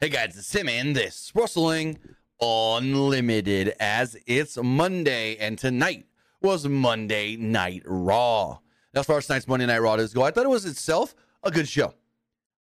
Hey 0.00 0.08
guys, 0.08 0.36
it's 0.36 0.50
Tim 0.50 0.68
and 0.68 0.94
this 0.94 1.30
Wrestling 1.36 1.98
Unlimited 2.40 3.74
as 3.78 4.16
it's 4.26 4.58
Monday 4.60 5.36
and 5.36 5.56
tonight 5.56 6.06
was 6.42 6.66
Monday 6.66 7.36
Night 7.36 7.82
Raw. 7.86 8.58
Now, 8.92 9.00
as 9.00 9.06
far 9.06 9.18
as 9.18 9.26
tonight's 9.28 9.46
Monday 9.46 9.66
Night 9.66 9.78
Raw 9.78 9.96
does 9.96 10.12
go, 10.12 10.24
I 10.24 10.32
thought 10.32 10.46
it 10.46 10.50
was 10.50 10.64
itself 10.64 11.14
a 11.44 11.50
good 11.50 11.68
show. 11.68 11.94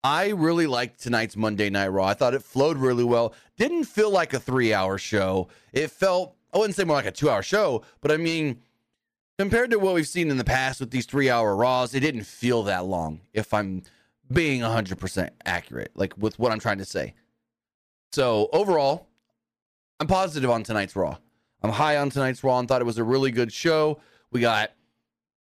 I 0.03 0.31
really 0.31 0.67
liked 0.67 1.03
tonight's 1.03 1.37
Monday 1.37 1.69
Night 1.69 1.89
Raw. 1.89 2.07
I 2.07 2.15
thought 2.15 2.33
it 2.33 2.43
flowed 2.43 2.79
really 2.79 3.05
well. 3.05 3.35
Didn't 3.59 3.85
feel 3.85 4.11
like 4.11 4.33
a 4.33 4.41
three 4.41 4.73
hour 4.73 4.97
show. 4.97 5.49
It 5.75 5.91
felt, 5.91 6.35
I 6.55 6.59
wouldn't 6.59 6.77
say 6.77 6.85
more 6.85 6.97
like 6.97 7.05
a 7.07 7.13
two 7.13 7.29
hour 7.29 7.43
show, 7.43 7.85
but 8.01 8.11
I 8.11 8.17
mean, 8.17 8.63
compared 9.39 9.71
to 9.73 9.79
what 9.79 9.95
we've 9.95 10.09
seen 10.09 10.31
in 10.31 10.39
the 10.39 10.45
past 10.45 10.81
with 10.81 10.91
these 10.91 11.05
three 11.05 11.29
hour 11.29 11.55
Raws, 11.55 11.95
it 11.95 12.01
didn't 12.01 12.25
feel 12.25 12.63
that 12.65 12.87
long, 12.87 13.21
if 13.35 13.53
I'm 13.53 13.83
being 14.33 14.61
100% 14.61 15.31
accurate, 15.45 15.91
like 15.95 16.17
with 16.19 16.39
what 16.39 16.53
I'm 16.53 16.61
trying 16.61 16.79
to 16.79 16.85
say. 16.85 17.15
So 18.13 18.49
overall, 18.53 19.09
I'm 20.01 20.07
positive 20.07 20.51
on 20.51 20.63
tonight's 20.63 20.95
Raw. 20.97 21.19
I'm 21.63 21.71
high 21.71 21.97
on 21.97 22.11
tonight's 22.11 22.45
Raw 22.45 22.59
and 22.59 22.69
thought 22.69 22.81
it 22.81 22.85
was 22.87 22.99
a 22.99 23.05
really 23.05 23.31
good 23.31 23.53
show. 23.53 24.01
We 24.31 24.41
got 24.41 24.73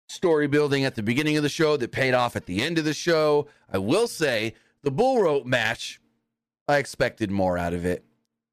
story 0.08 0.46
building 0.46 0.84
at 0.84 0.94
the 0.94 1.02
beginning 1.02 1.36
of 1.36 1.42
the 1.42 1.48
show 1.48 1.76
that 1.76 1.92
paid 1.92 2.14
off 2.14 2.36
at 2.36 2.46
the 2.46 2.62
end 2.62 2.78
of 2.78 2.84
the 2.84 2.94
show. 2.94 3.48
I 3.72 3.78
will 3.78 4.06
say 4.06 4.54
the 4.82 4.90
bull 4.90 5.20
rope 5.20 5.46
match, 5.46 6.00
I 6.68 6.76
expected 6.78 7.30
more 7.30 7.58
out 7.58 7.74
of 7.74 7.84
it. 7.84 8.04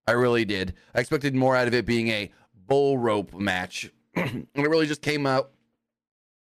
I 0.08 0.12
really 0.12 0.45
did. 0.45 0.73
I 0.94 1.00
expected 1.00 1.34
more 1.36 1.56
out 1.56 1.68
of 1.68 1.73
it 1.73 1.86
being 1.86 2.09
a 2.09 2.31
bull 2.68 2.98
rope 2.98 3.34
match. 3.34 3.92
and 4.16 4.48
it 4.56 4.68
really 4.68 4.88
just 4.88 5.02
came 5.02 5.26
out 5.26 5.52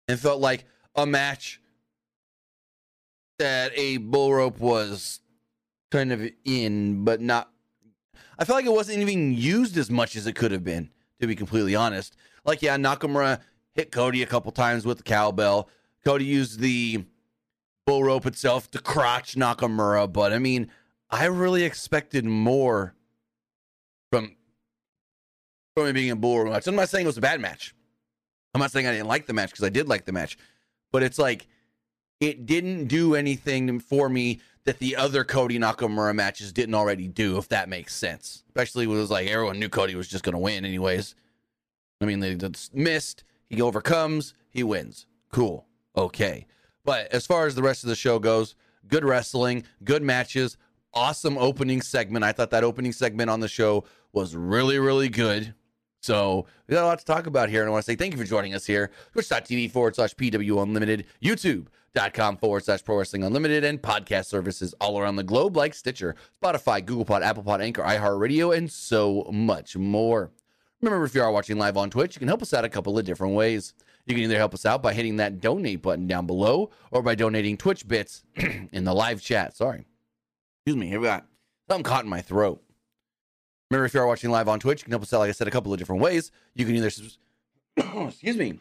and 0.07 0.19
felt 0.19 0.41
like 0.41 0.65
a 0.95 1.07
match 1.07 1.61
that 3.41 3.73
a 3.75 3.97
bull 3.97 4.33
rope 4.33 4.59
was 4.61 5.21
kind 5.91 6.13
of 6.13 6.23
in, 6.45 7.05
but 7.05 7.21
not. 7.21 7.51
I 8.39 8.45
felt 8.45 8.57
like 8.57 8.67
it 8.67 8.73
wasn't 8.73 8.99
even 8.99 9.35
used 9.35 9.77
as 9.77 9.91
much 9.91 10.17
as 10.17 10.27
it 10.27 10.35
could 10.35 10.53
have 10.53 10.65
been, 10.65 10.91
to 11.21 11.27
be 11.27 11.35
completely 11.35 11.75
honest. 11.75 12.17
Like, 12.45 12.63
yeah, 12.63 12.77
Nakamura 12.77 13.41
hit 13.73 13.93
Cody 13.93 14.23
a 14.23 14.27
couple 14.27 14.53
times 14.53 14.87
with 14.87 14.99
the 14.99 15.05
cowbell. 15.05 15.69
Cody 16.05 16.25
used 16.25 16.61
the 16.61 17.05
bull 17.87 18.05
rope 18.05 18.27
itself 18.27 18.71
to 18.71 18.79
crotch 18.79 19.35
Nakamura, 19.35 20.11
but 20.11 20.33
I 20.33 20.39
mean, 20.39 20.71
I 21.11 21.27
really 21.27 21.65
expected 21.65 22.25
more 22.25 22.95
from 24.11 24.37
from 25.77 25.87
it 25.87 25.93
being 25.93 26.11
a 26.11 26.17
bull 26.17 26.39
rope 26.39 26.53
match. 26.53 26.67
I'm 26.67 26.75
not 26.75 26.89
saying 26.89 27.05
it 27.05 27.09
was 27.09 27.19
a 27.19 27.23
bad 27.23 27.41
match. 27.41 27.75
I'm 28.55 28.61
not 28.61 28.71
saying 28.71 28.87
I 28.87 28.93
didn't 28.93 29.09
like 29.09 29.27
the 29.27 29.33
match 29.33 29.51
because 29.51 29.65
I 29.65 29.71
did 29.71 29.89
like 29.89 30.05
the 30.05 30.13
match, 30.13 30.37
but 30.93 31.03
it's 31.03 31.19
like 31.19 31.47
it 32.21 32.47
didn't 32.47 32.87
do 32.87 33.15
anything 33.15 33.81
for 33.81 34.09
me 34.09 34.41
that 34.65 34.79
the 34.79 34.95
other 34.95 35.25
Cody 35.25 35.59
Nakamura 35.59 36.15
matches 36.15 36.53
didn't 36.53 36.75
already 36.75 37.09
do, 37.09 37.39
if 37.39 37.49
that 37.49 37.69
makes 37.69 37.95
sense. 37.95 38.45
Especially 38.49 38.87
when 38.87 38.99
it 38.99 39.01
was 39.01 39.11
like 39.11 39.27
everyone 39.27 39.59
knew 39.59 39.71
Cody 39.71 39.95
was 39.95 40.09
just 40.09 40.23
going 40.23 40.35
to 40.35 40.39
win, 40.39 40.65
anyways. 40.65 41.15
I 42.01 42.05
mean, 42.05 42.21
they 42.21 42.37
missed. 42.73 43.25
He 43.49 43.61
overcomes. 43.63 44.35
He 44.51 44.63
wins. 44.63 45.07
Cool. 45.33 45.67
Okay. 45.97 46.47
But 46.85 47.13
as 47.13 47.27
far 47.27 47.47
as 47.47 47.55
the 47.55 47.63
rest 47.63 47.85
of 47.85 47.89
the 47.89 47.97
show 47.97 48.19
goes, 48.19 48.55
good 48.87 49.05
wrestling, 49.05 49.65
good 49.85 50.03
matches, 50.03 50.57
awesome 50.93 51.39
opening 51.39 51.81
segment. 51.81 52.25
I 52.25 52.33
thought 52.33 52.51
that 52.51 52.65
opening 52.65 52.93
segment 52.93 53.31
on 53.31 53.41
the 53.41 53.49
show 53.49 53.85
was 54.13 54.37
really, 54.37 54.79
really 54.79 55.09
good. 55.09 55.55
So 56.01 56.47
we 56.67 56.75
got 56.75 56.85
a 56.85 56.87
lot 56.87 56.99
to 56.99 57.05
talk 57.05 57.27
about 57.27 57.51
here. 57.51 57.61
And 57.61 57.69
I 57.69 57.73
want 57.73 57.85
to 57.85 57.91
say 57.91 57.97
thank 57.97 58.13
you 58.13 58.19
for 58.19 58.25
joining 58.25 58.55
us 58.55 58.67
here. 58.67 58.91
Twitch.tv 59.13 59.71
forward 59.71 59.95
slash 59.95 60.15
PW 60.15 60.63
Unlimited, 60.63 61.07
YouTube.com 61.23 62.39
forward 62.39 62.65
slash 62.65 62.83
Pro 62.85 62.97
Wrestling 62.97 63.23
Unlimited, 63.23 63.65
and 63.65 63.81
podcast 63.81 64.27
services 64.27 64.75
all 64.81 64.99
around 64.99 65.17
the 65.17 65.23
globe 65.23 65.57
like 65.57 65.75
Stitcher, 65.75 66.17
Spotify, 66.43 66.85
Google 66.85 67.05
Pod, 67.05 67.23
Apple 67.23 67.43
Pod, 67.43 67.61
Anchor, 67.61 67.83
iHeartRadio, 67.83 68.57
and 68.57 68.71
so 68.71 69.29
much 69.31 69.77
more. 69.77 70.31
Remember, 70.81 71.05
if 71.05 71.15
you 71.15 71.23
are 71.23 71.31
watching 71.31 71.59
live 71.59 71.77
on 71.77 71.91
Twitch, 71.91 72.17
you 72.17 72.21
can 72.21 72.29
help 72.29 72.41
us 72.41 72.55
out 72.55 72.65
a 72.65 72.69
couple 72.71 72.99
of 72.99 73.05
different 73.05 73.35
ways. 73.35 73.75
You 74.07 74.15
can 74.15 74.25
either 74.25 74.39
help 74.39 74.55
us 74.55 74.65
out 74.65 74.83
by 74.83 74.95
hitting 74.95 75.17
that 75.17 75.41
donate 75.41 75.83
button 75.83 76.07
down 76.07 76.27
below 76.27 76.71
or 76.91 77.03
by 77.03 77.15
donating 77.15 77.59
Twitch 77.59 77.87
bits 77.87 78.25
in 78.37 78.85
the 78.85 78.95
live 78.95 79.21
chat. 79.21 79.55
Sorry. 79.55 79.87
Excuse 80.61 80.77
me. 80.77 80.89
Here 80.89 80.99
we 80.99 81.07
got 81.07 81.27
something 81.69 81.85
caught 81.85 82.05
in 82.05 82.11
my 82.11 82.23
throat. 82.23 82.63
Remember, 83.71 83.87
if 83.87 83.95
you 83.95 84.01
are 84.01 84.07
watching 84.07 84.31
live 84.31 84.49
on 84.49 84.59
Twitch, 84.59 84.81
you 84.81 84.85
can 84.85 84.93
help 84.93 85.03
us 85.03 85.13
out, 85.13 85.21
like 85.21 85.29
I 85.29 85.33
said, 85.33 85.47
a 85.47 85.51
couple 85.51 85.73
of 85.73 85.79
different 85.79 86.03
ways. 86.03 86.33
You 86.55 86.67
can 86.67 86.75
either, 86.75 86.91
excuse 88.09 88.37
me, 88.37 88.59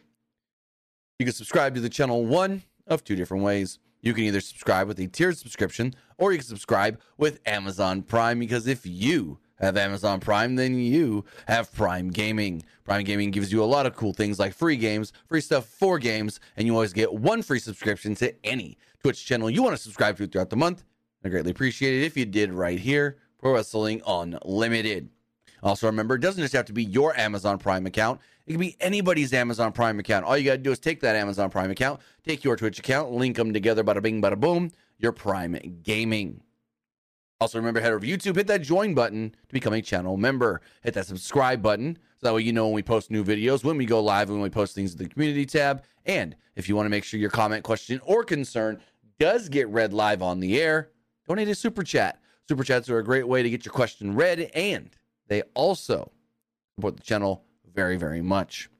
you 1.17 1.25
can 1.25 1.33
subscribe 1.33 1.73
to 1.75 1.81
the 1.81 1.89
channel 1.89 2.25
one 2.25 2.61
of 2.85 3.03
two 3.03 3.15
different 3.15 3.43
ways. 3.43 3.79
You 4.01 4.13
can 4.13 4.23
either 4.25 4.39
subscribe 4.39 4.87
with 4.87 4.99
a 4.99 5.07
tiered 5.07 5.37
subscription 5.37 5.95
or 6.17 6.31
you 6.31 6.37
can 6.37 6.47
subscribe 6.47 6.99
with 7.17 7.39
Amazon 7.45 8.03
Prime 8.03 8.39
because 8.39 8.67
if 8.67 8.85
you 8.85 9.39
have 9.59 9.75
Amazon 9.75 10.19
Prime, 10.19 10.55
then 10.55 10.79
you 10.79 11.25
have 11.47 11.73
Prime 11.73 12.11
Gaming. 12.11 12.63
Prime 12.85 13.03
Gaming 13.03 13.31
gives 13.31 13.51
you 13.51 13.63
a 13.63 13.65
lot 13.65 13.85
of 13.85 13.95
cool 13.95 14.13
things 14.13 14.39
like 14.39 14.53
free 14.53 14.77
games, 14.77 15.11
free 15.27 15.41
stuff 15.41 15.65
for 15.65 15.99
games, 15.99 16.39
and 16.55 16.65
you 16.65 16.73
always 16.73 16.93
get 16.93 17.13
one 17.13 17.41
free 17.41 17.59
subscription 17.59 18.15
to 18.15 18.33
any 18.45 18.77
Twitch 19.01 19.25
channel 19.25 19.49
you 19.49 19.63
want 19.63 19.75
to 19.75 19.81
subscribe 19.81 20.17
to 20.17 20.27
throughout 20.27 20.49
the 20.49 20.55
month. 20.55 20.83
I 21.25 21.29
greatly 21.29 21.51
appreciate 21.51 22.01
it 22.01 22.05
if 22.05 22.15
you 22.15 22.25
did 22.25 22.53
right 22.53 22.79
here. 22.79 23.17
Pro 23.39 23.53
Wrestling 23.53 24.01
Unlimited. 24.05 25.09
Also, 25.63 25.87
remember, 25.87 26.15
it 26.15 26.21
doesn't 26.21 26.41
just 26.41 26.53
have 26.53 26.65
to 26.65 26.73
be 26.73 26.83
your 26.83 27.17
Amazon 27.17 27.57
Prime 27.57 27.85
account. 27.85 28.21
It 28.45 28.53
can 28.53 28.59
be 28.59 28.77
anybody's 28.79 29.33
Amazon 29.33 29.71
Prime 29.71 29.99
account. 29.99 30.25
All 30.25 30.37
you 30.37 30.45
got 30.45 30.53
to 30.53 30.57
do 30.57 30.71
is 30.71 30.79
take 30.79 31.01
that 31.01 31.15
Amazon 31.15 31.49
Prime 31.49 31.71
account, 31.71 31.99
take 32.23 32.43
your 32.43 32.55
Twitch 32.55 32.79
account, 32.79 33.11
link 33.11 33.35
them 33.35 33.53
together, 33.53 33.83
bada 33.83 34.01
bing, 34.01 34.21
bada 34.21 34.39
boom, 34.39 34.71
your 34.97 35.11
Prime 35.11 35.81
Gaming. 35.83 36.41
Also, 37.41 37.57
remember, 37.57 37.79
head 37.79 37.93
over 37.93 38.05
to 38.05 38.07
YouTube, 38.07 38.35
hit 38.35 38.47
that 38.47 38.61
join 38.61 38.93
button 38.93 39.29
to 39.47 39.53
become 39.53 39.73
a 39.73 39.81
channel 39.81 40.17
member. 40.17 40.61
Hit 40.83 40.93
that 40.95 41.05
subscribe 41.05 41.61
button 41.61 41.97
so 42.17 42.27
that 42.27 42.33
way 42.33 42.41
you 42.41 42.51
know 42.51 42.65
when 42.65 42.73
we 42.73 42.83
post 42.83 43.11
new 43.11 43.23
videos, 43.23 43.63
when 43.63 43.77
we 43.77 43.85
go 43.85 44.01
live, 44.01 44.29
when 44.29 44.41
we 44.41 44.49
post 44.49 44.75
things 44.75 44.91
in 44.91 44.97
the 44.97 45.07
community 45.07 45.45
tab. 45.45 45.83
And 46.05 46.35
if 46.55 46.67
you 46.67 46.75
want 46.75 46.85
to 46.85 46.89
make 46.89 47.05
sure 47.05 47.19
your 47.19 47.29
comment, 47.29 47.63
question, 47.63 48.01
or 48.03 48.25
concern 48.25 48.81
does 49.19 49.47
get 49.47 49.69
read 49.69 49.93
live 49.93 50.21
on 50.21 50.41
the 50.41 50.59
air, 50.61 50.89
donate 51.27 51.47
a 51.47 51.55
super 51.55 51.83
chat. 51.83 52.19
Super 52.49 52.63
chats 52.63 52.89
are 52.89 52.97
a 52.97 53.03
great 53.03 53.27
way 53.27 53.43
to 53.43 53.49
get 53.51 53.63
your 53.63 53.71
question 53.71 54.15
read, 54.15 54.49
and 54.55 54.89
they 55.27 55.43
also 55.53 56.11
support 56.73 56.97
the 56.97 57.03
channel 57.03 57.43
very, 57.71 57.95
very 57.95 58.23
much. 58.23 58.71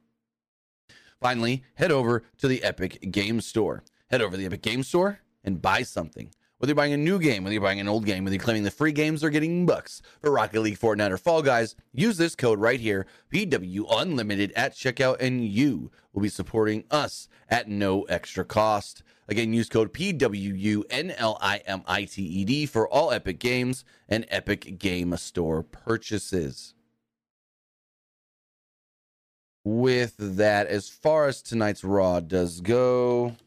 Finally, 1.22 1.62
head 1.76 1.92
over 1.92 2.24
to 2.40 2.48
the 2.48 2.64
Epic 2.64 3.12
Game 3.12 3.40
Store. 3.42 3.84
Head 4.10 4.24
over 4.24 4.32
to 4.32 4.38
the 4.38 4.48
Epic 4.48 4.64
Game 4.64 4.82
Store 4.82 5.20
and 5.44 5.62
buy 5.62 5.84
something. 5.84 6.32
Whether 6.60 6.72
you're 6.72 6.76
buying 6.76 6.92
a 6.92 6.98
new 6.98 7.20
game, 7.20 7.46
whether 7.46 7.54
you're 7.54 7.62
buying 7.62 7.80
an 7.80 7.88
old 7.88 8.06
game, 8.06 8.26
whether 8.26 8.36
you're 8.36 8.44
claiming 8.44 8.64
the 8.64 8.72
free 8.72 8.92
games 8.92 9.24
or 9.24 9.30
getting 9.30 9.66
bucks 9.66 10.02
for 10.20 10.30
Rocket 10.30 10.60
League, 10.60 10.78
Fortnite, 10.78 11.10
or 11.10 11.18
Fall 11.18 11.42
Guys, 11.42 11.78
use 11.94 12.18
this 12.18 12.36
code 12.36 12.60
right 12.60 12.82
here, 12.82 13.06
PW 13.34 13.86
Unlimited 13.90 14.52
at 14.58 14.74
checkout, 14.74 15.22
and 15.22 15.46
you 15.46 15.90
will 16.12 16.22
be 16.22 16.28
supporting 16.28 16.84
us 16.92 17.30
at 17.48 17.70
no 17.70 18.02
extra 18.04 18.44
cost. 18.44 19.04
Again, 19.30 19.54
use 19.54 19.70
code 19.70 19.94
PWUNLIMITED 19.94 22.70
for 22.70 22.90
all 22.90 23.14
Epic 23.14 23.40
Games 23.40 23.86
and 24.10 24.26
Epic 24.28 24.80
Game 24.80 25.16
Store 25.16 25.64
purchases. 25.64 26.74
With 29.64 30.16
that, 30.18 30.68
as 30.68 30.90
far 30.90 31.28
as 31.28 31.42
tonight's 31.42 31.86
Raw 31.86 32.20
does 32.20 32.60
go, 32.60 33.38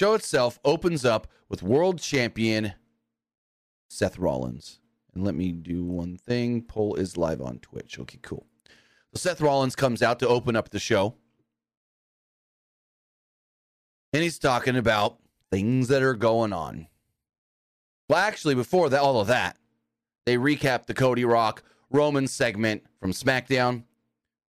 show 0.00 0.14
itself 0.14 0.58
opens 0.64 1.04
up 1.04 1.26
with 1.50 1.62
world 1.62 2.00
champion 2.00 2.72
Seth 3.90 4.18
Rollins. 4.18 4.80
And 5.14 5.24
let 5.26 5.34
me 5.34 5.52
do 5.52 5.84
one 5.84 6.16
thing. 6.16 6.62
Poll 6.62 6.94
is 6.94 7.18
live 7.18 7.42
on 7.42 7.58
Twitch. 7.58 7.98
Okay, 7.98 8.18
cool. 8.22 8.46
So 9.12 9.18
Seth 9.18 9.42
Rollins 9.42 9.76
comes 9.76 10.02
out 10.02 10.18
to 10.20 10.28
open 10.28 10.56
up 10.56 10.70
the 10.70 10.78
show. 10.78 11.16
And 14.14 14.22
he's 14.22 14.38
talking 14.38 14.74
about 14.74 15.18
things 15.50 15.88
that 15.88 16.02
are 16.02 16.14
going 16.14 16.54
on. 16.54 16.86
Well, 18.08 18.20
actually, 18.20 18.54
before 18.54 18.88
that, 18.88 19.02
all 19.02 19.20
of 19.20 19.26
that, 19.26 19.58
they 20.24 20.38
recap 20.38 20.86
the 20.86 20.94
Cody 20.94 21.26
Rock 21.26 21.62
Roman 21.90 22.26
segment 22.26 22.84
from 22.98 23.12
SmackDown. 23.12 23.82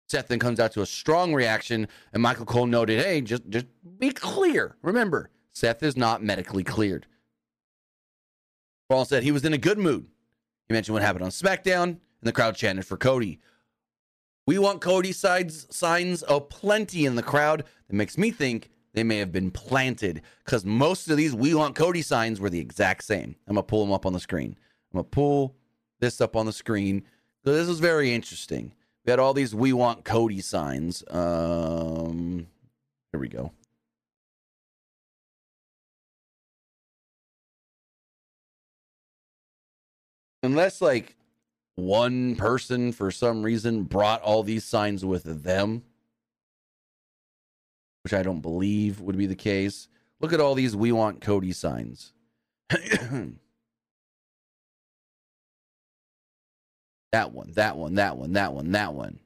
Seth 0.08 0.28
then 0.28 0.38
comes 0.38 0.60
out 0.60 0.70
to 0.72 0.82
a 0.82 0.86
strong 0.86 1.34
reaction, 1.34 1.88
and 2.12 2.22
Michael 2.22 2.46
Cole 2.46 2.66
noted, 2.66 3.04
"Hey, 3.04 3.20
just 3.20 3.48
just 3.48 3.66
be 3.98 4.10
clear. 4.10 4.76
Remember, 4.82 5.30
Seth 5.60 5.82
is 5.82 5.96
not 5.96 6.22
medically 6.22 6.64
cleared." 6.64 7.06
Rollins 8.88 9.08
said 9.08 9.22
he 9.22 9.32
was 9.32 9.44
in 9.44 9.52
a 9.52 9.58
good 9.58 9.78
mood. 9.78 10.06
He 10.68 10.72
mentioned 10.72 10.94
what 10.94 11.02
happened 11.02 11.24
on 11.24 11.30
SmackDown, 11.30 11.84
and 11.84 11.98
the 12.22 12.32
crowd 12.32 12.56
chanted 12.56 12.86
for 12.86 12.96
Cody. 12.96 13.40
We 14.46 14.58
want 14.58 14.80
Cody 14.80 15.12
sides 15.12 15.66
signs 15.70 16.24
aplenty 16.26 17.06
in 17.06 17.14
the 17.14 17.22
crowd. 17.22 17.64
That 17.88 17.94
makes 17.94 18.18
me 18.18 18.30
think 18.30 18.70
they 18.94 19.04
may 19.04 19.18
have 19.18 19.30
been 19.30 19.50
planted 19.50 20.22
because 20.44 20.64
most 20.64 21.08
of 21.08 21.16
these 21.16 21.34
we 21.34 21.54
want 21.54 21.76
Cody 21.76 22.02
signs 22.02 22.40
were 22.40 22.50
the 22.50 22.58
exact 22.58 23.04
same. 23.04 23.36
I'm 23.46 23.54
gonna 23.54 23.62
pull 23.62 23.84
them 23.84 23.92
up 23.92 24.06
on 24.06 24.12
the 24.12 24.20
screen. 24.20 24.56
I'm 24.92 24.98
gonna 24.98 25.04
pull 25.04 25.54
this 26.00 26.20
up 26.20 26.34
on 26.34 26.46
the 26.46 26.52
screen. 26.52 27.04
So 27.44 27.52
this 27.52 27.68
was 27.68 27.78
very 27.78 28.12
interesting. 28.12 28.72
We 29.04 29.10
had 29.10 29.20
all 29.20 29.34
these 29.34 29.54
we 29.54 29.72
want 29.72 30.04
Cody 30.04 30.40
signs. 30.40 31.04
Um, 31.10 32.48
here 33.12 33.20
we 33.20 33.28
go. 33.28 33.52
Unless 40.42 40.80
like 40.80 41.16
one 41.76 42.36
person 42.36 42.92
for 42.92 43.10
some 43.10 43.42
reason 43.42 43.84
brought 43.84 44.22
all 44.22 44.42
these 44.42 44.64
signs 44.64 45.04
with 45.04 45.44
them, 45.44 45.82
which 48.04 48.14
I 48.14 48.22
don't 48.22 48.40
believe 48.40 49.00
would 49.00 49.18
be 49.18 49.26
the 49.26 49.34
case. 49.34 49.88
Look 50.20 50.32
at 50.32 50.40
all 50.40 50.54
these 50.54 50.76
"We 50.76 50.92
Want 50.92 51.20
Cody" 51.20 51.52
signs. 51.52 52.12
that 52.68 53.32
one, 57.32 57.52
that 57.52 57.76
one, 57.76 57.94
that 57.94 58.16
one, 58.16 58.32
that 58.32 58.54
one, 58.54 58.70
that 58.70 58.94
one, 58.94 59.18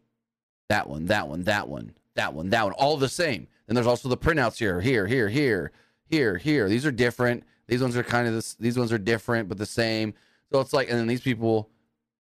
that 0.69 0.88
one, 0.88 1.06
that 1.06 1.28
one, 1.28 1.44
that 1.44 1.69
one, 1.69 1.94
that 2.14 2.34
one, 2.34 2.50
that 2.50 2.64
one, 2.64 2.72
all 2.72 2.96
the 2.96 3.08
same. 3.08 3.46
And 3.67 3.76
there's 3.76 3.87
also 3.87 4.08
the 4.08 4.17
printouts 4.17 4.58
here, 4.58 4.81
here, 4.81 5.06
here, 5.06 5.28
here, 5.28 5.72
here, 6.08 6.38
here. 6.38 6.69
These 6.69 6.87
are 6.87 6.93
different. 6.93 7.44
These 7.67 7.82
ones 7.82 7.96
are 7.96 8.02
kind 8.02 8.28
of 8.28 8.34
this. 8.34 8.55
These 8.55 8.78
ones 8.78 8.93
are 8.93 8.99
different, 8.99 9.49
but 9.49 9.58
the 9.58 9.67
same. 9.67 10.14
So 10.52 10.61
it's 10.61 10.73
like, 10.73 10.88
and 10.88 10.99
then 10.99 11.06
these 11.06 11.20
people, 11.20 11.70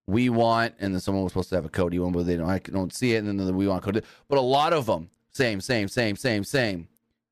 we 0.06 0.28
want, 0.28 0.74
and 0.78 0.92
then 0.92 1.00
someone 1.00 1.24
was 1.24 1.32
supposed 1.32 1.48
to 1.50 1.54
have 1.54 1.64
a 1.64 1.70
Cody 1.70 1.98
one, 1.98 2.12
but 2.12 2.26
they 2.26 2.36
don't. 2.36 2.48
I 2.48 2.58
don't 2.58 2.92
see 2.92 3.14
it, 3.14 3.18
and 3.18 3.28
then 3.28 3.46
the 3.46 3.52
we 3.52 3.68
want 3.68 3.82
Cody. 3.82 4.02
But 4.28 4.38
a 4.38 4.42
lot 4.42 4.72
of 4.72 4.86
them, 4.86 5.10
same, 5.32 5.60
same, 5.60 5.88
same, 5.88 6.16
same, 6.16 6.44
same, 6.44 6.88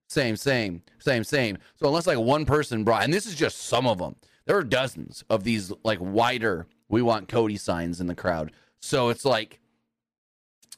same, 0.09 0.37
same, 0.37 0.83
same, 0.99 1.25
same. 1.25 1.59
So 1.77 1.87
unless 1.87 2.07
like 2.07 2.19
one 2.19 2.45
person 2.45 2.85
brought, 2.85 3.05
and 3.05 3.13
this 3.13 3.27
is 3.27 3.35
just 3.35 3.59
some 3.59 3.87
of 3.87 3.99
them. 3.99 4.17
There 4.45 4.57
are 4.57 4.65
dozens 4.65 5.23
of 5.31 5.45
these 5.45 5.73
like 5.85 5.99
wider 6.01 6.67
we 6.89 7.03
want 7.03 7.29
Cody 7.29 7.57
signs 7.57 8.01
in 8.01 8.07
the 8.07 8.15
crowd. 8.15 8.53
So 8.81 9.09
it's 9.09 9.25
like, 9.25 9.61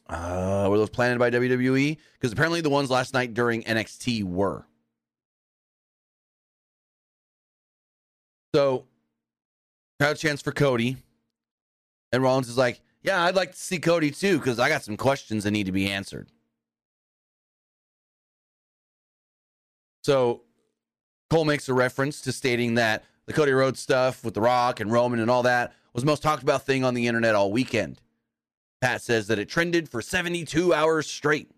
uh, 0.09 0.67
were 0.71 0.79
those 0.79 0.91
planted 0.91 1.19
by 1.19 1.31
WWE? 1.31 1.97
Because 2.15 2.33
apparently 2.33 2.61
the 2.61 2.71
ones 2.71 2.91
last 2.91 3.15
night 3.15 3.35
during 3.35 3.63
NXT 3.65 4.25
were. 4.25 4.67
So, 8.55 8.85
crowd 9.99 10.17
chance 10.17 10.43
for 10.43 10.53
Cody. 10.53 10.97
And 12.13 12.23
Rollins 12.23 12.49
is 12.49 12.59
like, 12.59 12.81
yeah, 13.03 13.23
I'd 13.25 13.35
like 13.35 13.53
to 13.53 13.59
see 13.59 13.79
Cody 13.79 14.11
too, 14.11 14.39
because 14.39 14.59
I 14.59 14.69
got 14.69 14.83
some 14.83 14.97
questions 14.97 15.45
that 15.45 15.51
need 15.51 15.67
to 15.67 15.73
be 15.73 15.91
answered. 15.91 16.29
So, 20.03 20.43
Cole 21.31 21.45
makes 21.45 21.69
a 21.69 21.75
reference 21.75 22.21
to 22.23 22.33
stating 22.33 22.75
that 22.75 23.05
the 23.27 23.33
Cody 23.33 23.53
Rhodes 23.53 23.81
stuff 23.81 24.23
with 24.23 24.35
The 24.35 24.41
Rock 24.41 24.81
and 24.81 24.93
Roman 24.93 25.21
and 25.21 25.31
all 25.31 25.43
that 25.45 25.73
was 25.95 26.03
the 26.03 26.07
most 26.07 26.23
talked 26.23 26.43
about 26.43 26.67
thing 26.67 26.85
on 26.85 26.95
the 26.95 27.07
internet 27.07 27.35
all 27.35 27.51
weekend. 27.51 28.01
Pat 28.81 29.01
says 29.01 29.29
that 29.29 29.39
it 29.39 29.49
trended 29.49 29.89
for 29.89 30.03
72 30.03 30.75
hours 30.75 31.07
straight. 31.07 31.51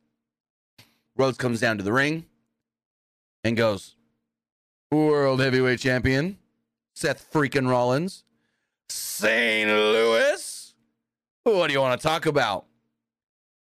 Rhodes 1.17 1.39
comes 1.39 1.61
down 1.61 1.79
to 1.79 1.85
the 1.85 1.93
ring 1.93 2.27
and 3.43 3.57
goes, 3.57 3.97
World 4.93 5.41
Heavyweight 5.41 5.81
Champion, 5.81 6.39
Seth 6.97 7.31
freaking 7.31 7.69
Rollins, 7.69 8.25
St. 8.89 9.69
Louis. 9.69 10.75
What 11.45 11.67
do 11.67 11.75
you 11.75 11.81
want 11.81 12.01
to 12.01 12.07
talk 12.07 12.25
about? 12.25 12.65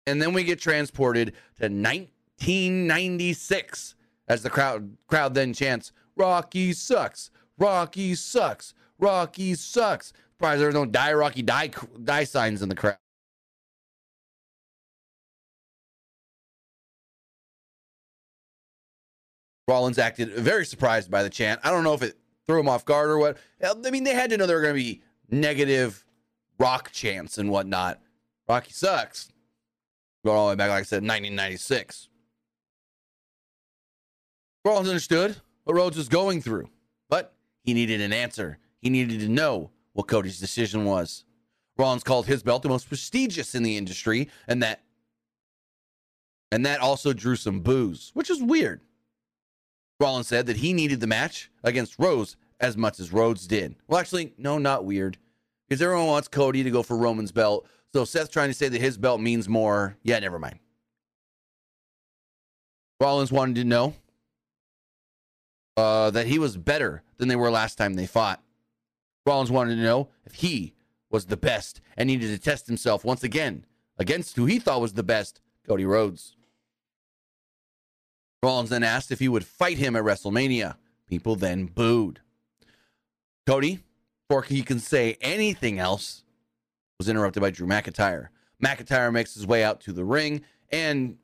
And 0.07 0.23
then 0.23 0.33
we 0.33 0.45
get 0.45 0.61
transported 0.61 1.33
to 1.59 1.65
1996 1.65 3.97
as 4.29 4.45
the 4.45 4.51
crowd 4.51 4.97
crowd 5.09 5.35
then 5.35 5.53
chants, 5.53 5.91
Rocky 6.17 6.73
sucks, 6.73 7.33
Rocky 7.59 8.15
sucks, 8.15 8.73
Rocky 9.01 9.55
sucks. 9.55 10.13
Surprised 10.37 10.63
there's 10.63 10.75
no 10.75 10.87
die 10.87 11.13
Rocky 11.13 11.43
die 11.43 11.73
die 12.05 12.23
signs 12.23 12.63
in 12.63 12.69
the 12.69 12.77
crowd. 12.77 12.99
Rollins 19.67 19.99
acted 19.99 20.33
very 20.35 20.65
surprised 20.65 21.11
by 21.11 21.25
the 21.25 21.29
chant. 21.29 21.61
I 21.65 21.73
don't 21.73 21.83
know 21.83 21.95
if 21.95 22.03
it 22.03 22.17
threw 22.49 22.61
him 22.61 22.69
off 22.69 22.85
guard 22.85 23.11
or 23.11 23.19
what. 23.19 23.37
I 23.63 23.91
mean, 23.91 24.05
they 24.05 24.15
had 24.15 24.31
to 24.31 24.37
know 24.37 24.47
there 24.47 24.57
were 24.57 24.63
going 24.63 24.75
to 24.75 24.83
be 24.83 25.03
negative 25.31 26.05
rock 26.59 26.91
chants 26.91 27.39
and 27.39 27.51
whatnot. 27.51 28.01
Rocky 28.49 28.73
sucks. 28.73 29.31
Going 30.25 30.37
all 30.37 30.47
the 30.47 30.53
way 30.53 30.57
back, 30.57 30.71
like 30.71 30.81
I 30.81 30.83
said, 30.83 31.03
1996. 31.03 32.09
Rollins 34.65 34.89
understood 34.89 35.37
what 35.65 35.77
Rhodes 35.77 35.97
was 35.97 36.09
going 36.09 36.43
through, 36.43 36.69
but 37.09 37.35
he 37.63 37.75
needed 37.75 38.01
an 38.01 38.13
answer. 38.13 38.59
He 38.81 38.91
needed 38.91 39.21
to 39.21 39.29
know 39.29 39.71
what 39.93 40.09
Cody's 40.09 40.41
decision 40.41 40.85
was. 40.85 41.25
Rollins 41.77 42.03
called 42.03 42.27
his 42.27 42.43
belt 42.43 42.63
the 42.63 42.69
most 42.69 42.89
prestigious 42.89 43.55
in 43.55 43.63
the 43.63 43.77
industry, 43.77 44.29
and 44.49 44.63
that 44.63 44.81
and 46.51 46.65
that 46.65 46.81
also 46.81 47.13
drew 47.13 47.37
some 47.37 47.61
boos, 47.61 48.11
which 48.15 48.31
is 48.31 48.43
weird. 48.43 48.81
Rollins 50.01 50.29
said 50.29 50.47
that 50.47 50.59
he 50.59 50.73
needed 50.73 51.01
the 51.01 51.07
match 51.07 51.51
against 51.65 51.99
Rhodes 51.99 52.37
as 52.61 52.77
much 52.77 53.01
as 53.01 53.13
Rhodes 53.13 53.47
did. 53.47 53.77
Well, 53.87 53.99
actually, 53.99 54.35
no, 54.39 54.59
not 54.59 54.85
weird. 54.85 55.19
Because 55.69 55.83
everyone 55.83 56.07
wants 56.07 56.29
Cody 56.29 56.63
to 56.63 56.71
go 56.71 56.83
for 56.83 56.97
Roman's 56.97 57.33
belt. 57.33 57.67
So 57.93 58.05
Seth 58.05 58.31
trying 58.31 58.49
to 58.49 58.55
say 58.55 58.69
that 58.69 58.81
his 58.81 58.97
belt 58.97 59.21
means 59.21 59.49
more. 59.49 59.97
Yeah, 60.03 60.19
never 60.19 60.39
mind. 60.39 60.59
Rollins 63.01 63.33
wanted 63.33 63.57
to 63.57 63.65
know 63.65 63.95
uh, 65.77 66.11
that 66.11 66.27
he 66.27 66.39
was 66.39 66.57
better 66.57 67.03
than 67.19 67.29
they 67.29 67.37
were 67.37 67.51
last 67.51 67.77
time 67.77 67.95
they 67.95 68.07
fought. 68.07 68.43
Rollins 69.25 69.51
wanted 69.51 69.77
to 69.77 69.83
know 69.83 70.09
if 70.25 70.35
he 70.35 70.75
was 71.11 71.27
the 71.27 71.37
best 71.37 71.81
and 71.97 72.09
needed 72.09 72.29
to 72.29 72.39
test 72.39 72.67
himself 72.67 73.05
once 73.05 73.23
again 73.23 73.65
against 73.99 74.37
who 74.37 74.47
he 74.47 74.59
thought 74.59 74.81
was 74.81 74.95
the 74.95 75.03
best, 75.03 75.41
Cody 75.67 75.85
Rhodes. 75.85 76.37
Rollins 78.43 78.71
then 78.71 78.85
asked 78.85 79.11
if 79.11 79.19
he 79.19 79.29
would 79.29 79.45
fight 79.45 79.79
him 79.79 79.97
at 79.97 80.05
WrestleMania. 80.05 80.77
People 81.09 81.37
then 81.37 81.67
booed. 81.67 82.21
Cody, 83.47 83.81
before 84.29 84.43
he 84.43 84.63
can 84.63 84.79
say 84.79 85.17
anything 85.21 85.79
else, 85.79 86.23
was 86.99 87.09
interrupted 87.09 87.41
by 87.41 87.51
Drew 87.51 87.67
McIntyre. 87.67 88.29
McIntyre 88.63 89.13
makes 89.13 89.35
his 89.35 89.47
way 89.47 89.65
out 89.65 89.81
to 89.81 89.93
the 89.93 90.05
ring, 90.05 90.43
and 90.71 91.17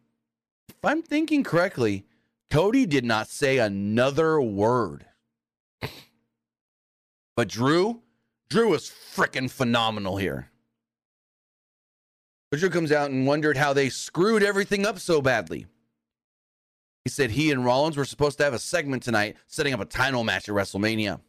if 0.68 0.76
I'm 0.82 1.02
thinking 1.02 1.44
correctly, 1.44 2.04
Cody 2.50 2.86
did 2.86 3.04
not 3.04 3.28
say 3.28 3.58
another 3.58 4.40
word. 4.40 5.06
But 7.36 7.48
Drew, 7.48 8.02
Drew 8.48 8.70
was 8.70 8.88
freaking 8.88 9.50
phenomenal 9.50 10.16
here. 10.16 10.50
But 12.50 12.60
Drew 12.60 12.70
comes 12.70 12.92
out 12.92 13.10
and 13.10 13.26
wondered 13.26 13.56
how 13.56 13.72
they 13.72 13.88
screwed 13.88 14.44
everything 14.44 14.86
up 14.86 15.00
so 15.00 15.20
badly. 15.20 15.66
He 17.04 17.10
said 17.10 17.30
he 17.30 17.50
and 17.50 17.64
Rollins 17.64 17.98
were 17.98 18.06
supposed 18.06 18.38
to 18.38 18.44
have 18.44 18.54
a 18.54 18.58
segment 18.58 19.02
tonight 19.02 19.36
setting 19.46 19.74
up 19.74 19.80
a 19.80 19.84
title 19.84 20.24
match 20.24 20.48
at 20.48 20.54
WrestleMania. 20.54 21.20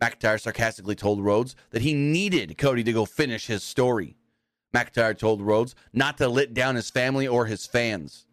McIntyre 0.00 0.40
sarcastically 0.40 0.94
told 0.94 1.24
Rhodes 1.24 1.56
that 1.70 1.82
he 1.82 1.92
needed 1.92 2.56
Cody 2.56 2.84
to 2.84 2.92
go 2.92 3.04
finish 3.04 3.46
his 3.46 3.62
story. 3.64 4.16
McIntyre 4.74 5.16
told 5.16 5.42
Rhodes 5.42 5.74
not 5.92 6.18
to 6.18 6.28
let 6.28 6.54
down 6.54 6.76
his 6.76 6.90
family 6.90 7.26
or 7.26 7.46
his 7.46 7.66
fans. 7.66 8.26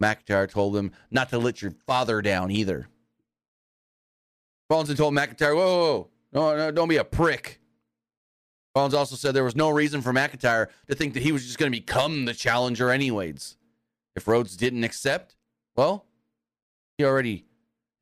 McIntyre 0.00 0.48
told 0.48 0.76
him 0.76 0.92
not 1.10 1.28
to 1.30 1.38
let 1.38 1.60
your 1.60 1.72
father 1.86 2.22
down 2.22 2.50
either. 2.50 2.88
Rollins 4.70 4.94
told 4.94 5.14
McIntyre, 5.14 5.54
whoa, 5.54 5.66
whoa, 5.66 6.10
whoa, 6.32 6.56
no, 6.56 6.56
no, 6.56 6.70
don't 6.70 6.88
be 6.88 6.96
a 6.96 7.04
prick. 7.04 7.60
Rollins 8.74 8.94
also 8.94 9.14
said 9.14 9.34
there 9.34 9.44
was 9.44 9.56
no 9.56 9.70
reason 9.70 10.02
for 10.02 10.12
McIntyre 10.12 10.68
to 10.88 10.94
think 10.94 11.14
that 11.14 11.22
he 11.22 11.32
was 11.32 11.44
just 11.44 11.58
going 11.58 11.70
to 11.70 11.78
become 11.78 12.24
the 12.24 12.34
challenger, 12.34 12.90
anyways. 12.90 13.56
If 14.16 14.26
Rhodes 14.26 14.56
didn't 14.56 14.84
accept, 14.84 15.36
well, 15.76 16.06
he 16.98 17.04
already. 17.04 17.44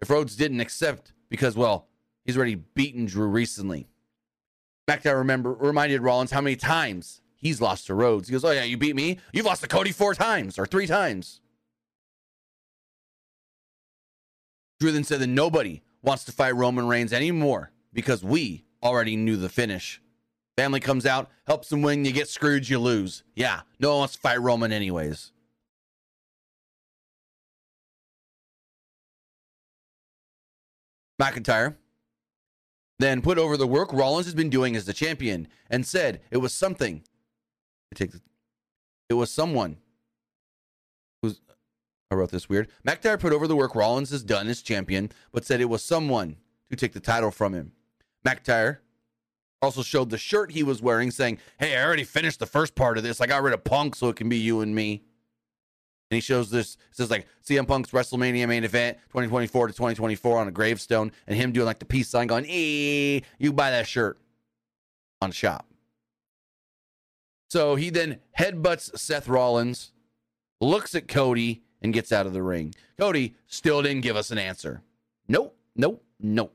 If 0.01 0.11
Rhodes 0.11 0.37
didn't 0.37 0.61
accept 0.61 1.13
because, 1.29 1.57
well, 1.57 1.89
he's 2.25 2.37
already 2.37 2.57
beaten 2.57 3.07
Drew 3.07 3.29
recently. 3.29 3.89
McIntyre 4.89 5.19
remember 5.19 5.53
reminded 5.53 6.03
Rollins 6.03 6.33
how 6.33 6.41
many 6.41 6.57
times 6.57 7.21
he's 7.37 7.61
lost 7.61 7.87
to 7.87 7.95
Rhodes. 7.95 8.29
He 8.29 8.33
goes, 8.33 8.45
"Oh 8.45 8.51
yeah, 8.51 8.65
you 8.65 8.77
beat 8.77 8.97
me. 8.97 9.19
You've 9.33 9.47
lost 9.47 9.63
to 9.63 9.69
Cody 9.69 9.93
four 9.93 10.15
times 10.15 10.59
or 10.59 10.67
three 10.67 10.87
times." 10.87 11.41
Drew 14.81 14.91
then 14.91 15.05
said 15.05 15.21
that 15.21 15.29
nobody 15.29 15.83
wants 16.03 16.25
to 16.25 16.33
fight 16.33 16.57
Roman 16.57 16.89
Reigns 16.89 17.13
anymore 17.13 17.71
because 17.93 18.25
we 18.25 18.65
already 18.83 19.17
knew 19.17 19.37
the 19.37 19.49
finish. 19.49 20.01
Family 20.57 20.81
comes 20.81 21.07
out, 21.07 21.31
helps 21.47 21.73
him 21.73 21.83
win, 21.83 22.05
you 22.05 22.13
get 22.13 22.29
screwed, 22.29 22.69
you 22.69 22.79
lose. 22.79 23.23
Yeah, 23.35 23.63
no 23.79 23.91
one 23.91 23.99
wants 24.01 24.15
to 24.15 24.21
fight 24.21 24.41
Roman 24.41 24.73
anyways. 24.73 25.32
McIntyre 31.23 31.77
then 32.99 33.23
put 33.23 33.39
over 33.39 33.57
the 33.57 33.67
work 33.67 33.93
Rollins 33.93 34.27
has 34.27 34.35
been 34.35 34.51
doing 34.51 34.75
as 34.75 34.87
the 34.87 34.93
champion 34.93 35.49
and 35.71 35.87
said 35.87 36.21
it 36.31 36.39
was 36.39 36.53
something. 36.53 37.03
It 37.99 39.15
was 39.15 39.31
someone 39.31 39.77
who's 41.21 41.41
I 42.11 42.15
wrote 42.15 42.31
this 42.31 42.49
weird. 42.49 42.69
McIntyre 42.87 43.19
put 43.19 43.33
over 43.33 43.47
the 43.47 43.57
work 43.57 43.75
Rollins 43.75 44.11
has 44.11 44.23
done 44.23 44.49
as 44.49 44.63
champion, 44.63 45.11
but 45.33 45.45
said 45.45 45.61
it 45.61 45.69
was 45.69 45.85
someone 45.85 46.37
to 46.71 46.77
take 46.77 46.93
the 46.93 47.01
title 47.01 47.31
from 47.31 47.55
him. 47.55 47.73
McIntyre 48.27 48.79
also 49.61 49.83
showed 49.83 50.11
the 50.11 50.19
shirt 50.19 50.53
he 50.53 50.63
was 50.63 50.83
wearing, 50.83 51.11
saying, 51.11 51.39
Hey, 51.59 51.77
I 51.77 51.85
already 51.85 52.05
finished 52.05 52.41
the 52.41 52.47
first 52.47 52.75
part 52.75 52.99
of 52.99 53.05
this. 53.05 53.21
I 53.21 53.27
got 53.27 53.43
rid 53.43 53.55
of 53.55 53.65
Punk 53.65 53.95
so 53.95 54.09
it 54.09 54.17
can 54.17 54.29
be 54.29 54.39
you 54.39 54.61
and 54.61 54.75
me. 54.75 55.05
And 56.13 56.17
he 56.17 56.21
shows 56.21 56.51
this, 56.51 56.75
it 56.91 56.97
says 56.97 57.11
like 57.11 57.27
CM 57.43 57.67
Punk's 57.67 57.91
WrestleMania 57.91 58.47
main 58.47 58.65
event 58.65 58.99
2024 59.07 59.69
to 59.69 59.73
2024 59.73 60.41
on 60.41 60.47
a 60.47 60.51
gravestone, 60.51 61.11
and 61.27 61.35
him 61.35 61.53
doing 61.53 61.65
like 61.65 61.79
the 61.79 61.87
peace 61.87 62.07
sign 62.07 62.27
going, 62.27 62.45
Hey, 62.45 63.23
you 63.39 63.51
buy 63.51 63.71
that 63.71 63.89
shirt. 63.89 64.19
on 65.23 65.33
shop. 65.33 65.67
So 67.49 67.77
he 67.77 67.89
then 67.89 68.19
headbutts 68.39 68.99
Seth 68.99 69.27
Rollins, 69.27 69.93
looks 70.61 70.95
at 70.95 71.09
Cody, 71.09 71.63
and 71.81 71.95
gets 71.95 72.13
out 72.13 72.27
of 72.27 72.35
the 72.35 72.43
ring. 72.43 72.75
Cody 72.99 73.35
still 73.47 73.81
didn't 73.81 74.03
give 74.03 74.15
us 74.15 74.31
an 74.31 74.37
answer. 74.37 74.83
Nope, 75.29 75.57
nope, 75.75 76.05
nope. 76.21 76.55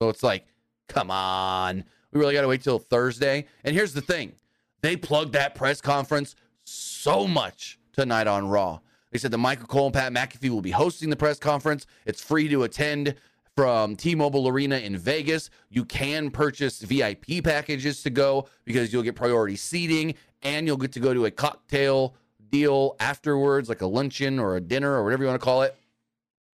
So 0.00 0.08
it's 0.08 0.22
like, 0.22 0.46
come 0.88 1.10
on. 1.10 1.82
We 2.12 2.20
really 2.20 2.34
got 2.34 2.42
to 2.42 2.48
wait 2.48 2.62
till 2.62 2.78
Thursday. 2.78 3.48
And 3.64 3.74
here's 3.74 3.92
the 3.92 4.00
thing 4.00 4.34
they 4.82 4.96
plugged 4.96 5.32
that 5.32 5.56
press 5.56 5.80
conference 5.80 6.36
so 6.62 7.26
much 7.26 7.79
tonight 7.92 8.26
on 8.26 8.48
Raw. 8.48 8.80
They 9.10 9.18
said 9.18 9.30
that 9.32 9.38
Michael 9.38 9.66
Cole 9.66 9.86
and 9.86 9.94
Pat 9.94 10.12
McAfee 10.12 10.50
will 10.50 10.62
be 10.62 10.70
hosting 10.70 11.10
the 11.10 11.16
press 11.16 11.38
conference. 11.38 11.86
It's 12.06 12.22
free 12.22 12.48
to 12.48 12.62
attend 12.62 13.14
from 13.56 13.96
T 13.96 14.14
Mobile 14.14 14.48
Arena 14.48 14.78
in 14.78 14.96
Vegas. 14.96 15.50
You 15.68 15.84
can 15.84 16.30
purchase 16.30 16.80
VIP 16.80 17.42
packages 17.42 18.02
to 18.04 18.10
go 18.10 18.48
because 18.64 18.92
you'll 18.92 19.02
get 19.02 19.16
priority 19.16 19.56
seating 19.56 20.14
and 20.42 20.66
you'll 20.66 20.76
get 20.76 20.92
to 20.92 21.00
go 21.00 21.12
to 21.12 21.26
a 21.26 21.30
cocktail 21.30 22.14
deal 22.50 22.96
afterwards, 23.00 23.68
like 23.68 23.80
a 23.80 23.86
luncheon 23.86 24.38
or 24.38 24.56
a 24.56 24.60
dinner 24.60 24.92
or 24.92 25.04
whatever 25.04 25.24
you 25.24 25.28
want 25.28 25.40
to 25.40 25.44
call 25.44 25.62
it. 25.62 25.76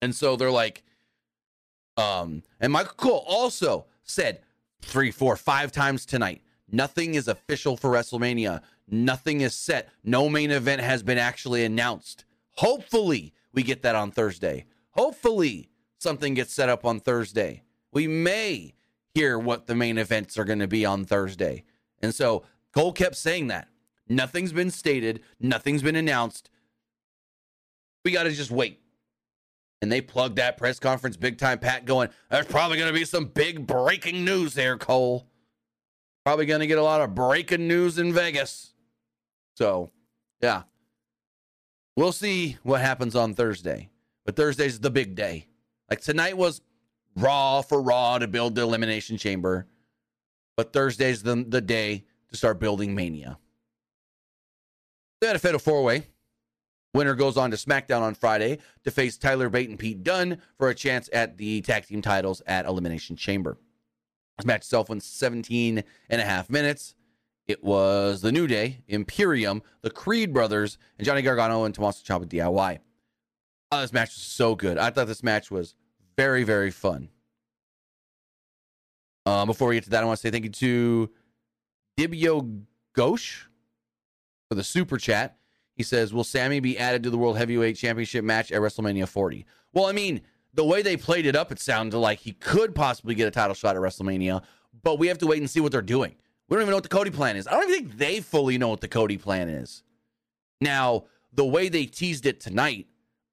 And 0.02 0.14
so 0.14 0.36
they're 0.36 0.52
like, 0.52 0.84
um, 1.98 2.44
and 2.60 2.72
Michael 2.72 2.94
Cole 2.96 3.24
also 3.28 3.86
said 4.04 4.42
three, 4.82 5.12
four, 5.12 5.36
five 5.38 5.72
times 5.72 6.06
tonight 6.06 6.42
nothing 6.72 7.16
is 7.16 7.28
official 7.28 7.78
for 7.78 7.92
WrestleMania. 7.92 8.62
Nothing 8.92 9.40
is 9.40 9.56
set. 9.56 9.90
No 10.04 10.28
main 10.28 10.52
event 10.52 10.82
has 10.82 11.02
been 11.02 11.18
actually 11.18 11.64
announced. 11.64 12.26
Hopefully, 12.56 13.34
we 13.54 13.64
get 13.64 13.82
that 13.84 13.96
on 13.96 14.12
Thursday. 14.12 14.66
Hopefully, 14.92 15.70
something 15.98 16.34
gets 16.34 16.54
set 16.54 16.68
up 16.68 16.84
on 16.84 17.00
Thursday. 17.00 17.64
We 17.94 18.08
may 18.08 18.74
hear 19.14 19.40
what 19.40 19.68
the 19.68 19.76
main 19.76 19.98
events 19.98 20.38
are 20.38 20.44
going 20.44 20.60
to 20.60 20.68
be 20.68 20.86
on 20.86 21.06
Thursday. 21.06 21.64
And 22.02 22.14
so 22.14 22.44
Cole 22.74 22.92
kept 22.92 23.16
saying 23.16 23.48
that. 23.48 23.70
Nothing's 24.10 24.52
been 24.52 24.72
stated, 24.72 25.22
nothing's 25.40 25.84
been 25.84 25.96
announced. 25.96 26.50
We 28.04 28.12
got 28.12 28.24
to 28.24 28.32
just 28.32 28.52
wait. 28.52 28.82
And 29.82 29.92
they 29.92 30.02
plugged 30.02 30.36
that 30.36 30.58
press 30.58 30.80
conference 30.80 31.16
big 31.16 31.38
time, 31.38 31.60
Pat 31.60 31.86
going, 31.86 32.10
There's 32.30 32.46
probably 32.46 32.78
going 32.78 32.92
to 32.92 33.00
be 33.00 33.06
some 33.06 33.26
big 33.26 33.66
breaking 33.66 34.26
news 34.26 34.54
there, 34.54 34.78
Cole. 34.78 35.28
Probably 36.26 36.46
going 36.46 36.60
to 36.60 36.68
get 36.68 36.78
a 36.78 36.84
lot 36.84 37.02
of 37.02 37.16
breaking 37.16 37.68
news 37.68 37.98
in 37.98 38.14
Vegas. 38.14 38.71
So, 39.56 39.92
yeah. 40.42 40.64
We'll 41.96 42.12
see 42.12 42.58
what 42.64 42.82
happens 42.82 43.16
on 43.16 43.34
Thursday. 43.34 43.90
But 44.26 44.36
Thursday's 44.36 44.80
the 44.80 44.90
big 44.90 45.16
day. 45.16 45.48
Like 45.90 46.02
tonight 46.02 46.38
was 46.38 46.62
Raw 47.16 47.62
for 47.62 47.82
Raw 47.82 48.18
to 48.18 48.28
build 48.28 48.56
the 48.56 48.62
Elimination 48.62 49.18
Chamber. 49.18 49.68
But 50.56 50.74
Thursday's 50.74 51.24
the, 51.24 51.46
the 51.48 51.62
day 51.62 52.06
to 52.30 52.38
start 52.38 52.60
building 52.60 52.96
Mania. 52.96 53.38
They 55.20 55.28
had 55.28 55.36
a 55.36 55.40
Fatal 55.40 55.60
Four 55.60 55.84
Way. 55.84 56.08
Winner 56.94 57.16
goes 57.16 57.38
on 57.38 57.52
to 57.52 57.58
SmackDown 57.58 58.02
on 58.02 58.16
Friday 58.16 58.58
to 58.84 58.92
face 58.92 59.18
Tyler 59.18 59.50
Bate 59.50 59.70
and 59.70 59.80
Pete 59.80 60.04
Dunne 60.04 60.42
for 60.58 60.70
a 60.70 60.76
chance 60.76 61.10
at 61.14 61.38
the 61.38 61.62
tag 61.62 61.86
team 61.86 62.02
titles 62.02 62.42
at 62.48 62.66
Elimination 62.66 63.16
Chamber. 63.16 63.58
This 64.38 64.46
match 64.46 64.62
itself 64.62 64.90
went 64.90 65.04
17 65.04 65.84
and 66.10 66.22
a 66.22 66.26
half 66.26 66.50
minutes. 66.50 66.96
It 67.48 67.64
was 67.64 68.22
the 68.22 68.32
New 68.32 68.48
Day, 68.48 68.84
Imperium, 68.88 69.62
the 69.82 69.90
Creed 69.90 70.34
brothers, 70.34 70.78
and 70.98 71.06
Johnny 71.06 71.22
Gargano 71.22 71.64
and 71.64 71.74
Tommaso 71.74 72.04
Ciampa 72.04 72.26
DIY. 72.26 72.80
Oh, 73.72 73.82
this 73.82 73.94
match 73.94 74.10
was 74.10 74.24
so 74.24 74.56
good. 74.56 74.78
I 74.78 74.90
thought 74.90 75.08
this 75.08 75.24
match 75.24 75.50
was 75.50 75.76
very, 76.18 76.44
very 76.44 76.72
fun. 76.72 77.10
Um, 79.26 79.48
before 79.48 79.70
we 79.70 79.76
get 79.76 79.86
to 79.86 79.90
that, 79.92 80.04
I 80.04 80.06
want 80.06 80.20
to 80.20 80.22
say 80.22 80.32
thank 80.32 80.46
you 80.46 80.52
to 80.52 81.10
Dibio 81.98 82.64
Ghosh 82.96 83.44
for 84.50 84.56
the 84.56 84.64
super 84.64 84.98
chat. 84.98 85.38
He 85.76 85.84
says, 85.84 86.14
Will 86.14 86.24
Sammy 86.24 86.60
be 86.60 86.78
added 86.78 87.04
to 87.04 87.10
the 87.10 87.18
World 87.18 87.38
Heavyweight 87.38 87.76
Championship 87.76 88.26
match 88.26 88.52
at 88.52 88.62
WrestleMania 88.62 89.08
40? 89.08 89.46
Well, 89.74 89.86
I 89.86 89.94
mean, 89.94 90.22
the 90.54 90.66
way 90.66 90.82
they 90.82 90.98
played 90.98 91.26
it 91.26 91.36
up, 91.36 91.52
it 91.52 91.60
sounded 91.60 91.98
like 91.98 92.20
he 92.20 92.34
could 92.34 92.76
possibly 92.76 93.16
get 93.16 93.28
a 93.28 93.32
title 93.32 93.56
shot 93.56 93.76
at 93.76 93.82
WrestleMania, 93.82 94.44
but 94.84 95.00
we 95.00 95.08
have 95.08 95.18
to 95.20 95.28
wait 95.28 95.40
and 95.40 95.50
see 95.50 95.60
what 95.60 95.72
they're 95.72 95.82
doing. 95.82 96.16
We 96.52 96.56
don't 96.56 96.64
even 96.64 96.72
know 96.72 96.78
what 96.78 96.84
the 96.84 96.90
Cody 96.90 97.12
plan 97.12 97.38
is. 97.38 97.48
I 97.48 97.52
don't 97.52 97.70
even 97.70 97.86
think 97.86 97.98
they 97.98 98.20
fully 98.20 98.58
know 98.58 98.68
what 98.68 98.82
the 98.82 98.90
Cody 98.90 99.18
plan 99.18 99.48
is. 99.48 99.84
Now, 100.60 101.06
the 101.32 101.46
way 101.46 101.70
they 101.70 101.86
teased 101.86 102.26
it 102.26 102.42
tonight, 102.42 102.88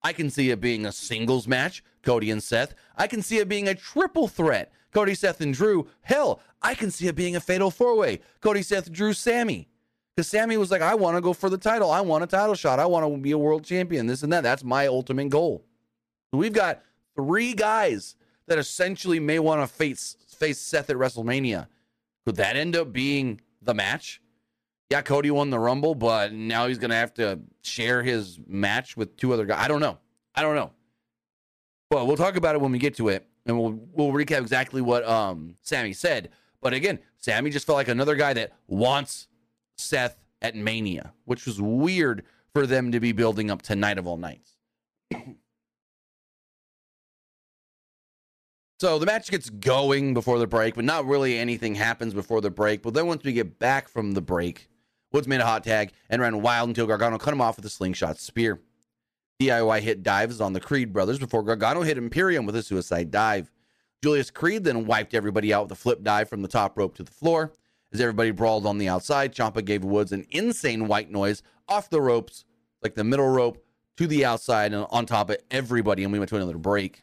I 0.05 0.13
can 0.13 0.31
see 0.31 0.51
it 0.51 0.61
being 0.61 0.87
a 0.87 0.93
singles 0.93 1.49
match, 1.49 1.83
Cody 2.03 2.31
and 2.31 2.41
Seth. 2.41 2.77
I 2.97 3.09
can 3.09 3.21
see 3.21 3.39
it 3.39 3.49
being 3.49 3.67
a 3.67 3.75
triple 3.75 4.29
threat, 4.29 4.73
Cody, 4.93 5.17
Seth, 5.17 5.41
and 5.41 5.53
Drew. 5.53 5.89
Hell, 6.03 6.41
I 6.63 6.77
can 6.77 6.93
see 6.93 7.09
it 7.09 7.17
being 7.17 7.35
a 7.35 7.41
fatal 7.41 7.73
four 7.73 7.97
way, 7.97 8.21
Cody, 8.41 8.63
Seth, 8.63 8.93
Drew, 8.93 9.13
Sammy. 9.13 9.67
Because 10.15 10.29
Sammy 10.29 10.57
was 10.57 10.71
like, 10.71 10.83
I 10.83 10.95
want 10.95 11.17
to 11.17 11.21
go 11.21 11.33
for 11.33 11.51
the 11.51 11.59
title. 11.59 11.91
I 11.91 12.03
want 12.03 12.23
a 12.23 12.29
title 12.29 12.55
shot. 12.55 12.79
I 12.79 12.87
want 12.87 13.05
to 13.05 13.19
be 13.19 13.33
a 13.33 13.39
world 13.39 13.65
champion, 13.65 14.07
this 14.07 14.23
and 14.23 14.33
that. 14.33 14.45
That's 14.45 14.63
my 14.63 14.87
ultimate 14.87 15.31
goal. 15.31 15.65
We've 16.33 16.53
got 16.53 16.85
three 17.17 17.53
guys 17.53 18.15
that 18.47 18.59
essentially 18.59 19.19
may 19.19 19.41
want 19.41 19.61
to 19.61 19.67
face 19.67 20.17
face 20.29 20.61
Seth 20.61 20.89
at 20.89 20.97
WrestleMania. 20.97 21.67
Could 22.29 22.37
that 22.37 22.57
end 22.57 22.77
up 22.77 22.93
being 22.93 23.41
the 23.63 23.73
match? 23.73 24.21
Yeah, 24.91 25.01
Cody 25.01 25.31
won 25.31 25.49
the 25.49 25.59
Rumble, 25.59 25.95
but 25.95 26.31
now 26.31 26.67
he's 26.67 26.77
going 26.77 26.91
to 26.91 26.97
have 26.97 27.15
to 27.15 27.41
share 27.63 28.03
his 28.03 28.39
match 28.47 28.99
with 28.99 29.17
two 29.17 29.33
other 29.33 29.47
guys. 29.47 29.65
I 29.65 29.67
don't 29.67 29.81
know. 29.81 29.97
I 30.35 30.43
don't 30.43 30.55
know. 30.55 30.73
Well, 31.91 32.07
we'll 32.07 32.19
talk 32.19 32.37
about 32.37 32.55
it 32.55 32.61
when 32.61 32.71
we 32.71 32.79
get 32.79 32.97
to 32.97 33.09
it, 33.09 33.27
and 33.47 33.59
we'll 33.59 33.81
we'll 33.95 34.13
recap 34.13 34.43
exactly 34.43 34.83
what 34.83 35.09
um 35.09 35.55
Sammy 35.63 35.95
said. 35.95 36.29
But 36.61 36.75
again, 36.75 36.99
Sammy 37.17 37.49
just 37.49 37.65
felt 37.65 37.77
like 37.77 37.89
another 37.89 38.15
guy 38.15 38.35
that 38.35 38.53
wants 38.67 39.29
Seth 39.79 40.19
at 40.43 40.55
Mania, 40.55 41.15
which 41.25 41.47
was 41.47 41.63
weird 41.63 42.25
for 42.53 42.67
them 42.67 42.93
to 42.93 43.01
be 43.01 43.13
building 43.13 43.51
up 43.51 43.63
tonight 43.63 43.97
of 43.97 44.07
all 44.07 44.19
nights. 44.19 44.53
So 48.81 49.01
the 49.01 49.07
match 49.07 49.29
gets 49.29 49.51
going 49.51 50.15
before 50.15 50.39
the 50.39 50.47
break, 50.47 50.77
but 50.77 50.85
not 50.85 51.05
really 51.05 51.37
anything 51.37 51.75
happens 51.75 52.15
before 52.15 52.41
the 52.41 52.51
break. 52.51 52.81
But 52.81 52.95
then 52.95 53.09
once 53.09 53.25
we 53.25 53.33
get 53.33 53.59
back 53.59 53.89
from 53.89 54.13
the 54.13 54.21
break, 54.21 54.69
Woods 55.11 55.27
made 55.27 55.41
a 55.41 55.47
hot 55.47 55.65
tag 55.65 55.91
and 56.09 56.23
ran 56.23 56.43
wild 56.43 56.69
until 56.69 56.87
Gargano 56.87 57.19
cut 57.19 57.35
him 57.35 57.41
off 57.41 57.57
with 57.57 57.65
a 57.65 57.71
slingshot 57.71 58.21
spear. 58.21 58.61
DIY 59.41 59.81
hit 59.81 60.05
dives 60.05 60.41
on 60.41 60.53
the 60.53 60.61
Creed 60.61 60.93
brothers 60.93 61.19
before 61.19 61.43
Gargano 61.43 61.83
hit 61.83 61.99
Imperium 61.99 62.47
with 62.47 62.55
a 62.55 62.63
suicide 62.63 63.11
dive. 63.11 63.51
Julius 64.01 64.31
Creed 64.31 64.63
then 64.63 64.87
wiped 64.87 65.13
everybody 65.13 65.53
out 65.53 65.65
with 65.65 65.73
a 65.73 65.81
flip 65.81 66.05
dive 66.05 66.29
from 66.29 66.43
the 66.43 66.49
top 66.49 66.79
rope 66.79 66.95
to 66.97 67.03
the 67.03 67.11
floor. 67.11 67.53
As 67.93 68.01
everybody 68.01 68.31
brawled 68.31 68.65
on 68.65 68.79
the 68.79 68.89
outside, 68.89 69.35
Ciampa 69.35 69.65
gave 69.65 69.83
Woods 69.83 70.13
an 70.13 70.25
insane 70.31 70.87
white 70.87 71.11
noise 71.11 71.43
off 71.69 71.91
the 71.91 72.01
ropes, 72.01 72.45
like 72.81 72.95
the 72.95 73.03
middle 73.03 73.29
rope, 73.29 73.65
to 73.97 74.07
the 74.07 74.25
outside 74.25 74.73
and 74.73 74.87
on 74.91 75.05
top 75.05 75.31
of 75.31 75.39
everybody, 75.51 76.05
and 76.05 76.13
we 76.13 76.21
went 76.21 76.29
to 76.29 76.37
another 76.37 76.59
break. 76.59 77.03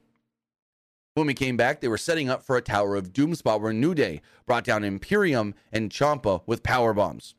When 1.15 1.27
we 1.27 1.34
came 1.34 1.55
back, 1.55 1.79
they 1.79 1.88
were 1.88 1.98
setting 1.98 2.29
up 2.29 2.43
for 2.43 2.57
a 2.57 2.62
Tower 2.62 2.98
of 2.98 3.13
Doom 3.13 3.36
spot 3.36 3.62
where 3.62 3.72
New 3.72 3.95
Day 3.95 4.19
brought 4.45 4.65
down 4.65 4.84
Imperium 4.84 5.55
and 5.72 5.89
Ciampa 5.89 6.41
with 6.45 6.62
power 6.62 6.93
bombs. 6.93 7.36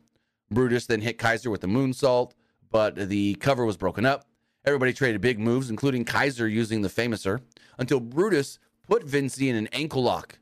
Brutus 0.50 0.86
then 0.86 1.02
hit 1.02 1.18
Kaiser 1.18 1.50
with 1.50 1.62
a 1.62 1.66
moonsault, 1.66 2.30
but 2.70 2.96
the 2.96 3.34
cover 3.34 3.66
was 3.66 3.76
broken 3.76 4.06
up. 4.06 4.24
Everybody 4.64 4.94
traded 4.94 5.20
big 5.20 5.38
moves, 5.38 5.68
including 5.68 6.06
Kaiser 6.06 6.48
using 6.48 6.80
the 6.80 6.88
Famouser, 6.88 7.42
until 7.76 8.00
Brutus 8.00 8.58
put 8.88 9.04
Vinci 9.04 9.50
in 9.50 9.56
an 9.56 9.68
ankle 9.72 10.02
lock. 10.02 10.38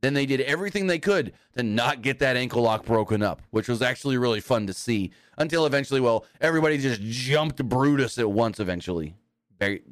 Then 0.00 0.14
they 0.14 0.24
did 0.24 0.40
everything 0.40 0.86
they 0.86 0.98
could 0.98 1.34
to 1.58 1.62
not 1.62 2.00
get 2.00 2.18
that 2.20 2.38
ankle 2.38 2.62
lock 2.62 2.86
broken 2.86 3.22
up, 3.22 3.42
which 3.50 3.68
was 3.68 3.82
actually 3.82 4.16
really 4.16 4.40
fun 4.40 4.66
to 4.66 4.72
see. 4.72 5.10
Until 5.36 5.66
eventually, 5.66 6.00
well, 6.00 6.24
everybody 6.40 6.78
just 6.78 7.02
jumped 7.02 7.62
Brutus 7.62 8.16
at 8.16 8.30
once, 8.30 8.58
eventually, 8.58 9.16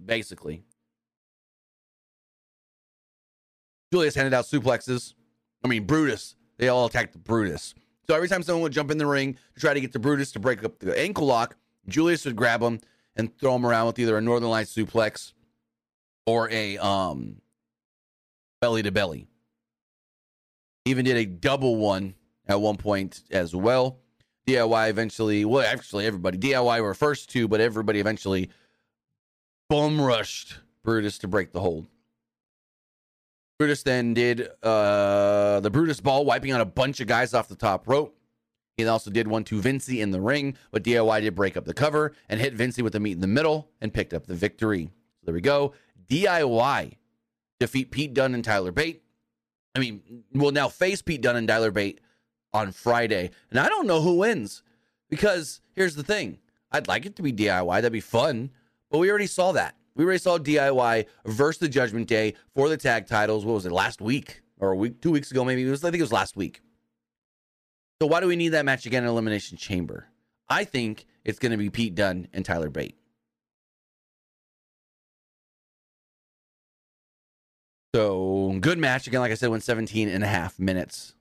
basically. 0.06 0.62
Julius 3.92 4.14
handed 4.14 4.34
out 4.34 4.44
suplexes. 4.44 5.14
I 5.64 5.68
mean, 5.68 5.84
Brutus. 5.84 6.34
They 6.58 6.68
all 6.68 6.86
attacked 6.86 7.16
Brutus. 7.22 7.74
So 8.06 8.14
every 8.14 8.28
time 8.28 8.42
someone 8.42 8.62
would 8.62 8.72
jump 8.72 8.90
in 8.90 8.98
the 8.98 9.06
ring 9.06 9.36
to 9.54 9.60
try 9.60 9.74
to 9.74 9.80
get 9.80 9.92
to 9.92 9.98
Brutus 9.98 10.32
to 10.32 10.40
break 10.40 10.64
up 10.64 10.78
the 10.78 10.98
ankle 10.98 11.26
lock, 11.26 11.56
Julius 11.86 12.24
would 12.24 12.36
grab 12.36 12.62
him 12.62 12.80
and 13.16 13.36
throw 13.38 13.54
him 13.54 13.66
around 13.66 13.86
with 13.86 13.98
either 13.98 14.16
a 14.16 14.20
Northern 14.20 14.50
Light 14.50 14.66
suplex 14.66 15.32
or 16.26 16.50
a 16.50 16.78
um, 16.78 17.40
belly 18.60 18.82
to 18.82 18.90
belly. 18.90 19.26
Even 20.84 21.04
did 21.04 21.16
a 21.16 21.26
double 21.26 21.76
one 21.76 22.14
at 22.46 22.60
one 22.60 22.76
point 22.76 23.22
as 23.30 23.54
well. 23.54 23.98
DIY 24.46 24.88
eventually, 24.88 25.44
well, 25.44 25.66
actually, 25.66 26.06
everybody. 26.06 26.38
DIY 26.38 26.82
were 26.82 26.94
first 26.94 27.28
two, 27.28 27.46
but 27.46 27.60
everybody 27.60 28.00
eventually 28.00 28.48
bum 29.68 30.00
rushed 30.00 30.58
Brutus 30.82 31.18
to 31.18 31.28
break 31.28 31.52
the 31.52 31.60
hold. 31.60 31.86
Brutus 33.58 33.82
then 33.82 34.14
did 34.14 34.48
uh, 34.62 35.58
the 35.60 35.70
Brutus 35.70 36.00
ball, 36.00 36.24
wiping 36.24 36.52
out 36.52 36.60
a 36.60 36.64
bunch 36.64 37.00
of 37.00 37.08
guys 37.08 37.34
off 37.34 37.48
the 37.48 37.56
top 37.56 37.88
rope. 37.88 38.16
He 38.76 38.86
also 38.86 39.10
did 39.10 39.26
one 39.26 39.42
to 39.44 39.60
Vinci 39.60 40.00
in 40.00 40.12
the 40.12 40.20
ring, 40.20 40.56
but 40.70 40.84
DIY 40.84 41.22
did 41.22 41.34
break 41.34 41.56
up 41.56 41.64
the 41.64 41.74
cover 41.74 42.14
and 42.28 42.40
hit 42.40 42.54
Vinci 42.54 42.80
with 42.82 42.92
the 42.92 43.00
meat 43.00 43.12
in 43.12 43.20
the 43.20 43.26
middle 43.26 43.68
and 43.80 43.92
picked 43.92 44.14
up 44.14 44.26
the 44.26 44.36
victory. 44.36 44.84
So 45.16 45.24
there 45.24 45.34
we 45.34 45.40
go. 45.40 45.74
DIY 46.08 46.92
defeat 47.58 47.90
Pete 47.90 48.14
Dunne 48.14 48.34
and 48.34 48.44
Tyler 48.44 48.70
Bate. 48.70 49.02
I 49.74 49.80
mean, 49.80 50.22
will 50.32 50.52
now 50.52 50.68
face 50.68 51.02
Pete 51.02 51.22
Dunne 51.22 51.34
and 51.34 51.48
Tyler 51.48 51.72
Bate 51.72 52.00
on 52.52 52.70
Friday. 52.70 53.30
And 53.50 53.58
I 53.58 53.68
don't 53.68 53.88
know 53.88 54.00
who 54.00 54.18
wins 54.18 54.62
because 55.10 55.60
here's 55.74 55.96
the 55.96 56.04
thing 56.04 56.38
I'd 56.70 56.86
like 56.86 57.04
it 57.04 57.16
to 57.16 57.22
be 57.22 57.32
DIY, 57.32 57.74
that'd 57.74 57.92
be 57.92 58.00
fun, 58.00 58.50
but 58.90 58.98
we 58.98 59.10
already 59.10 59.26
saw 59.26 59.50
that. 59.52 59.74
We 59.98 60.04
already 60.04 60.20
saw 60.20 60.38
DIY 60.38 61.06
versus 61.26 61.58
the 61.58 61.68
Judgment 61.68 62.06
Day 62.06 62.34
for 62.54 62.68
the 62.68 62.76
tag 62.76 63.08
titles. 63.08 63.44
What 63.44 63.54
was 63.54 63.66
it, 63.66 63.72
last 63.72 64.00
week 64.00 64.42
or 64.60 64.70
a 64.70 64.76
week, 64.76 65.02
two 65.02 65.10
weeks 65.10 65.32
ago, 65.32 65.44
maybe? 65.44 65.66
It 65.66 65.70
was, 65.70 65.84
I 65.84 65.90
think 65.90 65.98
it 65.98 66.04
was 66.04 66.12
last 66.12 66.36
week. 66.36 66.62
So 68.00 68.06
why 68.06 68.20
do 68.20 68.28
we 68.28 68.36
need 68.36 68.50
that 68.50 68.64
match 68.64 68.86
again 68.86 69.02
in 69.02 69.08
Elimination 69.08 69.58
Chamber? 69.58 70.06
I 70.48 70.62
think 70.62 71.04
it's 71.24 71.40
going 71.40 71.50
to 71.50 71.58
be 71.58 71.68
Pete 71.68 71.96
Dunne 71.96 72.28
and 72.32 72.44
Tyler 72.44 72.70
Bate. 72.70 72.96
So 77.92 78.56
good 78.60 78.78
match 78.78 79.08
again. 79.08 79.20
Like 79.20 79.32
I 79.32 79.34
said, 79.34 79.50
went 79.50 79.64
17 79.64 80.08
and 80.08 80.22
a 80.22 80.28
half 80.28 80.60
minutes. 80.60 81.16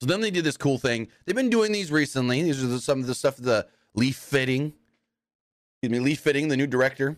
So 0.00 0.06
then 0.06 0.20
they 0.20 0.30
did 0.30 0.44
this 0.44 0.56
cool 0.56 0.78
thing. 0.78 1.08
They've 1.26 1.34
been 1.34 1.50
doing 1.50 1.72
these 1.72 1.90
recently. 1.90 2.42
These 2.42 2.62
are 2.62 2.78
some 2.78 3.00
of 3.00 3.08
the 3.08 3.14
stuff 3.14 3.36
the 3.36 3.66
Lee 3.94 4.12
Fitting. 4.12 4.74
Excuse 5.82 5.98
me, 5.98 6.04
Lee 6.04 6.14
Fitting. 6.14 6.46
The 6.46 6.56
new 6.56 6.68
director 6.68 7.16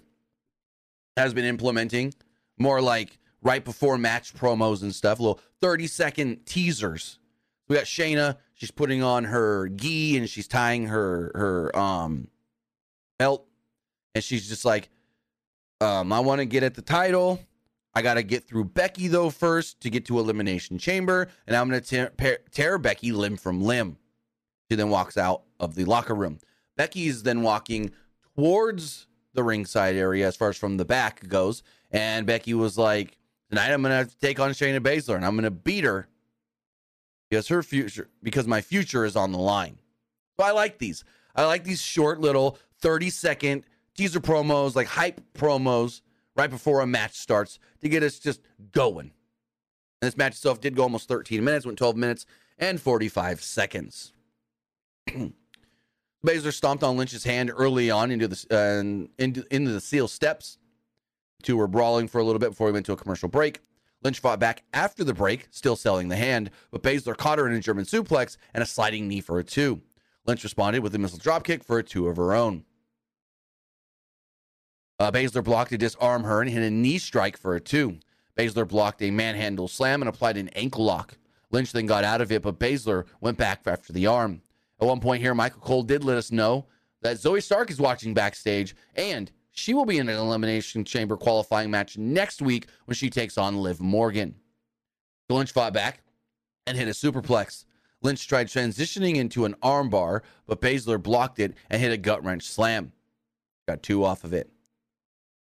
has 1.18 1.34
been 1.34 1.44
implementing 1.44 2.14
more 2.58 2.80
like 2.80 3.18
right 3.42 3.62
before 3.62 3.98
match 3.98 4.32
promos 4.32 4.80
and 4.80 4.94
stuff. 4.94 5.20
Little 5.20 5.38
30 5.60 5.86
second 5.86 6.46
teasers. 6.46 7.18
We 7.68 7.76
got 7.76 7.84
Shayna. 7.84 8.38
She's 8.54 8.70
putting 8.70 9.02
on 9.02 9.24
her 9.24 9.68
gi 9.68 10.16
and 10.16 10.30
she's 10.30 10.48
tying 10.48 10.86
her 10.86 11.30
her 11.34 11.78
um 11.78 12.28
belt, 13.18 13.46
and 14.14 14.24
she's 14.24 14.48
just 14.48 14.64
like, 14.64 14.88
um, 15.82 16.10
I 16.10 16.20
want 16.20 16.38
to 16.38 16.46
get 16.46 16.62
at 16.62 16.72
the 16.72 16.80
title. 16.80 17.40
I 17.94 18.00
got 18.00 18.14
to 18.14 18.22
get 18.22 18.48
through 18.48 18.64
Becky, 18.64 19.08
though, 19.08 19.28
first 19.28 19.82
to 19.82 19.90
get 19.90 20.06
to 20.06 20.18
Elimination 20.18 20.78
Chamber. 20.78 21.28
And 21.46 21.54
I'm 21.54 21.68
going 21.68 21.82
to 21.82 21.86
tear, 22.16 22.38
tear 22.50 22.78
Becky 22.78 23.12
limb 23.12 23.36
from 23.36 23.60
limb. 23.62 23.98
She 24.70 24.76
then 24.76 24.88
walks 24.88 25.18
out 25.18 25.42
of 25.60 25.74
the 25.74 25.84
locker 25.84 26.14
room. 26.14 26.38
Becky 26.76 27.06
is 27.06 27.22
then 27.22 27.42
walking 27.42 27.92
towards 28.36 29.06
the 29.32 29.42
ringside 29.42 29.96
area 29.96 30.26
as 30.26 30.36
far 30.36 30.48
as 30.48 30.56
from 30.56 30.76
the 30.76 30.84
back 30.84 31.26
goes. 31.28 31.62
And 31.90 32.26
Becky 32.26 32.54
was 32.54 32.78
like, 32.78 33.18
Tonight 33.50 33.72
I'm 33.72 33.82
to 33.82 34.08
take 34.20 34.40
on 34.40 34.50
Shayna 34.50 34.80
Baszler 34.80 35.14
and 35.16 35.24
I'm 35.24 35.36
to 35.40 35.50
beat 35.50 35.84
her 35.84 36.08
because 37.30 37.46
her 37.48 37.62
future, 37.62 38.08
because 38.22 38.48
my 38.48 38.60
future 38.60 39.04
is 39.04 39.16
on 39.16 39.32
the 39.32 39.38
line. 39.38 39.78
So 40.36 40.44
I 40.44 40.50
like 40.50 40.78
these. 40.78 41.04
I 41.36 41.44
like 41.44 41.62
these 41.62 41.80
short 41.80 42.20
little 42.20 42.58
30 42.80 43.10
second 43.10 43.64
teaser 43.94 44.20
promos, 44.20 44.74
like 44.74 44.88
hype 44.88 45.20
promos 45.34 46.00
right 46.36 46.50
before 46.50 46.80
a 46.80 46.86
match 46.86 47.14
starts 47.14 47.58
to 47.80 47.88
get 47.88 48.02
us 48.02 48.18
just 48.18 48.40
going. 48.72 49.12
And 50.02 50.08
this 50.10 50.16
match 50.16 50.32
itself 50.32 50.60
did 50.60 50.74
go 50.74 50.82
almost 50.82 51.06
13 51.06 51.44
minutes, 51.44 51.64
went 51.64 51.78
12 51.78 51.96
minutes 51.96 52.26
and 52.58 52.80
45 52.80 53.42
seconds. 53.42 54.12
Baszler 56.24 56.54
stomped 56.54 56.82
on 56.82 56.96
Lynch's 56.96 57.24
hand 57.24 57.52
early 57.54 57.90
on 57.90 58.10
into 58.10 58.28
the 58.28 58.46
uh, 58.50 59.22
into, 59.22 59.44
into 59.50 59.70
the 59.70 59.80
seal 59.80 60.08
steps. 60.08 60.58
Two 61.42 61.58
were 61.58 61.68
brawling 61.68 62.08
for 62.08 62.18
a 62.18 62.24
little 62.24 62.38
bit 62.38 62.50
before 62.50 62.68
we 62.68 62.72
went 62.72 62.86
to 62.86 62.92
a 62.92 62.96
commercial 62.96 63.28
break. 63.28 63.60
Lynch 64.02 64.20
fought 64.20 64.40
back 64.40 64.62
after 64.72 65.04
the 65.04 65.14
break, 65.14 65.48
still 65.50 65.76
selling 65.76 66.08
the 66.08 66.16
hand, 66.16 66.50
but 66.70 66.82
Baszler 66.82 67.16
caught 67.16 67.38
her 67.38 67.46
in 67.46 67.54
a 67.54 67.60
German 67.60 67.84
suplex 67.84 68.36
and 68.54 68.62
a 68.62 68.66
sliding 68.66 69.08
knee 69.08 69.20
for 69.20 69.38
a 69.38 69.44
two. 69.44 69.82
Lynch 70.26 70.42
responded 70.42 70.82
with 70.82 70.94
a 70.94 70.98
missile 70.98 71.18
dropkick 71.18 71.62
for 71.62 71.78
a 71.78 71.82
two 71.82 72.08
of 72.08 72.16
her 72.16 72.34
own. 72.34 72.64
Uh, 74.98 75.10
Baszler 75.10 75.44
blocked 75.44 75.70
to 75.70 75.78
disarm 75.78 76.24
her 76.24 76.40
and 76.40 76.50
hit 76.50 76.62
a 76.62 76.70
knee 76.70 76.98
strike 76.98 77.36
for 77.36 77.54
a 77.54 77.60
two. 77.60 77.98
Baszler 78.36 78.66
blocked 78.66 79.02
a 79.02 79.10
manhandle 79.10 79.68
slam 79.68 80.00
and 80.00 80.08
applied 80.08 80.36
an 80.36 80.48
ankle 80.50 80.84
lock. 80.84 81.18
Lynch 81.50 81.72
then 81.72 81.86
got 81.86 82.04
out 82.04 82.20
of 82.20 82.32
it, 82.32 82.42
but 82.42 82.58
Baszler 82.58 83.04
went 83.20 83.36
back 83.36 83.60
after 83.66 83.92
the 83.92 84.06
arm. 84.06 84.42
At 84.80 84.86
one 84.86 85.00
point 85.00 85.22
here, 85.22 85.34
Michael 85.34 85.60
Cole 85.60 85.82
did 85.82 86.04
let 86.04 86.16
us 86.16 86.32
know 86.32 86.66
that 87.02 87.16
Zoey 87.16 87.42
Stark 87.42 87.70
is 87.70 87.80
watching 87.80 88.14
backstage 88.14 88.74
and 88.94 89.30
she 89.52 89.72
will 89.72 89.84
be 89.84 89.98
in 89.98 90.08
an 90.08 90.16
Elimination 90.16 90.84
Chamber 90.84 91.16
qualifying 91.16 91.70
match 91.70 91.96
next 91.96 92.42
week 92.42 92.66
when 92.86 92.96
she 92.96 93.08
takes 93.08 93.38
on 93.38 93.56
Liv 93.56 93.80
Morgan. 93.80 94.34
Lynch 95.28 95.52
fought 95.52 95.72
back 95.72 96.02
and 96.66 96.76
hit 96.76 96.88
a 96.88 96.90
superplex. 96.90 97.64
Lynch 98.02 98.26
tried 98.26 98.48
transitioning 98.48 99.16
into 99.16 99.44
an 99.44 99.54
armbar, 99.62 100.20
but 100.46 100.60
Baszler 100.60 101.02
blocked 101.02 101.38
it 101.38 101.54
and 101.70 101.80
hit 101.80 101.92
a 101.92 101.96
gut 101.96 102.24
wrench 102.24 102.42
slam. 102.42 102.92
Got 103.66 103.82
two 103.82 104.04
off 104.04 104.24
of 104.24 104.32
it. 104.32 104.50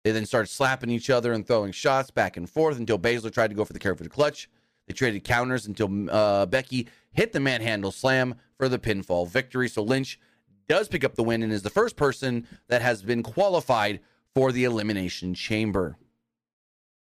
They 0.05 0.11
then 0.11 0.27
started 0.27 0.49
slapping 0.49 0.91
each 0.91 1.11
other 1.11 1.33
and 1.33 1.47
throwing 1.47 1.73
shots 1.73 2.11
back 2.11 2.37
and 2.37 2.49
forth 2.49 2.79
until 2.79 2.99
Baszler 2.99 3.33
tried 3.33 3.49
to 3.49 3.55
go 3.55 3.65
for 3.65 3.73
the 3.73 3.79
Kirifuda 3.79 4.11
Clutch. 4.11 4.49
They 4.89 4.95
traded 4.95 5.23
counters 5.23 5.67
until 5.67 6.11
uh, 6.11 6.47
Becky 6.47 6.89
hit 7.13 7.33
the 7.33 7.41
manhandle 7.41 7.93
slam 7.93 8.35
for 8.57 8.69
the 8.69 8.79
pinfall 8.79 9.29
victory. 9.29 9.69
So 9.69 9.83
Lynch 9.83 10.19
does 10.67 10.89
pick 10.89 11.05
up 11.05 11.15
the 11.15 11.23
win 11.23 11.43
and 11.43 11.53
is 11.53 11.63
the 11.63 11.71
first 11.71 11.97
person 11.97 12.47
that 12.69 12.83
has 12.83 13.03
been 13.03 13.23
qualified 13.23 14.01
for 14.35 14.51
the 14.51 14.65
Elimination 14.65 15.35
Chamber. 15.35 15.97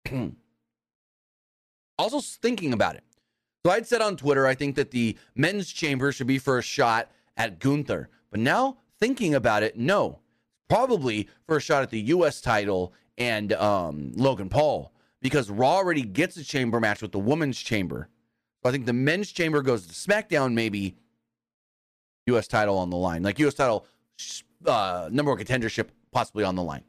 also, 1.99 2.21
thinking 2.21 2.73
about 2.73 2.95
it. 2.95 3.05
So 3.65 3.73
I'd 3.73 3.87
said 3.87 4.01
on 4.01 4.17
Twitter, 4.17 4.47
I 4.47 4.55
think 4.55 4.77
that 4.77 4.91
the 4.93 5.17
men's 5.35 5.71
chamber 5.71 6.11
should 6.13 6.27
be 6.27 6.39
for 6.39 6.59
a 6.59 6.63
shot 6.63 7.11
at 7.37 7.59
Gunther. 7.59 8.09
But 8.31 8.41
now, 8.41 8.79
thinking 8.99 9.35
about 9.35 9.63
it, 9.63 9.77
no 9.77 10.21
probably 10.73 11.29
for 11.47 11.57
a 11.59 11.61
shot 11.61 11.83
at 11.83 11.91
the 11.91 12.01
U.S. 12.01 12.41
title 12.41 12.95
and 13.19 13.53
um, 13.53 14.13
Logan 14.15 14.49
Paul 14.49 14.92
because 15.23 15.49
Raw 15.49 15.77
already 15.77 16.03
gets 16.03 16.37
a 16.37 16.45
chamber 16.45 16.81
match 16.81 17.01
with 17.01 17.13
the 17.13 17.19
women's 17.19 17.59
chamber. 17.59 18.09
So 18.63 18.69
I 18.69 18.73
think 18.73 18.85
the 18.85 18.93
men's 18.93 19.33
chamber 19.33 19.63
goes 19.63 19.87
to 19.87 19.95
SmackDown, 19.95 20.53
maybe 20.53 20.97
U.S. 22.27 22.47
title 22.47 22.77
on 22.77 22.91
the 22.91 22.97
line, 22.97 23.23
like 23.23 23.39
U.S. 23.39 23.55
title 23.55 23.87
uh, 24.67 25.09
number 25.11 25.33
one 25.33 25.43
contendership 25.43 25.89
possibly 26.11 26.45
on 26.45 26.57
the 26.57 26.63
line. 26.63 26.85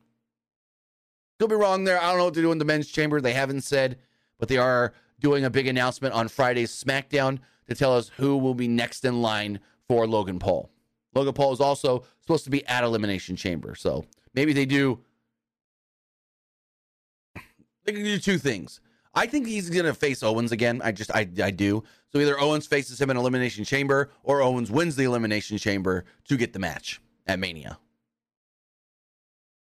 Could 1.39 1.49
be 1.49 1.55
wrong 1.55 1.83
there. 1.83 2.01
I 2.01 2.09
don't 2.09 2.17
know 2.17 2.25
what 2.25 2.33
to 2.35 2.41
do 2.41 2.51
in 2.51 2.57
the 2.57 2.65
men's 2.65 2.89
chamber. 2.89 3.21
They 3.21 3.33
haven't 3.33 3.61
said, 3.61 3.97
but 4.39 4.49
they 4.49 4.57
are 4.57 4.93
doing 5.19 5.45
a 5.45 5.49
big 5.49 5.67
announcement 5.67 6.13
on 6.13 6.27
Friday's 6.27 6.71
SmackDown 6.71 7.39
to 7.67 7.75
tell 7.75 7.95
us 7.95 8.11
who 8.17 8.37
will 8.37 8.53
be 8.53 8.67
next 8.67 9.05
in 9.05 9.21
line 9.21 9.59
for 9.87 10.05
Logan 10.05 10.39
Paul. 10.39 10.69
Logan 11.15 11.33
Paul 11.33 11.53
is 11.53 11.59
also 11.59 12.03
supposed 12.21 12.43
to 12.43 12.49
be 12.49 12.65
at 12.67 12.83
Elimination 12.83 13.35
Chamber. 13.35 13.75
So 13.75 14.05
maybe 14.33 14.53
they 14.53 14.65
do. 14.65 14.99
They 17.83 17.91
can 17.91 18.03
do 18.03 18.17
two 18.17 18.37
things. 18.37 18.79
I 19.15 19.27
think 19.27 19.45
he's 19.45 19.69
going 19.69 19.85
to 19.85 19.93
face 19.93 20.23
Owens 20.23 20.51
again. 20.51 20.81
I 20.83 20.91
just, 20.91 21.11
I, 21.11 21.27
I 21.43 21.51
do. 21.51 21.83
So 22.11 22.19
either 22.19 22.39
Owens 22.39 22.65
faces 22.65 22.99
him 22.99 23.09
in 23.09 23.17
Elimination 23.17 23.63
Chamber 23.63 24.09
or 24.23 24.41
Owens 24.41 24.71
wins 24.71 24.95
the 24.95 25.03
Elimination 25.03 25.57
Chamber 25.57 26.05
to 26.27 26.37
get 26.37 26.53
the 26.53 26.59
match 26.59 26.99
at 27.27 27.39
Mania. 27.39 27.77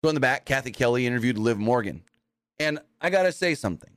So 0.02 0.08
in 0.08 0.14
the 0.14 0.20
back, 0.20 0.46
Cathy 0.46 0.72
Kelly 0.72 1.06
interviewed 1.06 1.36
Liv 1.36 1.58
Morgan. 1.58 2.02
And 2.58 2.78
I 3.00 3.10
got 3.10 3.24
to 3.24 3.32
say 3.32 3.54
something. 3.54 3.90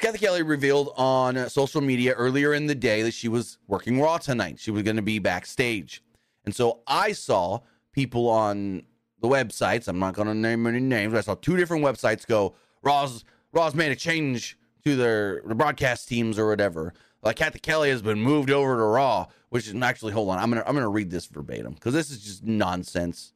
Cathy 0.00 0.18
Kelly 0.18 0.42
revealed 0.42 0.92
on 0.96 1.48
social 1.50 1.80
media 1.80 2.12
earlier 2.14 2.54
in 2.54 2.66
the 2.66 2.74
day 2.74 3.02
that 3.02 3.12
she 3.12 3.28
was 3.28 3.58
working 3.68 4.00
Raw 4.00 4.18
tonight. 4.18 4.58
She 4.58 4.70
was 4.70 4.82
going 4.82 4.96
to 4.96 5.02
be 5.02 5.18
backstage. 5.18 6.02
And 6.44 6.54
so 6.54 6.80
I 6.86 7.12
saw 7.12 7.60
people 7.92 8.28
on 8.28 8.82
the 9.22 9.28
websites, 9.28 9.88
I'm 9.88 9.98
not 9.98 10.14
going 10.14 10.28
to 10.28 10.34
name 10.34 10.66
any 10.66 10.80
names, 10.80 11.14
I 11.14 11.20
saw 11.22 11.34
two 11.34 11.56
different 11.56 11.84
websites 11.84 12.26
go, 12.26 12.54
Raw's, 12.82 13.24
Raw's 13.52 13.74
made 13.74 13.92
a 13.92 13.96
change 13.96 14.58
to 14.84 14.96
their 14.96 15.42
the 15.44 15.54
broadcast 15.54 16.08
teams 16.08 16.38
or 16.38 16.48
whatever. 16.48 16.92
Like 17.22 17.36
Cathy 17.36 17.60
Kelly 17.60 17.90
has 17.90 18.02
been 18.02 18.20
moved 18.20 18.50
over 18.50 18.76
to 18.76 18.82
Raw, 18.82 19.26
which 19.50 19.68
is 19.68 19.74
actually 19.80 20.12
hold 20.12 20.28
on, 20.30 20.38
I'm 20.38 20.50
gonna 20.50 20.64
I'm 20.66 20.74
gonna 20.74 20.88
read 20.88 21.10
this 21.10 21.26
verbatim 21.26 21.74
because 21.74 21.94
this 21.94 22.10
is 22.10 22.22
just 22.22 22.44
nonsense. 22.44 23.32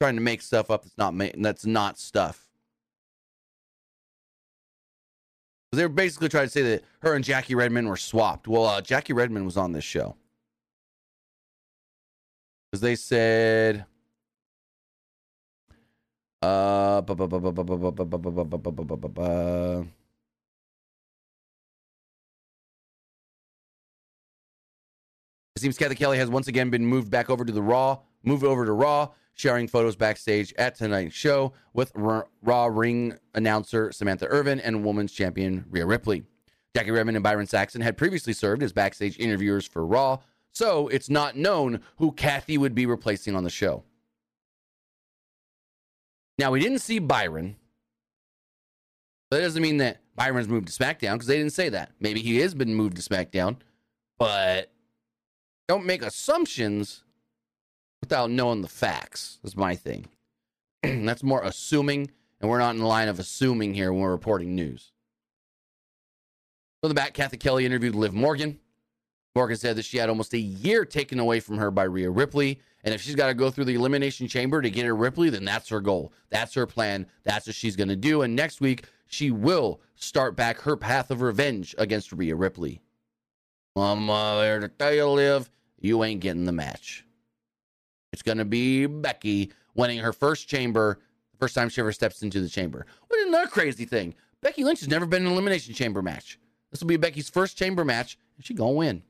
Trying 0.00 0.14
to 0.14 0.22
make 0.22 0.40
stuff 0.40 0.70
up 0.70 0.82
that's 0.82 0.96
not 0.96 1.14
ma- 1.14 1.28
that's 1.38 1.66
not 1.66 1.98
stuff. 1.98 2.46
They 5.72 5.82
were 5.82 5.88
basically 5.88 6.28
trying 6.28 6.46
to 6.46 6.50
say 6.50 6.62
that 6.62 6.84
her 7.02 7.14
and 7.14 7.24
Jackie 7.24 7.54
Redmond 7.54 7.88
were 7.88 7.96
swapped. 7.96 8.48
Well, 8.48 8.64
uh, 8.64 8.80
Jackie 8.80 9.12
Redmond 9.12 9.44
was 9.44 9.56
on 9.56 9.72
this 9.72 9.84
show. 9.84 10.16
Because 12.70 12.80
they 12.80 12.96
said. 12.96 13.86
Uh, 16.42 17.02
it 25.54 25.60
seems 25.60 25.76
Cathy 25.76 25.94
Kelly 25.94 26.16
has 26.16 26.30
once 26.30 26.48
again 26.48 26.70
been 26.70 26.86
moved 26.86 27.10
back 27.10 27.28
over 27.28 27.44
to 27.44 27.52
the 27.52 27.60
Raw, 27.60 27.98
moved 28.22 28.44
over 28.44 28.64
to 28.64 28.72
Raw 28.72 29.08
sharing 29.34 29.66
photos 29.66 29.96
backstage 29.96 30.52
at 30.58 30.74
tonight's 30.74 31.14
show 31.14 31.52
with 31.72 31.92
Raw 31.94 32.66
ring 32.66 33.18
announcer 33.34 33.90
Samantha 33.90 34.26
Irvin 34.26 34.60
and 34.60 34.84
women's 34.84 35.12
champion 35.12 35.64
Rhea 35.70 35.86
Ripley. 35.86 36.24
Jackie 36.74 36.90
Redmond 36.90 37.16
and 37.16 37.24
Byron 37.24 37.46
Saxton 37.46 37.80
had 37.80 37.96
previously 37.96 38.32
served 38.32 38.62
as 38.62 38.72
backstage 38.72 39.18
interviewers 39.18 39.66
for 39.66 39.84
Raw, 39.84 40.18
so 40.52 40.88
it's 40.88 41.08
not 41.08 41.36
known 41.36 41.80
who 41.96 42.12
Cathy 42.12 42.58
would 42.58 42.74
be 42.74 42.86
replacing 42.86 43.34
on 43.34 43.44
the 43.44 43.50
show. 43.50 43.82
Now, 46.40 46.50
we 46.50 46.58
didn't 46.58 46.78
see 46.78 46.98
Byron. 47.00 47.56
That 49.30 49.40
doesn't 49.40 49.60
mean 49.60 49.76
that 49.76 50.00
Byron's 50.16 50.48
moved 50.48 50.68
to 50.68 50.72
SmackDown 50.72 51.12
because 51.12 51.26
they 51.26 51.36
didn't 51.36 51.52
say 51.52 51.68
that. 51.68 51.92
Maybe 52.00 52.22
he 52.22 52.38
has 52.38 52.54
been 52.54 52.74
moved 52.74 52.96
to 52.96 53.02
SmackDown, 53.02 53.56
but 54.18 54.72
don't 55.68 55.84
make 55.84 56.00
assumptions 56.00 57.04
without 58.00 58.30
knowing 58.30 58.62
the 58.62 58.68
facts. 58.68 59.38
Is 59.44 59.54
my 59.54 59.74
thing. 59.74 60.06
That's 60.82 61.22
more 61.22 61.42
assuming, 61.42 62.10
and 62.40 62.48
we're 62.48 62.58
not 62.58 62.74
in 62.74 62.80
the 62.80 62.86
line 62.86 63.08
of 63.08 63.18
assuming 63.18 63.74
here 63.74 63.92
when 63.92 64.00
we're 64.00 64.10
reporting 64.10 64.54
news. 64.54 64.92
So 66.82 66.88
the 66.88 66.94
back, 66.94 67.12
Cathy 67.12 67.36
Kelly 67.36 67.66
interviewed 67.66 67.94
Liv 67.94 68.14
Morgan. 68.14 68.60
Morgan 69.34 69.56
said 69.56 69.76
that 69.76 69.84
she 69.84 69.98
had 69.98 70.08
almost 70.08 70.34
a 70.34 70.38
year 70.38 70.84
taken 70.84 71.20
away 71.20 71.40
from 71.40 71.58
her 71.58 71.70
by 71.70 71.84
Rhea 71.84 72.10
Ripley. 72.10 72.60
And 72.82 72.92
if 72.94 73.00
she's 73.00 73.14
got 73.14 73.28
to 73.28 73.34
go 73.34 73.50
through 73.50 73.66
the 73.66 73.74
elimination 73.74 74.26
chamber 74.26 74.60
to 74.60 74.70
get 74.70 74.86
her 74.86 74.96
Ripley, 74.96 75.30
then 75.30 75.44
that's 75.44 75.68
her 75.68 75.80
goal. 75.80 76.12
That's 76.30 76.54
her 76.54 76.66
plan. 76.66 77.06
That's 77.22 77.46
what 77.46 77.54
she's 77.54 77.76
going 77.76 77.88
to 77.88 77.96
do. 77.96 78.22
And 78.22 78.34
next 78.34 78.60
week, 78.60 78.86
she 79.06 79.30
will 79.30 79.80
start 79.94 80.34
back 80.34 80.60
her 80.60 80.76
path 80.76 81.10
of 81.10 81.20
revenge 81.20 81.74
against 81.78 82.12
Rhea 82.12 82.34
Ripley. 82.34 82.80
I'm 83.76 84.06
there 84.06 84.60
to 84.60 84.68
tell 84.68 84.92
you, 84.92 85.06
Liv, 85.06 85.50
you 85.78 86.02
ain't 86.02 86.20
getting 86.20 86.44
the 86.44 86.52
match. 86.52 87.04
It's 88.12 88.22
going 88.22 88.38
to 88.38 88.44
be 88.44 88.86
Becky 88.86 89.52
winning 89.74 89.98
her 89.98 90.12
first 90.12 90.48
chamber, 90.48 90.98
first 91.38 91.54
time 91.54 91.68
she 91.68 91.80
ever 91.80 91.92
steps 91.92 92.22
into 92.22 92.40
the 92.40 92.48
chamber. 92.48 92.84
What 93.06 93.26
another 93.26 93.46
crazy 93.46 93.84
thing. 93.84 94.14
Becky 94.40 94.64
Lynch 94.64 94.80
has 94.80 94.88
never 94.88 95.06
been 95.06 95.22
in 95.22 95.28
an 95.28 95.32
elimination 95.32 95.74
chamber 95.74 96.02
match. 96.02 96.38
This 96.70 96.80
will 96.80 96.88
be 96.88 96.96
Becky's 96.96 97.28
first 97.28 97.56
chamber 97.56 97.84
match, 97.84 98.18
and 98.36 98.44
she 98.44 98.54
gonna 98.54 98.72
win. 98.72 99.02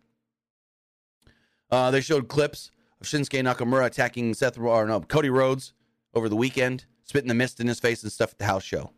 Uh, 1.70 1.90
they 1.90 2.00
showed 2.00 2.28
clips 2.28 2.70
of 3.00 3.06
Shinsuke 3.06 3.42
Nakamura 3.42 3.86
attacking 3.86 4.34
Seth 4.34 4.58
or 4.58 4.86
no 4.86 5.00
Cody 5.00 5.30
Rhodes 5.30 5.72
over 6.14 6.28
the 6.28 6.36
weekend, 6.36 6.86
spitting 7.04 7.28
the 7.28 7.34
mist 7.34 7.60
in 7.60 7.68
his 7.68 7.80
face 7.80 8.02
and 8.02 8.10
stuff 8.10 8.32
at 8.32 8.38
the 8.38 8.44
house 8.44 8.64
show. 8.64 8.90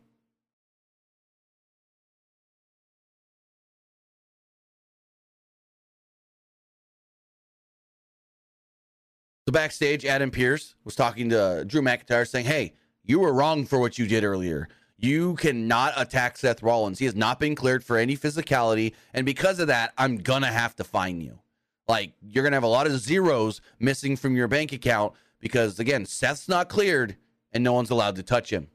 So 9.47 9.51
backstage, 9.51 10.05
Adam 10.05 10.31
Pearce 10.31 10.75
was 10.85 10.95
talking 10.95 11.29
to 11.29 11.65
Drew 11.67 11.81
McIntyre, 11.81 12.27
saying, 12.27 12.45
"Hey, 12.45 12.73
you 13.03 13.19
were 13.19 13.33
wrong 13.33 13.65
for 13.65 13.77
what 13.77 13.99
you 13.99 14.07
did 14.07 14.23
earlier. 14.23 14.69
You 14.97 15.35
cannot 15.35 15.93
attack 15.97 16.37
Seth 16.37 16.63
Rollins. 16.63 16.99
He 16.99 17.05
has 17.05 17.15
not 17.15 17.41
been 17.41 17.53
cleared 17.53 17.83
for 17.83 17.97
any 17.97 18.15
physicality, 18.15 18.93
and 19.13 19.25
because 19.25 19.59
of 19.59 19.67
that, 19.67 19.91
I'm 19.97 20.17
gonna 20.17 20.47
have 20.47 20.75
to 20.77 20.85
fine 20.85 21.19
you. 21.19 21.42
Like 21.87 22.13
you're 22.21 22.43
gonna 22.43 22.55
have 22.55 22.63
a 22.63 22.67
lot 22.67 22.87
of 22.87 22.93
zeros 22.99 23.61
missing 23.79 24.15
from 24.15 24.35
your 24.35 24.47
bank 24.47 24.71
account 24.71 25.13
because 25.39 25.79
again, 25.79 26.05
Seth's 26.05 26.47
not 26.47 26.69
cleared, 26.69 27.17
and 27.51 27.63
no 27.63 27.73
one's 27.73 27.89
allowed 27.89 28.15
to 28.15 28.23
touch 28.23 28.51
him." 28.51 28.67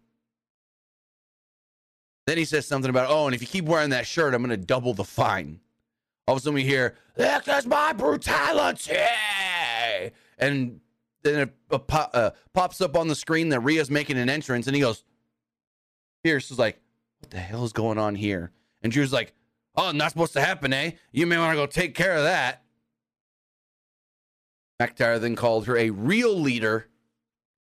Then 2.27 2.37
he 2.37 2.45
says 2.45 2.67
something 2.67 2.91
about, 2.91 3.11
"Oh, 3.11 3.27
and 3.27 3.35
if 3.35 3.41
you 3.41 3.47
keep 3.47 3.65
wearing 3.65 3.91
that 3.91 4.07
shirt, 4.07 4.35
I'm 4.35 4.43
gonna 4.43 4.57
double 4.57 4.95
the 4.95 5.05
fine." 5.05 5.61
All 6.27 6.35
of 6.35 6.41
a 6.41 6.43
sudden, 6.43 6.55
we 6.55 6.65
hear, 6.65 6.97
"This 7.15 7.49
is 7.49 7.67
my 7.67 7.93
brutality." 7.93 8.93
and 10.39 10.81
then 11.23 11.41
it 11.41 11.55
uh, 11.71 11.79
pop, 11.79 12.11
uh, 12.15 12.31
pops 12.53 12.81
up 12.81 12.97
on 12.97 13.09
the 13.09 13.15
screen 13.15 13.49
that 13.49 13.61
Rhea's 13.61 13.91
making 13.91 14.19
an 14.19 14.29
entrance, 14.29 14.67
and 14.67 14.77
he 14.77 14.83
goes, 14.83 15.05
Pearce 16.23 16.51
is 16.51 16.59
like, 16.59 16.81
"What 17.21 17.31
the 17.31 17.39
hell 17.39 17.65
is 17.65 17.73
going 17.73 17.99
on 17.99 18.15
here?" 18.15 18.53
And 18.83 18.93
Drew's 18.93 19.13
like, 19.13 19.33
"Oh, 19.77 19.93
not 19.93 20.11
supposed 20.11 20.33
to 20.35 20.41
happen, 20.41 20.73
eh? 20.73 20.93
You 21.13 21.27
may 21.27 21.39
want 21.39 21.53
to 21.53 21.57
go 21.57 21.67
take 21.67 21.95
care 21.95 22.17
of 22.17 22.25
that." 22.25 22.63
McIntyre 24.81 25.21
then 25.21 25.37
called 25.37 25.67
her 25.67 25.77
a 25.77 25.91
real 25.91 26.35
leader 26.39 26.87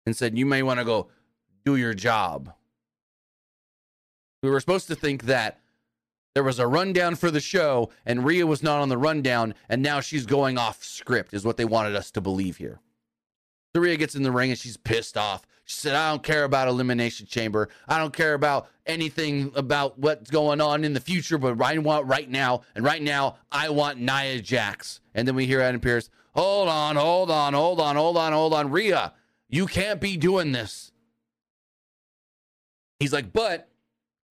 and 0.06 0.16
said, 0.16 0.38
"You 0.38 0.46
may 0.46 0.64
want 0.64 0.80
to 0.80 0.86
go 0.86 1.08
do 1.66 1.76
your 1.76 1.94
job." 1.94 2.54
We 4.42 4.50
were 4.50 4.60
supposed 4.60 4.88
to 4.88 4.96
think 4.96 5.24
that 5.24 5.60
there 6.36 6.44
was 6.44 6.60
a 6.60 6.68
rundown 6.68 7.16
for 7.16 7.30
the 7.30 7.40
show, 7.40 7.92
and 8.06 8.26
Rhea 8.26 8.46
was 8.46 8.64
not 8.64 8.82
on 8.82 8.90
the 8.90 8.98
rundown, 8.98 9.54
and 9.70 9.82
now 9.82 10.00
she's 10.00 10.26
going 10.26 10.58
off 10.58 10.84
script, 10.84 11.34
is 11.34 11.46
what 11.46 11.58
they 11.58 11.66
wanted 11.66 11.96
us 11.96 12.12
to 12.12 12.22
believe 12.22 12.58
here. 12.58 12.80
So 13.74 13.82
Rhea 13.82 13.98
gets 13.98 14.16
in 14.16 14.24
the 14.24 14.32
ring 14.32 14.50
and 14.50 14.60
she's 14.60 14.78
pissed 14.78 15.16
off. 15.16 15.46
She 15.66 15.76
said, 15.76 15.96
I 15.96 16.10
don't 16.10 16.24
care 16.24 16.44
about 16.44 16.68
Elimination 16.68 17.26
Chamber. 17.26 17.70
I 17.88 17.98
don't 17.98 18.14
care 18.14 18.34
about 18.34 18.68
anything 18.86 19.52
about 19.56 19.98
what's 19.98 20.30
going 20.30 20.60
on 20.60 20.84
in 20.84 20.94
the 20.94 21.00
future, 21.00 21.38
but 21.38 21.60
I 21.62 21.78
want 21.78 22.06
right 22.06 22.30
now. 22.30 22.64
And 22.76 22.84
right 22.84 23.02
now, 23.02 23.38
I 23.52 23.70
want 23.70 24.00
Nia 24.00 24.42
Jax. 24.42 25.00
And 25.16 25.28
then 25.28 25.36
we 25.36 25.46
hear 25.46 25.62
Adam 25.62 25.80
Pearce, 25.80 26.10
hold 26.34 26.70
on, 26.70 26.96
hold 26.96 27.32
on, 27.32 27.54
hold 27.54 27.80
on, 27.80 27.96
hold 27.96 28.18
on, 28.18 28.34
hold 28.34 28.54
on. 28.54 28.72
Rhea, 28.72 29.14
you 29.50 29.68
can't 29.68 30.02
be 30.02 30.18
doing 30.18 30.52
this. 30.52 30.92
He's 33.00 33.14
like, 33.14 33.34
but 33.34 33.70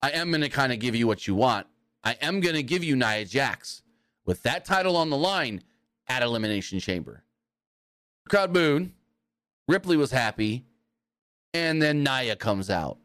I 0.00 0.10
am 0.10 0.30
going 0.30 0.40
to 0.42 0.48
kind 0.48 0.72
of 0.72 0.78
give 0.78 0.94
you 0.94 1.06
what 1.06 1.26
you 1.26 1.34
want. 1.34 1.66
I 2.02 2.16
am 2.20 2.40
going 2.40 2.56
to 2.56 2.62
give 2.62 2.82
you 2.82 2.96
Nia 2.96 3.24
Jax 3.24 3.82
with 4.24 4.42
that 4.42 4.64
title 4.64 4.96
on 4.96 5.10
the 5.10 5.16
line 5.16 5.62
at 6.08 6.22
Elimination 6.22 6.80
Chamber. 6.80 7.22
Crowd 8.28 8.52
booed. 8.52 8.92
Ripley 9.68 9.96
was 9.96 10.10
happy. 10.10 10.64
And 11.54 11.80
then 11.80 12.02
Nia 12.02 12.34
comes 12.34 12.70
out. 12.70 12.98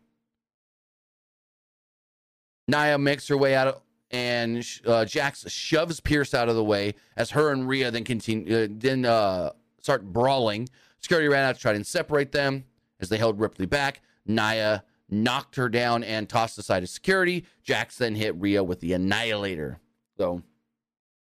Nia 2.68 2.98
makes 2.98 3.28
her 3.28 3.38
way 3.38 3.56
out, 3.56 3.82
and 4.12 4.66
uh, 4.86 5.06
Jax 5.06 5.50
shoves 5.52 6.00
Pearce 6.00 6.34
out 6.34 6.50
of 6.50 6.56
the 6.56 6.64
way 6.64 6.96
as 7.16 7.32
her 7.32 7.52
and 7.52 7.68
Rhea 7.68 7.92
then 7.92 8.04
continue, 8.04 8.64
uh, 8.64 8.68
then 8.70 9.06
uh, 9.06 9.52
start 9.82 10.06
brawling. 10.06 10.70
Security 11.00 11.28
ran 11.28 11.44
out 11.44 11.56
to 11.56 11.62
try 11.62 11.74
and 11.74 11.86
separate 11.86 12.32
them 12.32 12.66
as 13.00 13.10
they 13.10 13.18
held 13.18 13.40
Ripley 13.40 13.66
back. 13.66 14.02
Nia 14.26 14.84
knocked 15.10 15.56
her 15.56 15.70
down 15.70 16.04
and 16.04 16.28
tossed 16.28 16.58
aside 16.58 16.84
his 16.84 16.92
security. 16.92 17.46
Jax 17.64 17.98
then 17.98 18.16
hit 18.16 18.36
Rhea 18.36 18.64
with 18.64 18.80
the 18.80 18.94
Annihilator. 18.94 19.80
So 20.18 20.42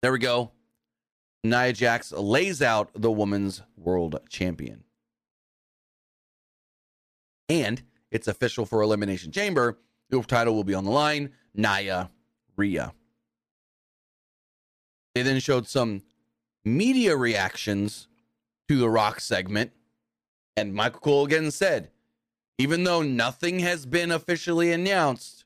there 0.01 0.13
we 0.13 0.19
go. 0.19 0.53
Nia 1.45 1.73
Jax 1.73 2.13
lays 2.13 2.63
out 2.63 2.91
the 2.95 3.11
women's 3.11 3.63
world 3.77 4.19
champion. 4.29 4.85
And 7.49 7.83
it's 8.11 8.29
official 8.29 8.67
for 8.67 8.83
Elimination 8.83 9.33
Chamber. 9.33 9.79
The 10.11 10.23
title 10.23 10.55
will 10.55 10.65
be 10.65 10.75
on 10.75 10.85
the 10.85 10.91
line 10.91 11.31
Nia 11.55 12.11
Rhea. 12.57 12.93
They 15.15 15.23
then 15.23 15.41
showed 15.41 15.69
some 15.69 16.03
media 16.65 17.17
reactions 17.17 18.09
to 18.69 18.79
the 18.79 18.89
Rock 18.89 19.21
segment. 19.21 19.73
And 20.57 20.75
Michael 20.75 21.01
Cole 21.01 21.27
again 21.27 21.51
said, 21.51 21.91
even 22.59 22.85
though 22.85 23.03
nothing 23.03 23.61
has 23.61 23.87
been 23.87 24.11
officially 24.11 24.73
announced, 24.73 25.45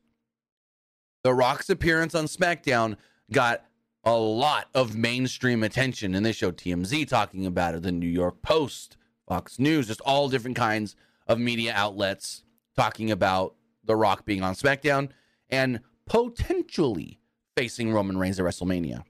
The 1.25 1.33
Rock's 1.33 1.71
appearance 1.71 2.15
on 2.15 2.27
SmackDown 2.27 2.97
got 3.33 3.65
a 4.05 4.15
lot 4.15 4.69
of 4.75 4.97
mainstream 4.97 5.63
attention. 5.63 6.15
And 6.15 6.25
they 6.25 6.33
showed 6.33 6.57
TMZ 6.57 7.09
talking 7.09 7.47
about 7.47 7.75
it, 7.75 7.83
the 7.83 7.93
New 7.93 8.07
York 8.07 8.43
Post, 8.43 8.97
Fox 9.27 9.59
News, 9.59 9.89
just 9.89 10.01
all 10.03 10.29
different 10.29 10.57
kinds 10.57 10.95
of 11.27 11.39
media 11.39 11.73
outlets 11.75 12.45
talking 12.77 13.11
about 13.11 13.55
The 13.85 13.97
Rock 13.97 14.25
being 14.25 14.43
on 14.43 14.55
SmackDown 14.55 15.09
and 15.49 15.81
potentially 16.07 17.21
facing 17.57 17.93
Roman 17.93 18.17
Reigns 18.19 18.39
at 18.39 18.47
WrestleMania. 18.47 19.03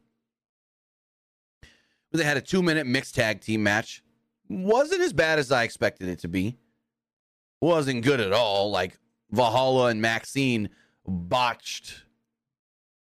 They 2.12 2.24
had 2.24 2.36
a 2.36 2.42
two 2.42 2.62
minute 2.62 2.86
mixed 2.86 3.14
tag 3.14 3.40
team 3.40 3.62
match. 3.62 4.02
Wasn't 4.48 5.02
as 5.02 5.12
bad 5.12 5.38
as 5.38 5.52
I 5.52 5.64
expected 5.64 6.08
it 6.08 6.20
to 6.20 6.28
be 6.28 6.56
wasn't 7.60 8.02
good 8.02 8.20
at 8.20 8.32
all. 8.32 8.70
Like 8.70 8.98
Valhalla 9.30 9.86
and 9.86 10.00
Maxxine 10.00 10.70
botched 11.06 12.04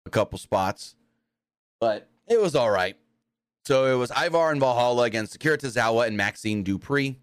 a 0.07 0.11
couple 0.11 0.39
spots, 0.39 0.95
but 1.81 2.09
it 2.27 2.41
was 2.41 2.55
all 2.55 2.71
right. 2.71 2.97
So 3.67 3.87
it 3.87 3.99
was 3.99 4.11
Ivar 4.11 4.51
and 4.51 4.61
Valhalla 4.61 5.05
against 5.05 5.35
Akira 5.35 5.59
Tozawa 5.59 6.07
and 6.07 6.17
Maxxine 6.17 6.65
Dupri. 6.65 7.17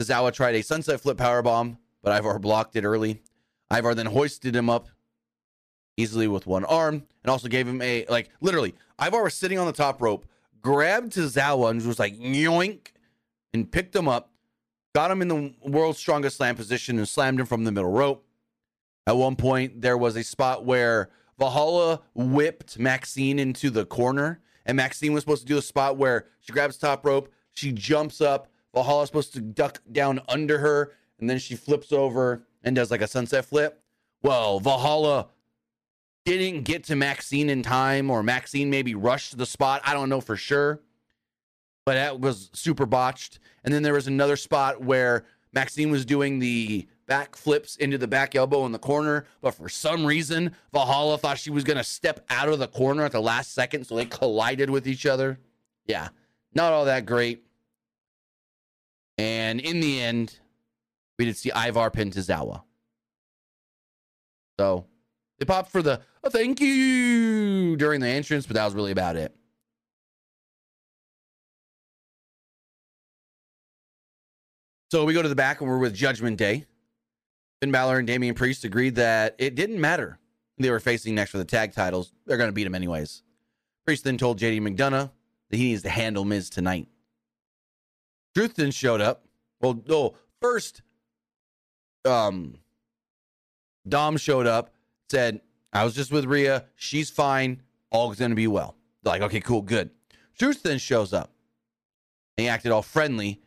Tozawa 0.00 0.32
tried 0.32 0.54
a 0.56 0.62
sunset 0.62 1.00
flip 1.00 1.16
power 1.16 1.42
bomb, 1.42 1.78
but 2.02 2.16
Ivar 2.16 2.38
blocked 2.38 2.76
it 2.76 2.84
early. 2.84 3.22
Ivar 3.72 3.94
then 3.94 4.06
hoisted 4.06 4.54
him 4.54 4.68
up 4.68 4.88
easily 5.96 6.28
with 6.28 6.46
one 6.46 6.64
arm 6.64 7.04
and 7.22 7.30
also 7.30 7.48
gave 7.48 7.66
him 7.66 7.80
a 7.82 8.04
like 8.08 8.30
literally 8.40 8.74
Ivar 9.00 9.22
was 9.22 9.34
sitting 9.34 9.58
on 9.58 9.66
the 9.66 9.72
top 9.72 10.00
rope, 10.00 10.26
grabbed 10.60 11.12
Tozawa 11.12 11.70
and 11.70 11.86
was 11.86 11.98
like 11.98 12.18
yoink 12.18 12.88
and 13.52 13.70
picked 13.70 13.94
him 13.94 14.08
up 14.08 14.30
got 14.94 15.10
him 15.10 15.20
in 15.20 15.28
the 15.28 15.54
world's 15.62 15.98
strongest 15.98 16.36
slam 16.36 16.54
position 16.54 16.98
and 16.98 17.08
slammed 17.08 17.40
him 17.40 17.46
from 17.46 17.64
the 17.64 17.72
middle 17.72 17.90
rope. 17.90 18.24
At 19.06 19.16
one 19.16 19.36
point, 19.36 19.82
there 19.82 19.98
was 19.98 20.16
a 20.16 20.22
spot 20.22 20.64
where 20.64 21.10
Valhalla 21.38 22.00
whipped 22.14 22.78
Maxxine 22.78 23.38
into 23.38 23.70
the 23.70 23.84
corner, 23.84 24.40
and 24.64 24.76
Maxxine 24.76 25.12
was 25.12 25.22
supposed 25.24 25.42
to 25.42 25.52
do 25.52 25.58
a 25.58 25.62
spot 25.62 25.96
where 25.96 26.26
she 26.40 26.52
grabs 26.52 26.78
top 26.78 27.04
rope, 27.04 27.30
she 27.52 27.72
jumps 27.72 28.20
up. 28.20 28.48
Valhalla's 28.72 29.08
supposed 29.08 29.34
to 29.34 29.40
duck 29.40 29.80
down 29.92 30.20
under 30.28 30.58
her, 30.58 30.92
and 31.18 31.28
then 31.28 31.38
she 31.38 31.54
flips 31.54 31.92
over 31.92 32.46
and 32.62 32.74
does 32.74 32.90
like 32.90 33.02
a 33.02 33.06
sunset 33.06 33.44
flip. 33.44 33.82
Well, 34.22 34.58
Valhalla 34.58 35.28
didn't 36.24 36.62
get 36.62 36.84
to 36.84 36.96
Maxxine 36.96 37.50
in 37.50 37.62
time, 37.62 38.10
or 38.10 38.22
Maxxine 38.22 38.70
maybe 38.70 38.94
rushed 38.94 39.30
to 39.30 39.36
the 39.36 39.46
spot. 39.46 39.82
I 39.84 39.94
don't 39.94 40.08
know 40.08 40.20
for 40.20 40.36
sure 40.36 40.80
but 41.84 41.94
that 41.94 42.20
was 42.20 42.50
super 42.52 42.86
botched. 42.86 43.38
And 43.62 43.72
then 43.72 43.82
there 43.82 43.92
was 43.92 44.06
another 44.06 44.36
spot 44.36 44.82
where 44.82 45.24
Maxxine 45.52 45.90
was 45.90 46.04
doing 46.04 46.38
the 46.38 46.88
back 47.06 47.36
flips 47.36 47.76
into 47.76 47.98
the 47.98 48.08
back 48.08 48.34
elbow 48.34 48.64
in 48.64 48.72
the 48.72 48.78
corner, 48.78 49.26
but 49.42 49.54
for 49.54 49.68
some 49.68 50.06
reason, 50.06 50.54
Valhalla 50.72 51.18
thought 51.18 51.38
she 51.38 51.50
was 51.50 51.64
going 51.64 51.76
to 51.76 51.84
step 51.84 52.24
out 52.30 52.48
of 52.48 52.58
the 52.58 52.68
corner 52.68 53.04
at 53.04 53.12
the 53.12 53.20
last 53.20 53.52
second, 53.52 53.86
so 53.86 53.94
they 53.94 54.06
collided 54.06 54.70
with 54.70 54.88
each 54.88 55.04
other. 55.04 55.38
Yeah, 55.86 56.08
not 56.54 56.72
all 56.72 56.86
that 56.86 57.04
great. 57.04 57.44
And 59.18 59.60
in 59.60 59.80
the 59.80 60.00
end, 60.00 60.38
we 61.18 61.26
did 61.26 61.36
see 61.36 61.52
Ivar 61.54 61.90
pin 61.90 62.10
Tozawa. 62.10 62.62
So 64.58 64.86
they 65.38 65.44
popped 65.44 65.70
for 65.70 65.82
the 65.82 66.00
oh, 66.22 66.30
thank 66.30 66.60
you 66.60 67.76
during 67.76 68.00
the 68.00 68.08
entrance, 68.08 68.46
but 68.46 68.54
that 68.54 68.64
was 68.64 68.74
really 68.74 68.92
about 68.92 69.16
it. 69.16 69.34
So 74.90 75.04
we 75.04 75.12
go 75.12 75.22
to 75.22 75.28
the 75.28 75.34
back 75.34 75.60
and 75.60 75.68
we're 75.68 75.78
with 75.78 75.94
Judgment 75.94 76.36
Day. 76.36 76.66
Finn 77.60 77.72
Balor 77.72 77.98
and 77.98 78.06
Damian 78.06 78.34
Priest 78.34 78.64
agreed 78.64 78.94
that 78.96 79.34
it 79.38 79.54
didn't 79.54 79.80
matter. 79.80 80.18
They 80.58 80.70
were 80.70 80.78
facing 80.78 81.14
next 81.16 81.32
for 81.32 81.38
the 81.38 81.44
tag 81.44 81.72
titles. 81.72 82.12
They're 82.26 82.36
going 82.36 82.48
to 82.48 82.52
beat 82.52 82.66
him 82.66 82.74
anyways. 82.74 83.22
Priest 83.84 84.04
then 84.04 84.18
told 84.18 84.38
JD 84.38 84.60
McDonough 84.60 85.10
that 85.50 85.56
he 85.56 85.70
needs 85.70 85.82
to 85.82 85.90
handle 85.90 86.24
Miz 86.24 86.48
tonight. 86.48 86.88
Truth 88.34 88.54
then 88.56 88.70
showed 88.70 89.00
up. 89.00 89.24
Well, 89.60 89.82
oh, 89.88 90.14
first, 90.40 90.82
um, 92.04 92.58
Dom 93.88 94.16
showed 94.16 94.46
up, 94.46 94.73
said, 95.10 95.40
I 95.72 95.84
was 95.84 95.94
just 95.94 96.12
with 96.12 96.24
Rhea. 96.24 96.64
She's 96.76 97.10
fine. 97.10 97.62
All's 97.90 98.18
going 98.18 98.30
to 98.30 98.36
be 98.36 98.46
well. 98.46 98.76
Like, 99.04 99.22
okay, 99.22 99.40
cool, 99.40 99.62
good. 99.62 99.90
Truth 100.38 100.62
then 100.62 100.78
shows 100.78 101.12
up. 101.12 101.30
And 102.36 102.44
he 102.44 102.48
acted 102.48 102.72
all 102.72 102.82
friendly 102.82 103.40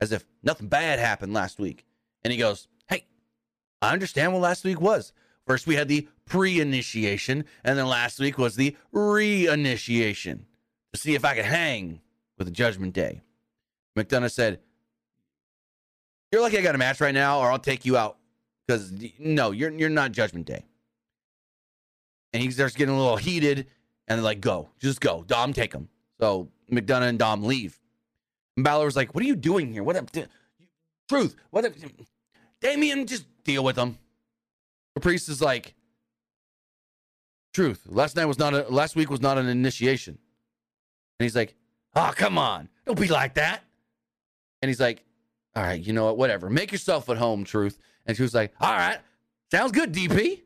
as 0.00 0.12
if 0.12 0.24
nothing 0.42 0.68
bad 0.68 0.98
happened 0.98 1.34
last 1.34 1.58
week. 1.58 1.84
And 2.24 2.32
he 2.32 2.38
goes, 2.38 2.68
Hey, 2.88 3.06
I 3.82 3.92
understand 3.92 4.32
what 4.32 4.42
last 4.42 4.64
week 4.64 4.80
was. 4.80 5.12
First, 5.46 5.66
we 5.66 5.74
had 5.74 5.88
the 5.88 6.08
pre 6.26 6.60
initiation, 6.60 7.44
and 7.64 7.78
then 7.78 7.86
last 7.86 8.18
week 8.18 8.38
was 8.38 8.56
the 8.56 8.76
re 8.92 9.48
initiation 9.48 10.46
to 10.92 11.00
see 11.00 11.14
if 11.14 11.24
I 11.24 11.34
could 11.34 11.44
hang 11.44 12.00
with 12.38 12.46
the 12.46 12.52
Judgment 12.52 12.94
Day. 12.94 13.20
McDonough 13.98 14.30
said, 14.30 14.60
You're 16.30 16.40
lucky 16.40 16.58
I 16.58 16.62
got 16.62 16.74
a 16.74 16.78
match 16.78 17.00
right 17.00 17.14
now, 17.14 17.40
or 17.40 17.50
I'll 17.50 17.58
take 17.58 17.84
you 17.84 17.96
out. 17.96 18.18
Because 18.66 18.92
no, 19.18 19.50
you're 19.50 19.72
you're 19.72 19.88
not 19.88 20.12
Judgment 20.12 20.46
Day. 20.46 20.64
And 22.32 22.42
he 22.42 22.50
starts 22.50 22.76
getting 22.76 22.94
a 22.94 22.98
little 22.98 23.16
heated, 23.16 23.66
and 24.08 24.22
like, 24.22 24.40
Go, 24.40 24.70
just 24.78 25.00
go. 25.00 25.24
Dom, 25.26 25.52
take 25.52 25.72
him. 25.72 25.88
So 26.20 26.48
McDonough 26.70 27.08
and 27.08 27.18
Dom 27.18 27.42
leave. 27.42 27.78
And 28.56 28.64
Balor 28.64 28.84
was 28.84 28.96
like, 28.96 29.14
What 29.14 29.22
are 29.24 29.26
you 29.26 29.36
doing 29.36 29.72
here? 29.72 29.82
What 29.82 29.96
up? 29.96 30.10
Truth. 31.08 31.36
What 31.50 31.64
up? 31.64 31.72
Damian, 32.60 33.06
just 33.06 33.26
deal 33.44 33.64
with 33.64 33.76
him. 33.76 33.98
Priest 35.00 35.28
is 35.28 35.40
like, 35.40 35.74
Truth. 37.52 37.82
Last 37.88 38.14
night 38.16 38.26
was 38.26 38.38
not 38.38 38.54
a 38.54 38.62
last 38.68 38.94
week 38.94 39.10
was 39.10 39.20
not 39.20 39.38
an 39.38 39.48
initiation. 39.48 40.18
And 41.18 41.24
he's 41.24 41.34
like, 41.34 41.54
Oh, 41.96 42.12
come 42.14 42.38
on. 42.38 42.68
Don't 42.86 43.00
be 43.00 43.08
like 43.08 43.34
that. 43.34 43.64
And 44.62 44.68
he's 44.68 44.78
like, 44.78 45.02
All 45.56 45.62
right, 45.62 45.80
you 45.80 45.92
know 45.92 46.04
what? 46.04 46.16
Whatever. 46.16 46.48
Make 46.48 46.70
yourself 46.70 47.08
at 47.08 47.16
home, 47.16 47.44
Truth. 47.44 47.78
And 48.06 48.16
she 48.16 48.22
was 48.22 48.34
like, 48.34 48.52
All 48.60 48.70
right, 48.70 48.98
sounds 49.50 49.72
good, 49.72 49.92
DP. 49.92 50.42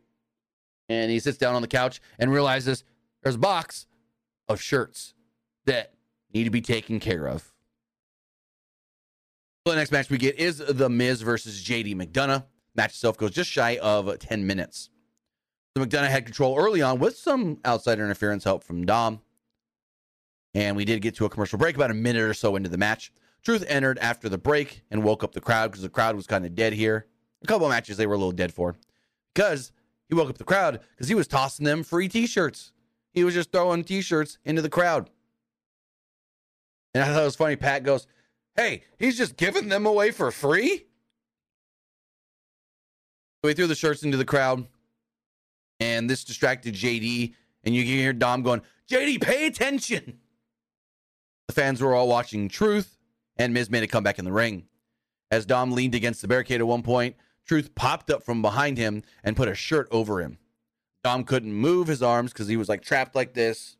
And 0.89 1.11
he 1.11 1.19
sits 1.19 1.39
down 1.39 1.55
on 1.55 1.63
the 1.63 1.69
couch 1.69 2.01
and 2.19 2.31
realizes 2.31 2.85
there's 3.23 3.37
a 3.37 3.39
box 3.39 3.87
of 4.49 4.61
shirts 4.61 5.15
that 5.65 5.95
need 6.33 6.45
to 6.45 6.51
be 6.51 6.61
taken 6.61 7.01
care 7.01 7.27
of. 7.27 7.53
So 9.67 9.73
the 9.73 9.79
next 9.79 9.93
match 9.93 10.11
we 10.11 10.19
get 10.19 10.39
is 10.39 10.59
The 10.59 10.91
Miz 10.91 11.23
versus 11.23 11.63
JD 11.65 11.95
McDonough. 11.97 12.45
Match 12.75 12.91
itself 12.91 13.17
goes 13.17 13.31
just 13.31 13.51
shy 13.51 13.79
of 13.79 14.19
10 14.19 14.47
minutes. 14.47 14.91
So 15.75 15.83
McDonough 15.83 16.09
had 16.09 16.27
control 16.27 16.59
early 16.59 16.83
on 16.83 16.99
with 16.99 17.17
some 17.17 17.59
outside 17.65 17.99
interference 17.99 18.45
help 18.45 18.63
from 18.63 18.85
Dom. 18.85 19.21
And 20.53 20.77
we 20.77 20.85
did 20.85 21.01
get 21.03 21.15
to 21.17 21.25
a 21.25 21.31
commercial 21.31 21.59
break 21.59 21.77
about 21.77 21.91
a 21.91 21.95
minute 21.95 22.23
or 22.23 22.35
so 22.35 22.57
into 22.57 22.69
the 22.69 22.79
match. 22.79 23.11
Truth 23.43 23.65
entered 23.69 23.99
after 23.99 24.29
the 24.29 24.39
break 24.39 24.83
and 24.91 25.03
woke 25.03 25.25
up 25.25 25.33
the 25.33 25.41
crowd 25.41 25.71
because 25.71 25.83
the 25.83 25.89
crowd 25.89 26.15
was 26.15 26.27
kind 26.27 26.45
of 26.45 26.55
dead 26.55 26.75
here. 26.75 27.07
A 27.43 27.47
couple 27.47 27.67
of 27.67 27.71
matches 27.71 27.97
they 27.97 28.07
were 28.07 28.15
a 28.15 28.19
little 28.19 28.33
dead 28.33 28.53
for. 28.53 28.77
Because 29.35 29.73
he 30.09 30.15
woke 30.15 30.31
up 30.31 30.39
the 30.39 30.45
crowd 30.45 30.81
because 30.91 31.09
he 31.09 31.15
was 31.15 31.27
tossing 31.27 31.65
them 31.65 31.83
free 31.83 32.09
t 32.09 32.27
shirts. 32.27 32.73
He 33.13 33.25
was 33.25 33.35
just 33.35 33.53
throwing 33.53 33.85
t 33.85 34.01
shirts 34.03 34.39
into 34.45 34.63
the 34.63 34.69
crowd. 34.69 35.11
And 36.95 37.03
I 37.03 37.07
thought 37.09 37.23
it 37.23 37.25
was 37.25 37.37
funny. 37.37 37.57
Pat 37.57 37.83
goes, 37.83 38.07
Hey, 38.57 38.85
he's 38.99 39.19
just 39.19 39.37
giving 39.37 39.69
them 39.69 39.87
away 39.87 40.11
for 40.11 40.31
free? 40.31 40.87
So 43.43 43.49
he 43.49 43.55
threw 43.55 43.67
the 43.67 43.75
shirts 43.75 44.03
into 44.03 44.17
the 44.17 44.25
crowd, 44.25 44.67
and 45.81 46.09
this 46.09 46.25
distracted 46.25 46.75
JD. 46.75 47.35
And 47.65 47.75
you 47.75 47.83
can 47.83 47.93
hear 47.93 48.13
Dom 48.13 48.43
going, 48.43 48.63
JD, 48.91 49.23
pay 49.23 49.47
attention. 49.47 50.19
The 51.49 51.55
fans 51.55 51.81
were 51.81 51.95
all 51.95 52.09
watching 52.09 52.49
Truth, 52.49 52.97
and 53.37 53.53
Miz 53.53 53.71
made 53.71 53.83
a 53.83 53.87
comeback 53.87 54.19
in 54.19 54.25
the 54.25 54.33
ring. 54.33 54.65
As 55.31 55.45
Dom 55.45 55.73
leaned 55.73 55.95
against 55.95 56.23
the 56.23 56.29
barricade 56.29 56.61
at 56.61 56.67
one 56.67 56.83
point, 56.83 57.17
Truth 57.47 57.75
popped 57.75 58.11
up 58.11 58.23
from 58.23 58.43
behind 58.43 58.79
him 58.79 59.03
and 59.23 59.37
put 59.37 59.49
a 59.49 59.55
shirt 59.55 59.89
over 59.91 60.21
him. 60.21 60.39
Dom 61.03 61.25
couldn't 61.25 61.53
move 61.53 61.87
his 61.87 62.03
arms 62.03 62.33
because 62.33 62.49
he 62.49 62.57
was 62.57 62.69
like 62.69 62.83
trapped 62.83 63.15
like 63.15 63.35
this. 63.35 63.77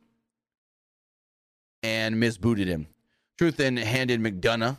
And 1.81 2.19
Miz 2.19 2.37
booted 2.37 2.67
him. 2.67 2.87
Truth 3.37 3.57
then 3.57 3.77
handed 3.77 4.21
McDonough 4.21 4.77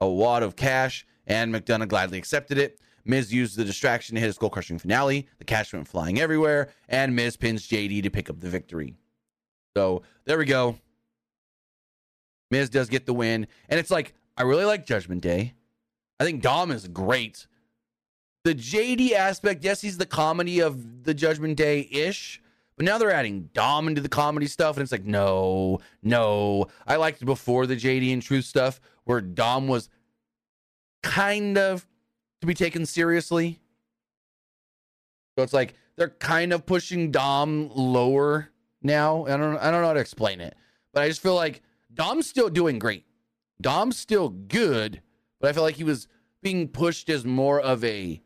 a 0.00 0.08
wad 0.08 0.42
of 0.42 0.56
cash, 0.56 1.06
and 1.26 1.54
McDonough 1.54 1.88
gladly 1.88 2.18
accepted 2.18 2.58
it. 2.58 2.80
Miz 3.04 3.32
used 3.32 3.56
the 3.56 3.64
distraction 3.64 4.14
to 4.14 4.20
hit 4.20 4.30
a 4.30 4.32
skull 4.32 4.50
crushing 4.50 4.78
finale. 4.78 5.26
The 5.38 5.44
cash 5.44 5.72
went 5.72 5.88
flying 5.88 6.20
everywhere, 6.20 6.68
and 6.88 7.16
Miz 7.16 7.36
pins 7.36 7.66
JD 7.66 8.02
to 8.02 8.10
pick 8.10 8.28
up 8.28 8.40
the 8.40 8.50
victory. 8.50 8.94
So 9.76 10.02
there 10.24 10.38
we 10.38 10.44
go. 10.44 10.78
Miz 12.50 12.70
does 12.70 12.88
get 12.88 13.06
the 13.06 13.14
win. 13.14 13.46
And 13.68 13.78
it's 13.78 13.90
like, 13.90 14.14
I 14.36 14.42
really 14.42 14.64
like 14.64 14.86
Judgment 14.86 15.22
Day. 15.22 15.54
I 16.20 16.24
think 16.24 16.42
Dom 16.42 16.70
is 16.70 16.88
great. 16.88 17.46
The 18.48 18.54
JD 18.54 19.12
aspect, 19.12 19.62
yes, 19.62 19.82
he's 19.82 19.98
the 19.98 20.06
comedy 20.06 20.60
of 20.60 21.04
the 21.04 21.12
Judgment 21.12 21.58
Day 21.58 21.86
ish, 21.92 22.40
but 22.78 22.86
now 22.86 22.96
they're 22.96 23.10
adding 23.10 23.50
Dom 23.52 23.88
into 23.88 24.00
the 24.00 24.08
comedy 24.08 24.46
stuff, 24.46 24.76
and 24.76 24.82
it's 24.82 24.90
like, 24.90 25.04
no, 25.04 25.80
no. 26.02 26.68
I 26.86 26.96
liked 26.96 27.22
before 27.26 27.66
the 27.66 27.76
JD 27.76 28.10
and 28.10 28.22
Truth 28.22 28.46
stuff 28.46 28.80
where 29.04 29.20
Dom 29.20 29.68
was 29.68 29.90
kind 31.02 31.58
of 31.58 31.86
to 32.40 32.46
be 32.46 32.54
taken 32.54 32.86
seriously. 32.86 33.60
So 35.36 35.42
it's 35.42 35.52
like 35.52 35.74
they're 35.96 36.08
kind 36.08 36.54
of 36.54 36.64
pushing 36.64 37.10
Dom 37.10 37.70
lower 37.74 38.48
now. 38.80 39.26
I 39.26 39.36
don't 39.36 39.58
I 39.58 39.70
don't 39.70 39.82
know 39.82 39.88
how 39.88 39.92
to 39.92 40.00
explain 40.00 40.40
it. 40.40 40.56
But 40.94 41.02
I 41.02 41.08
just 41.08 41.20
feel 41.20 41.34
like 41.34 41.60
Dom's 41.92 42.26
still 42.26 42.48
doing 42.48 42.78
great. 42.78 43.04
Dom's 43.60 43.98
still 43.98 44.30
good, 44.30 45.02
but 45.38 45.50
I 45.50 45.52
feel 45.52 45.64
like 45.64 45.76
he 45.76 45.84
was 45.84 46.08
being 46.42 46.68
pushed 46.68 47.10
as 47.10 47.26
more 47.26 47.60
of 47.60 47.84
a 47.84 48.22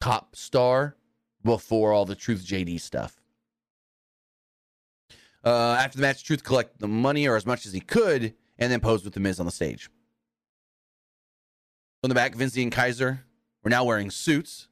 top 0.00 0.36
star 0.36 0.96
before 1.44 1.92
all 1.92 2.04
the 2.04 2.14
Truth 2.14 2.44
JD 2.44 2.80
stuff. 2.80 3.20
Uh, 5.44 5.76
after 5.78 5.96
the 5.96 6.02
match, 6.02 6.24
Truth 6.24 6.44
collected 6.44 6.80
the 6.80 6.88
money 6.88 7.26
or 7.26 7.36
as 7.36 7.46
much 7.46 7.64
as 7.66 7.72
he 7.72 7.80
could 7.80 8.34
and 8.58 8.70
then 8.70 8.80
posed 8.80 9.04
with 9.04 9.14
The 9.14 9.20
Miz 9.20 9.40
on 9.40 9.46
the 9.46 9.52
stage. 9.52 9.88
On 12.02 12.08
the 12.08 12.14
back, 12.14 12.34
Vinci 12.34 12.62
and 12.62 12.72
Kaiser 12.72 13.24
were 13.62 13.70
now 13.70 13.84
wearing 13.84 14.10
suits 14.10 14.68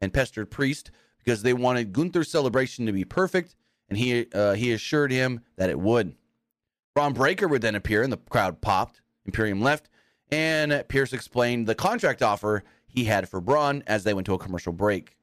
and 0.00 0.12
pestered 0.12 0.50
Priest 0.50 0.90
because 1.18 1.42
they 1.42 1.52
wanted 1.52 1.92
Gunther's 1.92 2.30
celebration 2.30 2.86
to 2.86 2.92
be 2.92 3.04
perfect, 3.04 3.56
and 3.88 3.98
he 3.98 4.26
uh, 4.32 4.52
he 4.54 4.72
assured 4.72 5.10
him 5.10 5.40
that 5.56 5.70
it 5.70 5.78
would. 5.78 6.14
Bron 6.94 7.12
Breakker 7.12 7.48
would 7.48 7.62
then 7.62 7.74
appear, 7.74 8.02
and 8.02 8.12
the 8.12 8.16
crowd 8.16 8.60
popped. 8.60 9.00
Imperium 9.26 9.60
left, 9.60 9.88
and 10.30 10.84
Pearce 10.88 11.12
explained 11.12 11.66
the 11.66 11.74
contract 11.74 12.22
offer 12.22 12.64
he 12.92 13.04
had 13.04 13.28
for 13.28 13.40
Bron 13.40 13.82
as 13.86 14.04
they 14.04 14.14
went 14.14 14.26
to 14.26 14.34
a 14.34 14.38
commercial 14.38 14.72
break. 14.72 15.16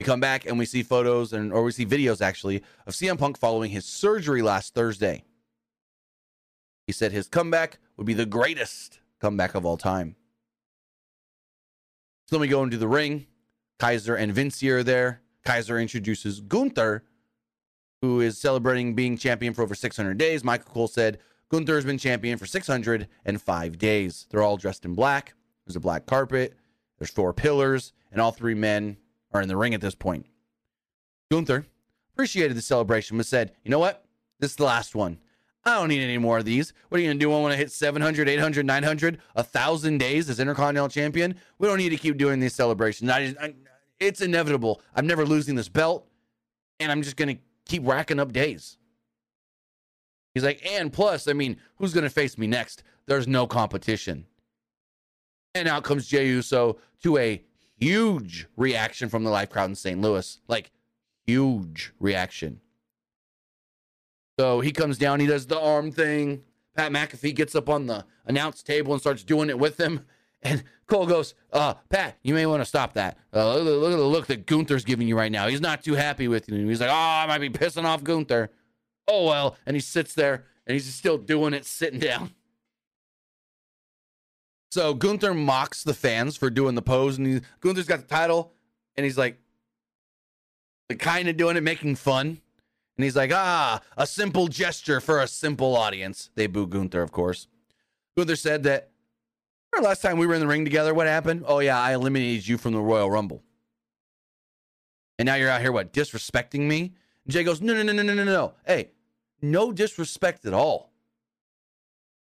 We 0.00 0.06
come 0.06 0.20
back 0.20 0.44
and 0.44 0.58
we 0.58 0.66
see 0.66 0.82
photos 0.82 1.32
and 1.32 1.52
or 1.52 1.62
we 1.62 1.72
see 1.72 1.86
videos 1.86 2.20
actually 2.20 2.62
of 2.86 2.94
CM 2.94 3.18
Punk 3.18 3.38
following 3.38 3.70
his 3.70 3.84
surgery 3.84 4.42
last 4.42 4.74
Thursday. 4.74 5.24
He 6.86 6.92
said 6.92 7.12
his 7.12 7.28
comeback 7.28 7.78
would 7.96 8.06
be 8.06 8.14
the 8.14 8.26
greatest 8.26 9.00
comeback 9.20 9.54
of 9.54 9.64
all 9.64 9.76
time. 9.76 10.16
So 12.26 12.36
then 12.36 12.40
we 12.40 12.48
go 12.48 12.62
into 12.62 12.76
the 12.76 12.88
ring. 12.88 13.26
Kaiser 13.78 14.14
and 14.14 14.32
Vinci 14.32 14.70
are 14.70 14.82
there. 14.82 15.22
Kaiser 15.44 15.78
introduces 15.78 16.40
Gunther, 16.40 17.04
who 18.02 18.20
is 18.20 18.38
celebrating 18.38 18.94
being 18.94 19.16
champion 19.16 19.54
for 19.54 19.62
over 19.62 19.74
600 19.74 20.16
days. 20.16 20.42
Michael 20.42 20.72
Cole 20.72 20.88
said 20.88 21.18
Gunther 21.50 21.74
has 21.74 21.84
been 21.84 21.98
champion 21.98 22.38
for 22.38 22.46
605 22.46 23.78
days. 23.78 24.26
They're 24.30 24.42
all 24.42 24.56
dressed 24.56 24.84
in 24.84 24.94
black. 24.94 25.34
There's 25.66 25.76
a 25.76 25.80
black 25.80 26.06
carpet. 26.06 26.54
There's 26.98 27.10
four 27.10 27.32
pillars, 27.32 27.92
and 28.12 28.20
all 28.20 28.30
three 28.30 28.54
men 28.54 28.96
are 29.32 29.42
in 29.42 29.48
the 29.48 29.56
ring 29.56 29.74
at 29.74 29.80
this 29.80 29.94
point. 29.94 30.26
Gunther 31.30 31.66
appreciated 32.12 32.56
the 32.56 32.62
celebration, 32.62 33.16
but 33.16 33.26
said, 33.26 33.52
"You 33.64 33.70
know 33.70 33.78
what? 33.78 34.04
This 34.38 34.52
is 34.52 34.56
the 34.56 34.64
last 34.64 34.94
one. 34.94 35.18
I 35.66 35.78
don't 35.78 35.88
need 35.88 36.02
any 36.02 36.18
more 36.18 36.38
of 36.38 36.44
these. 36.44 36.72
What 36.88 36.98
are 36.98 37.00
you 37.00 37.08
going 37.08 37.18
to 37.18 37.24
do? 37.24 37.30
when 37.30 37.50
I 37.50 37.56
hit 37.56 37.72
700, 37.72 38.28
800, 38.28 38.66
900, 38.66 39.18
1,000 39.32 39.98
days 39.98 40.28
as 40.28 40.38
Intercontinental 40.38 40.90
Champion? 40.90 41.36
We 41.58 41.66
don't 41.66 41.78
need 41.78 41.88
to 41.90 41.96
keep 41.96 42.18
doing 42.18 42.38
these 42.38 42.54
celebrations. 42.54 43.10
I 43.10 43.26
just, 43.26 43.38
I, 43.40 43.54
it's 43.98 44.20
inevitable. 44.20 44.82
I'm 44.94 45.06
never 45.06 45.24
losing 45.24 45.54
this 45.54 45.70
belt, 45.70 46.06
and 46.80 46.92
I'm 46.92 47.02
just 47.02 47.16
going 47.16 47.36
to 47.36 47.42
keep 47.64 47.86
racking 47.86 48.20
up 48.20 48.32
days. 48.32 48.76
He's 50.34 50.44
like, 50.44 50.60
and 50.66 50.92
plus, 50.92 51.28
I 51.28 51.32
mean, 51.32 51.56
who's 51.76 51.94
going 51.94 52.04
to 52.04 52.10
face 52.10 52.36
me 52.36 52.46
next? 52.46 52.82
There's 53.06 53.26
no 53.28 53.46
competition. 53.46 54.26
And 55.54 55.68
out 55.68 55.84
comes 55.84 56.06
Jey 56.06 56.26
Uso 56.28 56.78
to 57.02 57.16
a 57.18 57.42
huge 57.78 58.46
reaction 58.56 59.08
from 59.08 59.24
the 59.24 59.30
live 59.30 59.50
crowd 59.50 59.70
in 59.70 59.74
St. 59.74 60.00
Louis. 60.00 60.38
Like, 60.48 60.70
huge 61.26 61.92
reaction. 62.00 62.60
So 64.38 64.60
he 64.60 64.72
comes 64.72 64.98
down, 64.98 65.20
he 65.20 65.26
does 65.26 65.46
the 65.46 65.60
arm 65.60 65.92
thing. 65.92 66.42
Pat 66.76 66.90
McAfee 66.90 67.34
gets 67.34 67.54
up 67.54 67.68
on 67.68 67.86
the 67.86 68.04
announce 68.26 68.62
table 68.62 68.92
and 68.92 69.00
starts 69.00 69.22
doing 69.22 69.48
it 69.48 69.58
with 69.58 69.78
him. 69.78 70.06
And 70.46 70.62
Cole 70.86 71.06
goes, 71.06 71.34
uh, 71.54 71.72
Pat, 71.88 72.18
you 72.22 72.34
may 72.34 72.44
want 72.44 72.60
to 72.60 72.66
stop 72.66 72.92
that. 72.92 73.16
Uh, 73.32 73.56
look, 73.56 73.80
look, 73.80 73.92
at 73.94 73.96
the 73.96 74.02
look 74.02 74.26
that 74.26 74.44
Gunther's 74.44 74.84
giving 74.84 75.08
you 75.08 75.16
right 75.16 75.32
now. 75.32 75.48
He's 75.48 75.62
not 75.62 75.82
too 75.82 75.94
happy 75.94 76.28
with 76.28 76.50
you. 76.50 76.68
He's 76.68 76.82
like, 76.82 76.90
oh, 76.90 76.92
I 76.92 77.24
might 77.26 77.38
be 77.38 77.48
pissing 77.48 77.84
off 77.84 78.04
Gunther. 78.04 78.50
Oh, 79.08 79.24
well. 79.24 79.56
And 79.64 79.74
he 79.74 79.80
sits 79.80 80.12
there 80.12 80.44
and 80.66 80.74
he's 80.74 80.84
still 80.92 81.16
doing 81.16 81.54
it 81.54 81.64
sitting 81.64 81.98
down. 81.98 82.32
So 84.74 84.92
Gunther 84.92 85.34
mocks 85.34 85.84
the 85.84 85.94
fans 85.94 86.36
for 86.36 86.50
doing 86.50 86.74
the 86.74 86.82
pose. 86.82 87.16
And 87.16 87.26
he, 87.28 87.40
Gunther's 87.60 87.86
got 87.86 88.00
the 88.00 88.08
title 88.08 88.54
and 88.96 89.04
he's 89.04 89.16
like, 89.16 89.38
like 90.90 90.98
kind 90.98 91.28
of 91.28 91.36
doing 91.36 91.56
it, 91.56 91.62
making 91.62 91.94
fun. 91.94 92.26
And 92.96 93.04
he's 93.04 93.14
like, 93.14 93.30
ah, 93.32 93.80
a 93.96 94.04
simple 94.04 94.48
gesture 94.48 95.00
for 95.00 95.20
a 95.20 95.28
simple 95.28 95.76
audience. 95.76 96.30
They 96.34 96.48
boo 96.48 96.66
Gunther, 96.66 97.02
of 97.02 97.12
course. 97.12 97.46
Gunther 98.16 98.34
said 98.34 98.64
that 98.64 98.90
last 99.80 100.02
time 100.02 100.18
we 100.18 100.26
were 100.26 100.34
in 100.34 100.40
the 100.40 100.48
ring 100.48 100.64
together, 100.64 100.92
what 100.92 101.06
happened? 101.06 101.44
Oh, 101.46 101.60
yeah, 101.60 101.80
I 101.80 101.94
eliminated 101.94 102.48
you 102.48 102.58
from 102.58 102.72
the 102.72 102.80
Royal 102.80 103.08
Rumble. 103.08 103.44
And 105.20 105.26
now 105.26 105.36
you're 105.36 105.50
out 105.50 105.60
here, 105.60 105.70
what, 105.70 105.92
disrespecting 105.92 106.62
me? 106.62 106.94
And 107.24 107.32
Jey 107.32 107.44
goes, 107.44 107.60
no, 107.60 107.74
no, 107.74 107.84
no, 107.84 107.92
no, 107.92 108.02
no, 108.02 108.14
no, 108.14 108.24
no. 108.24 108.54
Hey, 108.66 108.90
no 109.40 109.70
disrespect 109.70 110.44
at 110.44 110.52
all. 110.52 110.90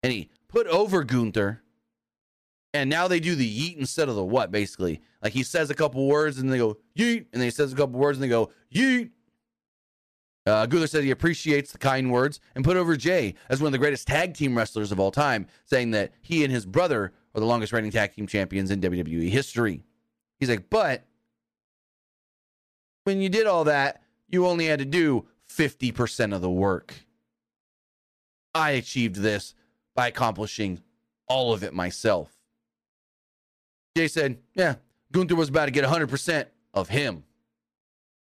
And 0.02 0.12
he 0.12 0.30
put 0.48 0.66
over 0.66 1.04
Gunther. 1.04 1.62
And 2.72 2.88
now 2.88 3.08
they 3.08 3.18
do 3.20 3.34
the 3.34 3.48
yeet 3.48 3.78
instead 3.78 4.08
of 4.08 4.14
the 4.14 4.24
what, 4.24 4.50
basically. 4.52 5.00
Like 5.22 5.32
he 5.32 5.42
says 5.42 5.70
a 5.70 5.74
couple 5.74 6.06
words 6.06 6.38
and 6.38 6.52
they 6.52 6.58
go, 6.58 6.76
yeet. 6.96 7.26
And 7.32 7.40
then 7.40 7.42
he 7.42 7.50
says 7.50 7.72
a 7.72 7.76
couple 7.76 7.98
words 7.98 8.18
and 8.18 8.22
they 8.22 8.28
go, 8.28 8.50
yeet. 8.72 9.10
Uh, 10.46 10.66
Gunther 10.66 10.86
said 10.86 11.04
he 11.04 11.10
appreciates 11.10 11.72
the 11.72 11.78
kind 11.78 12.10
words 12.10 12.40
and 12.54 12.64
put 12.64 12.76
over 12.76 12.96
Jey 12.96 13.34
as 13.48 13.60
one 13.60 13.66
of 13.66 13.72
the 13.72 13.78
greatest 13.78 14.06
tag 14.06 14.34
team 14.34 14.56
wrestlers 14.56 14.90
of 14.90 14.98
all 14.98 15.10
time, 15.10 15.46
saying 15.64 15.90
that 15.90 16.12
he 16.22 16.44
and 16.44 16.52
his 16.52 16.64
brother 16.64 17.12
are 17.34 17.40
the 17.40 17.46
longest 17.46 17.72
reigning 17.72 17.90
tag 17.90 18.14
team 18.14 18.26
champions 18.26 18.70
in 18.70 18.80
WWE 18.80 19.28
history. 19.28 19.84
He's 20.38 20.48
like, 20.48 20.70
but 20.70 21.04
when 23.04 23.20
you 23.20 23.28
did 23.28 23.46
all 23.46 23.64
that, 23.64 24.02
you 24.28 24.46
only 24.46 24.66
had 24.66 24.78
to 24.78 24.84
do 24.84 25.26
50% 25.50 26.34
of 26.34 26.40
the 26.40 26.50
work. 26.50 26.94
I 28.54 28.70
achieved 28.70 29.16
this 29.16 29.54
by 29.94 30.08
accomplishing 30.08 30.80
all 31.28 31.52
of 31.52 31.62
it 31.62 31.74
myself. 31.74 32.39
Jey 33.96 34.08
said, 34.08 34.38
yeah, 34.54 34.76
Gunther 35.12 35.34
was 35.34 35.48
about 35.48 35.66
to 35.66 35.70
get 35.70 35.84
100% 35.84 36.46
of 36.74 36.88
him. 36.88 37.24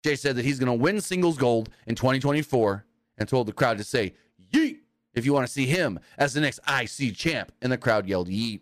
Jey 0.03 0.15
said 0.15 0.35
that 0.35 0.45
he's 0.45 0.59
going 0.59 0.67
to 0.67 0.83
win 0.83 1.01
singles 1.01 1.37
gold 1.37 1.69
in 1.87 1.95
2024 1.95 2.85
and 3.17 3.27
told 3.27 3.47
the 3.47 3.53
crowd 3.53 3.77
to 3.77 3.83
say, 3.83 4.13
yeet, 4.53 4.77
if 5.13 5.25
you 5.25 5.33
want 5.33 5.47
to 5.47 5.51
see 5.51 5.65
him 5.65 5.99
as 6.17 6.33
the 6.33 6.41
next 6.41 6.59
IC 6.67 7.15
champ. 7.15 7.51
And 7.61 7.71
the 7.71 7.77
crowd 7.77 8.07
yelled, 8.07 8.29
yeet. 8.29 8.61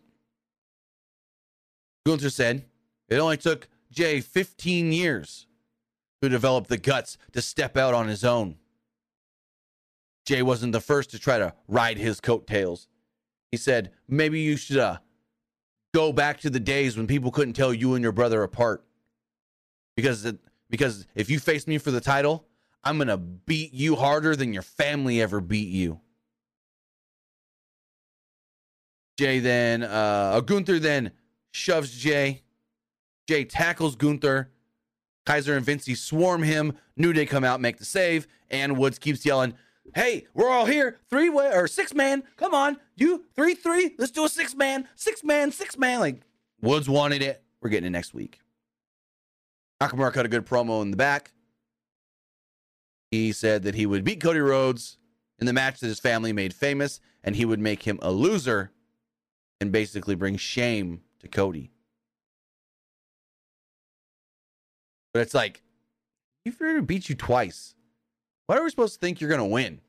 Gunther 2.05 2.29
said 2.29 2.65
it 3.09 3.17
only 3.17 3.37
took 3.37 3.67
Jey 3.91 4.21
15 4.21 4.91
years 4.91 5.47
to 6.21 6.29
develop 6.29 6.67
the 6.67 6.77
guts 6.77 7.17
to 7.33 7.41
step 7.41 7.75
out 7.75 7.93
on 7.93 8.07
his 8.07 8.23
own. 8.23 8.55
Jey 10.25 10.41
wasn't 10.41 10.71
the 10.71 10.79
first 10.79 11.11
to 11.11 11.19
try 11.19 11.37
to 11.37 11.53
ride 11.67 11.97
his 11.97 12.21
coattails. 12.21 12.87
He 13.51 13.57
said, 13.57 13.91
maybe 14.07 14.39
you 14.39 14.55
should 14.55 14.77
uh, 14.77 14.97
go 15.93 16.11
back 16.11 16.39
to 16.41 16.49
the 16.49 16.59
days 16.59 16.97
when 16.97 17.07
people 17.07 17.31
couldn't 17.31 17.53
tell 17.53 17.73
you 17.73 17.93
and 17.95 18.03
your 18.03 18.11
brother 18.11 18.43
apart. 18.43 18.83
Because 19.95 20.25
it, 20.25 20.37
because 20.69 21.05
if 21.15 21.29
you 21.29 21.39
face 21.39 21.67
me 21.67 21.77
for 21.77 21.91
the 21.91 22.01
title, 22.01 22.47
I'm 22.83 22.97
going 22.97 23.07
to 23.07 23.17
beat 23.17 23.73
you 23.73 23.95
harder 23.95 24.35
than 24.35 24.53
your 24.53 24.63
family 24.63 25.21
ever 25.21 25.39
beat 25.39 25.69
you. 25.69 25.99
Jey 29.17 29.39
then, 29.39 29.83
uh, 29.83 30.41
Gunther 30.41 30.79
then 30.79 31.11
shoves 31.51 31.91
Jey. 31.95 32.41
Jey 33.27 33.45
tackles 33.45 33.95
Gunther. 33.95 34.49
Kaiser 35.25 35.55
and 35.55 35.65
Vinci 35.65 35.95
swarm 35.95 36.43
him. 36.43 36.73
New 36.97 37.13
Day 37.13 37.25
come 37.25 37.43
out, 37.43 37.61
make 37.61 37.77
the 37.77 37.85
save, 37.85 38.27
and 38.49 38.77
Woods 38.77 38.99
keeps 38.99 39.25
yelling, 39.25 39.53
Hey, 39.95 40.27
we're 40.33 40.49
all 40.49 40.65
here. 40.65 40.99
Three 41.09 41.29
way 41.29 41.51
or 41.53 41.67
six 41.67 41.93
man. 41.93 42.23
Come 42.37 42.53
on. 42.53 42.77
You 42.95 43.25
three, 43.35 43.53
three. 43.53 43.95
Let's 43.97 44.11
do 44.11 44.25
a 44.25 44.29
six 44.29 44.55
man. 44.55 44.87
Six 44.95 45.23
man, 45.23 45.51
six 45.51 45.77
man. 45.77 45.99
Like 45.99 46.21
Woods 46.61 46.89
wanted 46.89 47.21
it. 47.21 47.43
We're 47.61 47.69
getting 47.69 47.87
it 47.87 47.91
next 47.91 48.13
week. 48.13 48.39
Nakamura 49.81 50.13
cut 50.13 50.25
a 50.25 50.29
good 50.29 50.45
promo 50.45 50.81
in 50.81 50.91
the 50.91 50.97
back. 50.97 51.33
He 53.11 53.31
said 53.31 53.63
that 53.63 53.75
he 53.75 53.85
would 53.85 54.03
beat 54.03 54.21
Cody 54.21 54.39
Rhodes 54.39 54.97
in 55.39 55.45
the 55.45 55.53
match 55.53 55.79
that 55.81 55.87
his 55.87 55.99
family 55.99 56.33
made 56.33 56.53
famous, 56.53 56.99
and 57.23 57.35
he 57.35 57.45
would 57.45 57.59
make 57.59 57.83
him 57.83 57.99
a 58.01 58.11
loser 58.11 58.71
and 59.59 59.71
basically 59.71 60.15
bring 60.15 60.37
shame 60.37 61.01
to 61.19 61.27
Cody. 61.27 61.71
But 65.13 65.21
it's 65.21 65.33
like, 65.33 65.61
if 66.45 66.59
you're 66.59 66.77
to 66.77 66.81
beat 66.81 67.07
you 67.07 67.15
twice, 67.15 67.75
why 68.47 68.57
are 68.57 68.63
we 68.63 68.69
supposed 68.69 68.93
to 68.95 68.99
think 68.99 69.21
you're 69.21 69.29
going 69.29 69.39
to 69.39 69.45
win? 69.45 69.79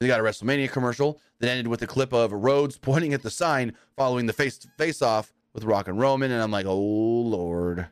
They 0.00 0.06
got 0.06 0.20
a 0.20 0.22
WrestleMania 0.22 0.70
commercial 0.70 1.20
that 1.40 1.50
ended 1.50 1.66
with 1.66 1.82
a 1.82 1.86
clip 1.86 2.12
of 2.12 2.32
Rhodes 2.32 2.78
pointing 2.82 3.12
at 3.12 3.22
the 3.22 3.30
sign 3.30 3.74
following 3.96 4.26
the 4.26 4.32
face 4.32 4.66
face 4.78 5.02
off 5.02 5.32
with 5.52 5.64
Rock 5.64 5.88
and 5.88 5.98
Roman, 5.98 6.30
and 6.30 6.42
I'm 6.42 6.50
like, 6.50 6.66
oh 6.66 6.76
Lord. 6.76 7.88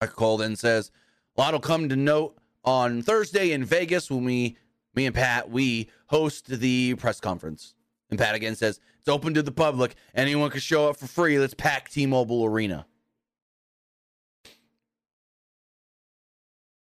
Michael 0.00 0.16
Cole 0.16 0.36
then 0.38 0.56
says, 0.56 0.90
a 1.36 1.40
lot 1.40 1.52
will 1.52 1.60
come 1.60 1.88
to 1.88 1.96
note 1.96 2.38
on 2.64 3.02
Thursday 3.02 3.52
in 3.52 3.64
Vegas 3.64 4.10
when 4.10 4.24
we, 4.24 4.56
me 4.94 5.04
and 5.04 5.14
Pat, 5.14 5.50
we 5.50 5.90
host 6.06 6.46
the 6.46 6.94
press 6.94 7.20
conference. 7.20 7.74
And 8.08 8.18
Pat 8.18 8.34
again 8.34 8.56
says, 8.56 8.80
it's 8.98 9.08
open 9.08 9.34
to 9.34 9.42
the 9.42 9.52
public. 9.52 9.94
Anyone 10.14 10.50
can 10.50 10.60
show 10.60 10.88
up 10.88 10.96
for 10.96 11.06
free. 11.06 11.38
Let's 11.38 11.54
pack 11.54 11.90
T 11.90 12.06
Mobile 12.06 12.44
Arena. 12.44 12.86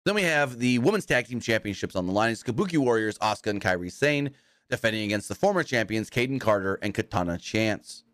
Then 0.07 0.15
we 0.15 0.23
have 0.23 0.59
the 0.59 0.79
Women's 0.79 1.05
Tag 1.05 1.27
Team 1.27 1.41
Championships 1.41 1.95
on 1.95 2.07
the 2.07 2.13
line. 2.13 2.33
It's 2.33 2.43
Kabuki 2.43 2.79
Warriors, 2.79 3.19
Asuka 3.19 3.49
and 3.49 3.61
Kairi 3.61 3.93
Sane, 3.93 4.31
defending 4.71 5.05
against 5.05 5.29
the 5.29 5.35
former 5.35 5.63
champions, 5.63 6.09
Kayden 6.09 6.41
Carter 6.41 6.79
and 6.81 6.95
Katana 6.95 7.37
Chance. 7.37 8.05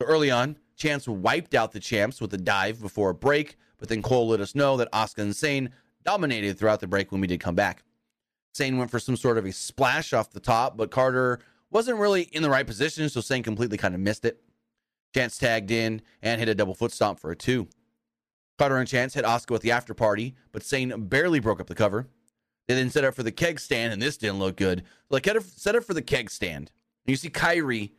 So 0.00 0.06
early 0.06 0.30
on, 0.30 0.56
Chance 0.76 1.06
wiped 1.06 1.54
out 1.54 1.72
the 1.72 1.80
champs 1.80 2.20
with 2.20 2.32
a 2.32 2.38
dive 2.38 2.80
before 2.80 3.10
a 3.10 3.14
break, 3.14 3.56
but 3.78 3.88
then 3.88 4.00
Cole 4.00 4.28
let 4.28 4.40
us 4.40 4.54
know 4.54 4.76
that 4.78 4.90
Asuka 4.92 5.18
and 5.18 5.36
Sane 5.36 5.70
dominated 6.04 6.58
throughout 6.58 6.80
the 6.80 6.86
break 6.86 7.12
when 7.12 7.20
we 7.20 7.26
did 7.26 7.40
come 7.40 7.54
back. 7.54 7.82
Sane 8.54 8.78
went 8.78 8.90
for 8.90 8.98
some 8.98 9.16
sort 9.16 9.36
of 9.36 9.44
a 9.44 9.52
splash 9.52 10.14
off 10.14 10.30
the 10.30 10.40
top, 10.40 10.76
but 10.76 10.90
Carter 10.90 11.40
wasn't 11.70 11.98
really 11.98 12.22
in 12.22 12.42
the 12.42 12.48
right 12.48 12.66
position, 12.66 13.08
so 13.10 13.20
Sane 13.20 13.42
completely 13.42 13.76
kind 13.76 13.94
of 13.94 14.00
missed 14.00 14.24
it. 14.24 14.40
Chance 15.14 15.36
tagged 15.36 15.70
in 15.70 16.00
and 16.22 16.40
hit 16.40 16.48
a 16.48 16.54
double 16.54 16.74
foot 16.74 16.92
stomp 16.92 17.20
for 17.20 17.30
a 17.30 17.36
two. 17.36 17.68
Carter 18.58 18.76
and 18.76 18.88
Chance 18.88 19.14
hit 19.14 19.24
Asuka 19.24 19.52
with 19.52 19.62
the 19.62 19.70
after 19.70 19.94
party, 19.94 20.34
but 20.52 20.62
Sane 20.62 21.06
barely 21.06 21.38
broke 21.40 21.60
up 21.60 21.68
the 21.68 21.74
cover. 21.74 22.08
They 22.66 22.74
then 22.74 22.90
set 22.90 23.04
up 23.04 23.14
for 23.14 23.22
the 23.22 23.32
keg 23.32 23.60
stand, 23.60 23.92
and 23.92 24.02
this 24.02 24.16
didn't 24.16 24.40
look 24.40 24.56
good. 24.56 24.82
Like 25.08 25.26
set 25.40 25.76
up 25.76 25.84
for 25.84 25.94
the 25.94 26.02
keg 26.02 26.30
stand. 26.30 26.70
And 27.06 27.10
you 27.12 27.16
see 27.16 27.30
Kairi 27.30 27.92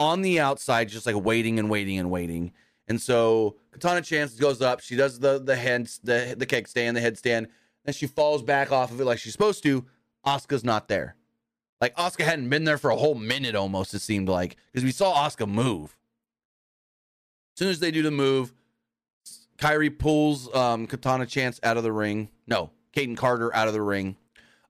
on 0.00 0.22
the 0.22 0.40
outside, 0.40 0.88
just 0.88 1.06
like 1.06 1.14
waiting 1.14 1.58
and 1.58 1.70
waiting 1.70 1.98
and 1.98 2.10
waiting. 2.10 2.52
And 2.88 3.00
so 3.00 3.56
Katana 3.70 4.02
Chance 4.02 4.34
goes 4.34 4.60
up. 4.60 4.80
She 4.80 4.96
does 4.96 5.20
the 5.20 5.38
the 5.38 5.54
head 5.54 5.88
the 6.02 6.34
the 6.36 6.46
keg 6.46 6.66
stand, 6.66 6.96
the 6.96 7.00
headstand. 7.00 7.46
Then 7.84 7.94
she 7.94 8.06
falls 8.06 8.42
back 8.42 8.72
off 8.72 8.90
of 8.90 9.00
it 9.00 9.04
like 9.04 9.18
she's 9.18 9.32
supposed 9.32 9.62
to. 9.62 9.86
Asuka's 10.26 10.64
not 10.64 10.88
there. 10.88 11.14
Like 11.80 11.94
Asuka 11.96 12.24
hadn't 12.24 12.48
been 12.48 12.64
there 12.64 12.78
for 12.78 12.90
a 12.90 12.96
whole 12.96 13.14
minute 13.14 13.54
almost. 13.54 13.94
It 13.94 14.00
seemed 14.00 14.28
like 14.28 14.56
because 14.72 14.84
we 14.84 14.92
saw 14.92 15.14
Asuka 15.14 15.46
move. 15.46 15.96
As 17.54 17.58
soon 17.58 17.68
as 17.68 17.78
they 17.80 17.90
do 17.90 18.02
the 18.02 18.10
move, 18.10 18.52
Kairi 19.60 19.96
pulls 19.96 20.52
um, 20.54 20.86
Katana 20.86 21.26
Chance 21.26 21.60
out 21.62 21.76
of 21.76 21.82
the 21.82 21.92
ring. 21.92 22.30
No, 22.46 22.70
Kayden 22.96 23.16
Carter 23.16 23.54
out 23.54 23.68
of 23.68 23.74
the 23.74 23.82
ring. 23.82 24.16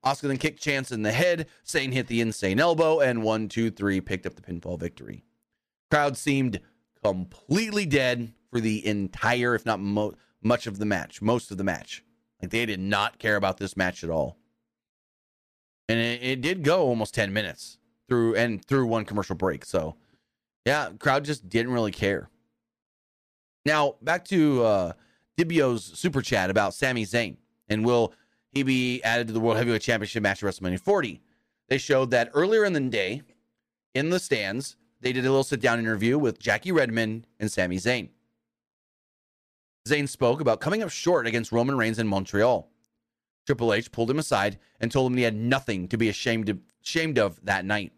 Asuka 0.05 0.23
then 0.23 0.39
kicked 0.39 0.61
Chance 0.61 0.91
in 0.91 1.03
the 1.03 1.13
head. 1.13 1.47
Sane 1.63 1.93
hit 1.93 2.09
the 2.09 2.21
insane 2.21 2.59
elbow, 2.59 3.01
and 3.01 3.23
one, 3.23 3.49
two, 3.49 3.71
three 3.71 4.01
picked 4.01 4.27
up 4.27 4.35
the 4.35 4.43
pinfall 4.43 4.79
victory. 4.81 5.25
Crowd 5.91 6.17
seemed 6.17 6.61
completely 7.05 7.87
dead 7.87 8.33
for 8.51 8.61
the 8.61 8.85
entire, 8.87 9.55
if 9.55 9.65
not 9.65 9.79
mo- 9.79 10.15
much 10.43 10.67
of 10.67 10.79
the 10.79 10.87
match, 10.87 11.23
most 11.23 11.51
of 11.51 11.57
the 11.59 11.65
match. 11.65 12.03
Like 12.43 12.51
they 12.51 12.67
did 12.67 12.81
not 12.81 13.19
care 13.19 13.37
about 13.37 13.59
this 13.59 13.77
match 13.77 14.03
at 14.03 14.11
all. 14.11 14.39
and 15.89 15.99
it, 16.01 16.23
it 16.23 16.41
did 16.41 16.63
go 16.65 16.83
almost 16.83 17.15
10 17.15 17.33
minutes 17.33 17.79
through 18.09 18.35
and 18.37 18.65
through 18.65 18.87
one 18.87 19.05
commercial 19.05 19.37
break. 19.37 19.65
So, 19.65 19.97
yeah, 20.65 20.91
crowd 20.99 21.25
just 21.25 21.49
didn't 21.49 21.73
really 21.73 21.93
care. 21.93 22.31
Now, 23.65 23.97
back 24.03 24.25
to 24.27 24.63
uh, 24.65 24.93
Dibio's 25.39 25.85
super 25.85 26.23
chat 26.23 26.51
about 26.51 26.75
Sami 26.75 27.05
Zayn 27.05 27.37
and 27.69 27.85
will 27.85 28.13
he 28.51 28.63
be 28.63 29.03
added 29.03 29.29
to 29.29 29.33
the 29.33 29.41
World 29.41 29.57
Heavyweight 29.57 29.83
Championship 29.83 30.23
match 30.23 30.43
at 30.43 30.53
WrestleMania 30.53 30.81
40? 30.81 31.21
They 31.69 31.79
showed 31.79 32.11
that 32.11 32.31
earlier 32.35 32.65
in 32.65 32.73
the 32.73 32.81
day 32.81 33.23
in 33.95 34.11
the 34.11 34.19
stands, 34.19 34.77
they 35.01 35.13
did 35.13 35.25
a 35.25 35.31
little 35.31 35.45
sit 35.45 35.61
down 35.61 35.79
interview 35.79 36.19
with 36.19 36.39
Jackie 36.39 36.73
Redmond 36.73 37.27
and 37.39 37.51
Sami 37.51 37.77
Zayn. 37.77 38.11
Zayn 39.89 40.09
spoke 40.09 40.41
about 40.41 40.61
coming 40.61 40.83
up 40.83 40.91
short 40.91 41.27
against 41.27 41.53
Roman 41.53 41.77
Reigns 41.77 41.99
in 41.99 42.07
Montreal. 42.07 42.69
Triple 43.47 43.73
H 43.73 43.91
pulled 43.91 44.11
him 44.11 44.19
aside 44.19 44.59
and 44.79 44.93
told 44.93 45.11
him 45.11 45.17
he 45.17 45.25
had 45.25 45.35
nothing 45.35 45.89
to 45.89 45.97
be 45.97 46.09
ashamed 46.09 46.49
of, 46.49 46.59
ashamed 46.85 47.19
of 47.19 47.43
that 47.45 47.65
night. 47.65 47.93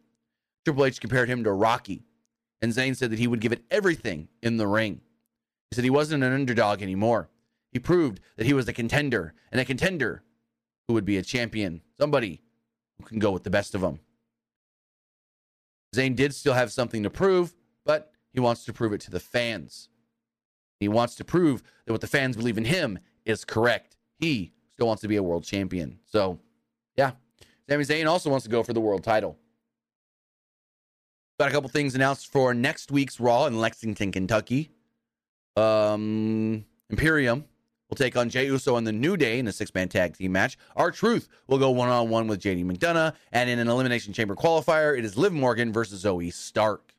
Triple 0.64 0.84
H 0.84 1.00
compared 1.00 1.28
him 1.28 1.42
to 1.44 1.52
Rocky, 1.52 2.04
and 2.60 2.72
Zayn 2.72 2.96
said 2.96 3.10
that 3.10 3.18
he 3.18 3.26
would 3.26 3.40
give 3.40 3.52
it 3.52 3.64
everything 3.70 4.28
in 4.42 4.56
the 4.56 4.68
ring. 4.68 5.00
He 5.72 5.74
said 5.74 5.84
he 5.84 5.90
wasn't 5.90 6.22
an 6.22 6.34
underdog 6.34 6.82
anymore. 6.82 7.30
He 7.70 7.78
proved 7.78 8.20
that 8.36 8.44
he 8.44 8.52
was 8.52 8.68
a 8.68 8.74
contender, 8.74 9.32
and 9.50 9.58
a 9.58 9.64
contender 9.64 10.22
who 10.86 10.92
would 10.92 11.06
be 11.06 11.16
a 11.16 11.22
champion, 11.22 11.80
somebody 11.98 12.42
who 12.98 13.06
can 13.06 13.18
go 13.18 13.30
with 13.30 13.42
the 13.42 13.48
best 13.48 13.74
of 13.74 13.80
them. 13.80 14.00
Zayn 15.96 16.14
did 16.14 16.34
still 16.34 16.52
have 16.52 16.70
something 16.70 17.02
to 17.04 17.08
prove, 17.08 17.54
but 17.86 18.12
he 18.34 18.38
wants 18.38 18.66
to 18.66 18.72
prove 18.74 18.92
it 18.92 19.00
to 19.00 19.10
the 19.10 19.18
fans. 19.18 19.88
He 20.78 20.88
wants 20.88 21.14
to 21.14 21.24
prove 21.24 21.62
that 21.86 21.92
what 21.92 22.02
the 22.02 22.06
fans 22.06 22.36
believe 22.36 22.58
in 22.58 22.66
him 22.66 22.98
is 23.24 23.42
correct. 23.46 23.96
He 24.18 24.52
still 24.68 24.88
wants 24.88 25.00
to 25.00 25.08
be 25.08 25.16
a 25.16 25.22
world 25.22 25.44
champion. 25.44 26.00
So, 26.04 26.38
yeah. 26.98 27.12
Sami 27.66 27.84
Zayn 27.84 28.06
also 28.06 28.28
wants 28.28 28.44
to 28.44 28.50
go 28.50 28.62
for 28.62 28.74
the 28.74 28.80
world 28.82 29.04
title. 29.04 29.38
Got 31.40 31.48
a 31.48 31.52
couple 31.52 31.70
things 31.70 31.94
announced 31.94 32.30
for 32.30 32.52
next 32.52 32.90
week's 32.90 33.18
Raw 33.18 33.46
in 33.46 33.58
Lexington, 33.58 34.12
Kentucky. 34.12 34.70
Um, 35.56 36.64
Imperium 36.90 37.44
will 37.88 37.96
take 37.96 38.16
on 38.16 38.30
Jey 38.30 38.46
Uso 38.46 38.76
and 38.76 38.86
the 38.86 38.92
New 38.92 39.16
Day 39.16 39.38
in 39.38 39.46
a 39.46 39.52
six 39.52 39.74
man 39.74 39.88
tag 39.88 40.16
team 40.16 40.32
match. 40.32 40.56
R-Truth 40.76 41.28
will 41.46 41.58
go 41.58 41.70
one 41.70 41.88
on 41.88 42.08
one 42.08 42.26
with 42.26 42.40
JD 42.40 42.64
McDonagh. 42.64 43.14
And 43.32 43.50
in 43.50 43.58
an 43.58 43.68
Elimination 43.68 44.12
Chamber 44.12 44.34
qualifier, 44.34 44.96
it 44.96 45.04
is 45.04 45.16
Liv 45.16 45.32
Morgan 45.32 45.72
versus 45.72 46.04
Zoey 46.04 46.32
Stark. 46.32 46.94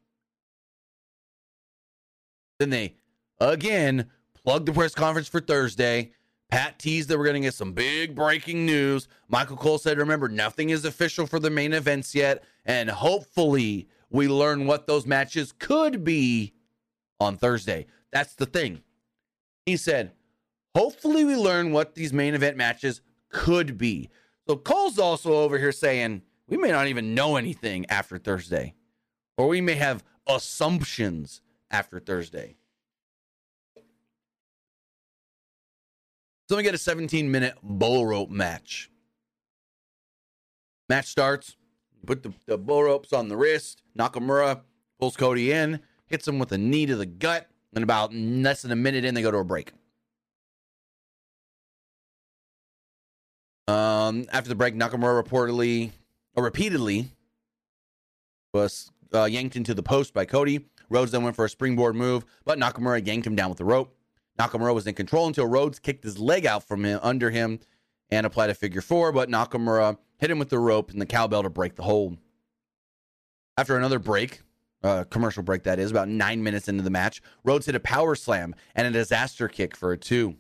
Then 2.60 2.70
they 2.70 2.96
again 3.40 4.10
plug 4.34 4.66
the 4.66 4.74
press 4.74 4.94
conference 4.94 5.28
for 5.28 5.40
Thursday. 5.40 6.12
Pat 6.50 6.78
teased 6.78 7.10
that 7.10 7.18
we're 7.18 7.24
going 7.24 7.42
to 7.42 7.48
get 7.48 7.56
some 7.56 7.74
big 7.74 8.14
breaking 8.14 8.64
news. 8.64 9.08
Michael 9.28 9.58
Cole 9.58 9.80
said, 9.80 9.98
remember, 9.98 10.30
nothing 10.30 10.70
is 10.70 10.86
official 10.86 11.26
for 11.26 11.40
the 11.40 11.50
main 11.50 11.74
events 11.74 12.14
yet. 12.14 12.44
And 12.64 12.92
hopefully, 12.92 13.88
we 14.12 14.28
learn 14.28 14.68
what 14.68 14.86
those 14.86 15.08
matches 15.08 15.52
could 15.58 16.04
be 16.04 16.54
on 17.20 17.38
Thursday. 17.38 17.88
That's 18.14 18.36
the 18.36 18.46
thing. 18.46 18.84
He 19.66 19.76
said, 19.76 20.12
hopefully, 20.76 21.26
we 21.26 21.36
learn 21.36 21.72
what 21.72 21.96
these 21.96 22.14
main 22.14 22.36
event 22.36 22.56
matches 22.56 23.02
could 23.30 23.78
be. 23.78 24.10
So 24.48 24.56
Cole's 24.56 25.00
also 25.00 25.34
over 25.34 25.58
here 25.58 25.72
saying, 25.72 26.22
we 26.48 26.58
may 26.58 26.70
not 26.70 26.88
even 26.88 27.16
know 27.16 27.36
anything 27.38 27.86
after 27.90 28.18
Thursday, 28.18 28.76
or 29.38 29.48
we 29.48 29.62
may 29.62 29.74
have 29.76 30.04
assumptions 30.28 31.42
after 31.72 32.00
Thursday. 32.00 32.56
So 36.50 36.58
we 36.58 36.64
get 36.64 36.76
a 36.76 36.78
17 36.78 37.32
minute 37.32 37.56
bull 37.64 38.06
rope 38.06 38.30
match. 38.30 38.92
Match 40.88 41.08
starts. 41.08 41.56
Put 42.06 42.22
the, 42.22 42.34
the 42.46 42.58
bull 42.58 42.84
ropes 42.84 43.14
on 43.14 43.30
the 43.30 43.38
wrist. 43.38 43.82
Nakamura 43.98 44.62
pulls 45.00 45.16
Cody 45.16 45.54
in, 45.54 45.80
hits 46.06 46.28
him 46.28 46.38
with 46.38 46.52
a 46.52 46.58
knee 46.58 46.86
to 46.86 46.98
the 46.98 47.06
gut. 47.06 47.50
And 47.76 47.84
about 47.84 48.14
less 48.14 48.62
than 48.62 48.72
a 48.72 48.76
minute 48.76 49.04
in, 49.04 49.16
they 49.16 49.22
go 49.22 49.32
to 49.32 49.38
a 49.38 49.44
break. 49.44 49.72
Um, 53.68 54.26
after 54.32 54.50
the 54.50 54.56
break, 54.56 54.76
Nakamura 54.76 55.24
reportedly 55.24 55.92
or 56.36 56.44
repeatedly 56.44 57.10
was 58.54 58.92
uh, 59.14 59.26
yanked 59.26 59.56
into 59.56 59.74
the 59.74 59.84
post 59.84 60.14
by 60.14 60.26
Cody. 60.26 60.66
Rhodes 60.90 61.12
then 61.12 61.24
went 61.24 61.36
for 61.36 61.46
a 61.46 61.50
springboard 61.50 61.96
move, 61.96 62.26
but 62.46 62.60
Nakamura 62.60 63.06
yanked 63.06 63.26
him 63.26 63.36
down 63.36 63.50
with 63.50 63.58
the 63.58 63.66
rope. 63.66 63.96
Nakamura 64.38 64.74
was 64.74 64.86
in 64.86 64.94
control 64.94 65.28
until 65.28 65.48
Rhodes 65.48 65.80
kicked 65.80 66.04
his 66.04 66.20
leg 66.20 66.46
out 66.46 66.64
from 66.64 66.84
him 66.86 67.00
under 67.02 67.30
him 67.30 67.60
and 68.10 68.26
applied 68.26 68.50
a 68.50 68.54
figure 68.54 68.82
four, 68.82 69.12
but 69.12 69.30
Nakamura 69.30 69.98
hit 70.18 70.30
him 70.30 70.40
with 70.40 70.50
the 70.50 70.60
rope 70.60 70.92
and 70.92 71.02
the 71.02 71.06
cowbell 71.06 71.44
to 71.44 71.50
break 71.50 71.76
the 71.76 71.84
hold. 71.84 72.18
After 73.58 73.78
another 73.78 74.00
break, 74.00 74.42
uh, 74.84 75.04
commercial 75.06 75.44
break 75.44 75.64
that 75.64 75.80
is, 75.80 75.92
about 75.92 76.10
nine 76.10 76.44
minutes 76.44 76.68
into 76.68 76.84
the 76.84 76.90
match, 76.90 77.22
Rhodes 77.44 77.66
hit 77.66 77.76
a 77.76 77.80
power 77.80 78.16
slam 78.16 78.56
and 78.76 78.88
a 78.88 78.92
disaster 78.92 79.48
kick 79.48 79.76
for 79.76 79.92
a 79.92 79.98
two. 79.98 80.36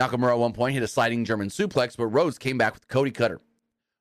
Nakamura 0.00 0.32
at 0.32 0.38
one 0.38 0.52
point 0.52 0.74
hit 0.74 0.82
a 0.82 0.88
sliding 0.88 1.24
German 1.24 1.48
suplex, 1.48 1.96
but 1.96 2.06
Rhodes 2.06 2.38
came 2.38 2.58
back 2.58 2.74
with 2.74 2.84
a 2.84 2.86
Cody 2.86 3.10
cutter. 3.10 3.40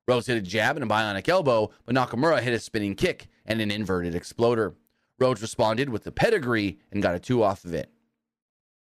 Rhodes 0.08 0.28
hit 0.28 0.38
a 0.38 0.42
jab 0.42 0.76
and 0.76 0.84
a 0.84 0.88
bionic 0.88 1.28
elbow, 1.30 1.72
but 1.86 1.96
Nakamura 1.96 2.42
hit 2.42 2.54
a 2.54 2.60
spinning 2.60 2.96
kick 2.96 3.28
and 3.46 3.62
an 3.62 3.72
inverted 3.72 4.14
exploder. 4.14 4.76
Rhodes 5.20 5.42
responded 5.42 5.90
with 5.90 6.04
the 6.04 6.12
pedigree 6.12 6.80
and 6.92 7.02
got 7.02 7.16
a 7.16 7.20
two 7.20 7.42
off 7.42 7.64
of 7.64 7.74
it. 7.74 7.90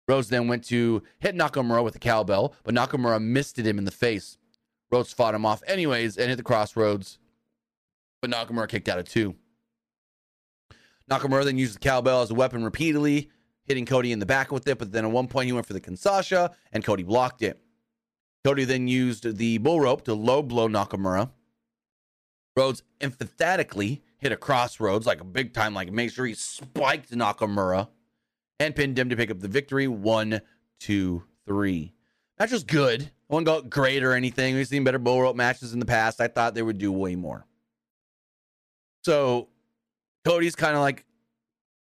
Rhodes 0.08 0.28
then 0.28 0.48
went 0.48 0.64
to 0.64 1.02
hit 1.20 1.36
Nakamura 1.36 1.82
with 1.82 1.94
a 1.94 2.00
cowbell, 2.00 2.54
but 2.64 2.74
Nakamura 2.74 3.22
missed 3.22 3.58
him 3.58 3.78
in 3.78 3.84
the 3.84 3.90
face. 3.90 4.36
Rhodes 4.90 5.12
fought 5.12 5.34
him 5.34 5.46
off 5.46 5.62
anyways 5.66 6.18
and 6.18 6.28
hit 6.28 6.36
the 6.36 6.42
crossroads, 6.42 7.18
but 8.20 8.30
Nakamura 8.30 8.68
kicked 8.68 8.88
out 8.88 8.98
of 8.98 9.08
two. 9.08 9.34
Nakamura 11.11 11.44
then 11.44 11.59
used 11.59 11.76
the 11.76 11.80
cowbell 11.80 12.22
as 12.22 12.30
a 12.30 12.34
weapon 12.34 12.64
repeatedly, 12.64 13.30
hitting 13.64 13.86
Cody 13.86 14.12
in 14.12 14.18
the 14.18 14.26
back 14.26 14.50
with 14.50 14.66
it, 14.66 14.78
but 14.78 14.92
then 14.92 15.05
at 15.05 15.11
one 15.11 15.28
point 15.28 15.46
he 15.46 15.52
went 15.52 15.66
for 15.66 15.72
the 15.72 15.80
Kinshasa 15.80 16.55
and 16.72 16.84
Cody 16.84 17.02
blocked 17.02 17.42
it. 17.42 17.61
Cody 18.44 18.64
then 18.64 18.88
used 18.88 19.36
the 19.36 19.59
bull 19.59 19.80
rope 19.80 20.02
to 20.05 20.14
low 20.14 20.42
blow 20.42 20.68
Nakamura. 20.68 21.30
Rhodes 22.57 22.82
emphatically 23.00 24.02
hit 24.18 24.32
a 24.32 24.36
crossroads 24.36 25.07
like 25.07 25.20
a 25.20 25.24
big 25.24 25.52
time, 25.52 25.74
like 25.74 25.92
make 25.92 26.11
sure 26.11 26.26
he 26.26 26.34
spiked 26.34 27.11
Nakamura 27.11 27.88
and 28.61 28.76
pinned 28.76 28.98
him 28.98 29.09
to 29.11 29.16
pick 29.16 29.30
up 29.30 29.40
the 29.40 29.48
victory. 29.48 29.88
One, 29.88 30.40
two, 30.78 31.24
three. 31.46 31.94
Match 32.38 32.52
was 32.52 32.64
good. 32.64 33.11
I 33.30 33.34
wouldn't 33.34 33.46
go 33.46 33.62
great 33.62 34.02
or 34.02 34.12
anything. 34.12 34.55
We've 34.55 34.68
seen 34.68 34.84
better 34.84 34.98
bull 34.98 35.22
rope 35.22 35.36
matches 35.36 35.72
in 35.72 35.80
the 35.80 35.86
past. 35.86 36.20
I 36.20 36.28
thought 36.28 36.55
they 36.55 36.62
would 36.62 36.78
do 36.78 36.92
way 36.92 37.16
more. 37.16 37.46
So 39.02 39.48
Cody's 40.24 40.56
kind 40.56 40.74
of 40.74 40.80
like 40.80 41.04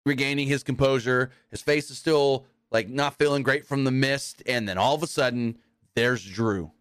regaining 0.06 0.46
his 0.46 0.62
composure. 0.62 1.30
His 1.50 1.62
face 1.62 1.90
is 1.90 1.98
still 1.98 2.46
like 2.70 2.88
not 2.88 3.18
feeling 3.18 3.42
great 3.42 3.66
from 3.66 3.84
the 3.84 3.90
mist. 3.90 4.42
And 4.46 4.68
then 4.68 4.78
all 4.78 4.94
of 4.94 5.02
a 5.02 5.06
sudden, 5.06 5.58
there's 5.94 6.24
Drew. 6.24 6.72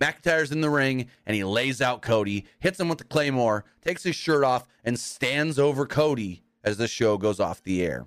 McIntyre's 0.00 0.52
in 0.52 0.60
the 0.60 0.70
ring 0.70 1.08
and 1.24 1.36
he 1.36 1.44
lays 1.44 1.80
out 1.80 2.02
Cody, 2.02 2.46
hits 2.58 2.80
him 2.80 2.88
with 2.88 2.98
the 2.98 3.04
Claymore, 3.04 3.64
takes 3.82 4.02
his 4.02 4.16
shirt 4.16 4.44
off, 4.44 4.66
and 4.84 4.98
stands 4.98 5.58
over 5.58 5.86
Cody 5.86 6.42
as 6.62 6.76
the 6.76 6.88
show 6.88 7.16
goes 7.16 7.40
off 7.40 7.62
the 7.62 7.82
air. 7.82 8.06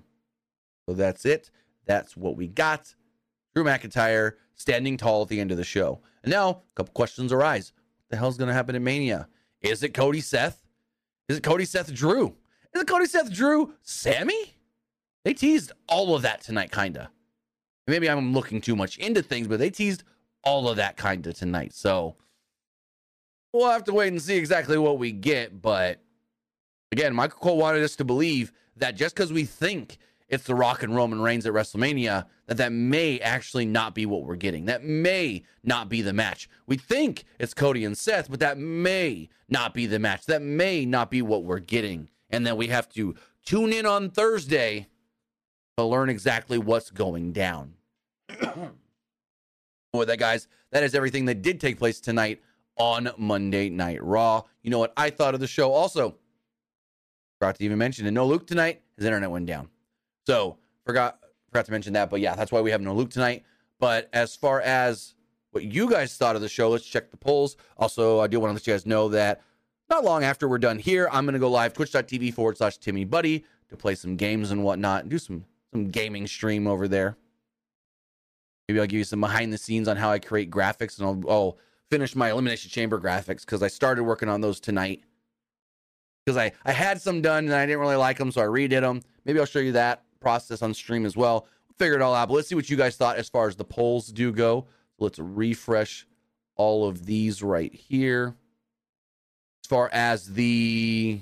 So 0.86 0.94
that's 0.94 1.24
it. 1.24 1.50
That's 1.86 2.16
what 2.16 2.36
we 2.36 2.46
got. 2.46 2.94
Drew 3.54 3.64
McIntyre 3.64 4.32
standing 4.54 4.96
tall 4.96 5.22
at 5.22 5.28
the 5.28 5.40
end 5.40 5.50
of 5.50 5.56
the 5.56 5.64
show. 5.64 6.00
And 6.22 6.30
now 6.30 6.48
a 6.50 6.56
couple 6.74 6.92
questions 6.92 7.32
arise. 7.32 7.72
What 7.74 8.10
the 8.10 8.16
hell's 8.16 8.36
going 8.36 8.48
to 8.48 8.54
happen 8.54 8.74
in 8.74 8.84
Mania? 8.84 9.28
Is 9.60 9.82
it 9.82 9.94
Cody 9.94 10.20
Seth? 10.20 10.64
Is 11.28 11.38
it 11.38 11.42
Cody 11.42 11.64
Seth 11.64 11.92
Drew? 11.92 12.36
Is 12.74 12.82
it 12.82 12.88
Cody 12.88 13.06
Seth 13.06 13.32
Drew 13.32 13.74
Sami? 13.82 14.54
They 15.24 15.34
teased 15.34 15.72
all 15.88 16.14
of 16.14 16.22
that 16.22 16.42
tonight, 16.42 16.70
kinda. 16.70 17.10
Maybe 17.86 18.08
I'm 18.08 18.32
looking 18.32 18.60
too 18.60 18.76
much 18.76 18.98
into 18.98 19.22
things, 19.22 19.48
but 19.48 19.58
they 19.58 19.70
teased 19.70 20.04
all 20.42 20.68
of 20.68 20.76
that 20.76 20.96
kinda 20.96 21.32
tonight. 21.32 21.74
So 21.74 22.16
we'll 23.52 23.70
have 23.70 23.84
to 23.84 23.92
wait 23.92 24.08
and 24.08 24.22
see 24.22 24.36
exactly 24.36 24.78
what 24.78 24.98
we 24.98 25.12
get. 25.12 25.60
But 25.60 26.00
again, 26.92 27.14
Michael 27.14 27.40
Cole 27.40 27.58
wanted 27.58 27.82
us 27.82 27.96
to 27.96 28.04
believe 28.04 28.52
that 28.76 28.96
just 28.96 29.14
because 29.14 29.32
we 29.32 29.44
think 29.44 29.98
it's 30.28 30.44
The 30.44 30.54
Rock 30.54 30.82
and 30.82 30.94
Roman 30.94 31.20
Reigns 31.20 31.46
at 31.46 31.52
WrestleMania, 31.52 32.26
that 32.46 32.58
that 32.58 32.72
may 32.72 33.18
actually 33.20 33.64
not 33.64 33.94
be 33.94 34.06
what 34.06 34.24
we're 34.24 34.36
getting. 34.36 34.66
That 34.66 34.84
may 34.84 35.42
not 35.64 35.88
be 35.88 36.02
the 36.02 36.12
match. 36.12 36.48
We 36.66 36.76
think 36.76 37.24
it's 37.38 37.54
Cody 37.54 37.84
and 37.84 37.96
Seth, 37.96 38.30
but 38.30 38.40
that 38.40 38.58
may 38.58 39.30
not 39.48 39.74
be 39.74 39.86
the 39.86 39.98
match. 39.98 40.26
That 40.26 40.42
may 40.42 40.84
not 40.84 41.10
be 41.10 41.22
what 41.22 41.44
we're 41.44 41.58
getting. 41.58 42.10
And 42.30 42.46
then 42.46 42.56
we 42.56 42.68
have 42.68 42.88
to 42.90 43.14
tune 43.44 43.72
in 43.72 43.86
on 43.86 44.10
Thursday 44.10 44.88
to 45.76 45.84
learn 45.84 46.08
exactly 46.08 46.58
what's 46.58 46.90
going 46.90 47.32
down. 47.32 47.74
With 49.92 50.08
that, 50.08 50.18
guys, 50.18 50.48
that 50.70 50.82
is 50.82 50.94
everything 50.94 51.24
that 51.26 51.42
did 51.42 51.60
take 51.60 51.78
place 51.78 52.00
tonight 52.00 52.42
on 52.76 53.10
Monday 53.16 53.70
Night 53.70 54.02
Raw. 54.02 54.42
You 54.62 54.70
know 54.70 54.78
what 54.78 54.92
I 54.96 55.10
thought 55.10 55.34
of 55.34 55.40
the 55.40 55.46
show 55.46 55.72
also? 55.72 56.16
Forgot 57.38 57.56
to 57.56 57.64
even 57.64 57.78
mention 57.78 58.06
it. 58.06 58.10
No 58.10 58.26
Luke 58.26 58.46
tonight. 58.46 58.82
His 58.96 59.06
internet 59.06 59.30
went 59.30 59.46
down. 59.46 59.68
So 60.26 60.58
forgot 60.84 61.20
forgot 61.50 61.64
to 61.64 61.72
mention 61.72 61.94
that, 61.94 62.10
but 62.10 62.20
yeah, 62.20 62.34
that's 62.34 62.52
why 62.52 62.60
we 62.60 62.70
have 62.70 62.82
no 62.82 62.94
Luke 62.94 63.10
tonight. 63.10 63.44
But 63.80 64.10
as 64.12 64.36
far 64.36 64.60
as 64.60 65.14
what 65.50 65.64
you 65.64 65.90
guys 65.90 66.16
thought 66.16 66.36
of 66.36 66.42
the 66.42 66.48
show. 66.48 66.70
Let's 66.70 66.84
check 66.84 67.10
the 67.10 67.16
polls. 67.16 67.56
Also, 67.76 68.20
I 68.20 68.26
do 68.26 68.40
want 68.40 68.50
to 68.50 68.54
let 68.54 68.66
you 68.66 68.72
guys 68.72 68.86
know 68.86 69.08
that 69.08 69.42
not 69.90 70.04
long 70.04 70.24
after 70.24 70.48
we're 70.48 70.58
done 70.58 70.78
here, 70.78 71.08
I'm 71.10 71.24
going 71.24 71.34
to 71.34 71.38
go 71.38 71.50
live 71.50 71.72
twitch.tv 71.72 72.34
forward 72.34 72.58
slash 72.58 72.78
Timmy 72.78 73.04
Buddy 73.04 73.44
to 73.70 73.76
play 73.76 73.94
some 73.94 74.16
games 74.16 74.50
and 74.50 74.64
whatnot 74.64 75.02
and 75.02 75.10
do 75.10 75.18
some 75.18 75.44
some 75.72 75.88
gaming 75.88 76.26
stream 76.26 76.66
over 76.66 76.88
there. 76.88 77.16
Maybe 78.66 78.80
I'll 78.80 78.86
give 78.86 78.98
you 78.98 79.04
some 79.04 79.20
behind 79.20 79.52
the 79.52 79.58
scenes 79.58 79.88
on 79.88 79.96
how 79.96 80.10
I 80.10 80.18
create 80.18 80.50
graphics 80.50 80.98
and 80.98 81.06
I'll, 81.06 81.30
I'll 81.30 81.58
finish 81.90 82.14
my 82.14 82.30
Elimination 82.30 82.70
Chamber 82.70 82.98
graphics 82.98 83.40
because 83.40 83.62
I 83.62 83.68
started 83.68 84.04
working 84.04 84.28
on 84.28 84.40
those 84.40 84.60
tonight. 84.60 85.02
Because 86.24 86.36
I, 86.36 86.52
I 86.64 86.72
had 86.72 87.00
some 87.00 87.22
done 87.22 87.46
and 87.46 87.54
I 87.54 87.64
didn't 87.64 87.80
really 87.80 87.96
like 87.96 88.18
them, 88.18 88.30
so 88.30 88.42
I 88.42 88.44
redid 88.44 88.82
them. 88.82 89.02
Maybe 89.24 89.40
I'll 89.40 89.46
show 89.46 89.58
you 89.58 89.72
that 89.72 90.02
process 90.20 90.60
on 90.60 90.74
stream 90.74 91.06
as 91.06 91.16
well. 91.16 91.46
Figure 91.78 91.94
it 91.94 92.02
all 92.02 92.14
out. 92.14 92.28
But 92.28 92.34
let's 92.34 92.48
see 92.48 92.54
what 92.54 92.68
you 92.68 92.76
guys 92.76 92.96
thought 92.96 93.16
as 93.16 93.28
far 93.28 93.48
as 93.48 93.56
the 93.56 93.64
polls 93.64 94.08
do 94.08 94.32
go. 94.32 94.66
Let's 94.98 95.18
refresh 95.18 96.06
all 96.56 96.86
of 96.86 97.06
these 97.06 97.42
right 97.42 97.72
here. 97.72 98.34
Far 99.68 99.90
as 99.92 100.32
the 100.32 101.20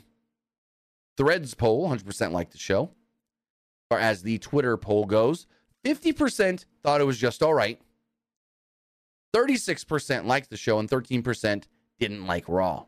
Threads 1.16 1.55
poll, 1.55 1.88
100% 1.88 2.32
like 2.32 2.51
the 2.51 2.59
show. 2.59 2.84
As 2.84 3.97
far 3.97 3.99
as 3.99 4.22
the 4.22 4.38
Twitter 4.38 4.76
poll 4.76 5.07
goes, 5.07 5.47
50% 5.84 6.64
thought 6.82 7.01
it 7.01 7.05
was 7.05 7.18
just 7.18 7.42
all 7.42 7.55
right. 7.55 7.80
36% 9.34 10.26
liked 10.26 10.51
the 10.51 10.57
show 10.57 10.78
and 10.78 10.88
13% 10.88 11.64
didn't 11.99 12.26
like 12.26 12.49
Raw. 12.49 12.84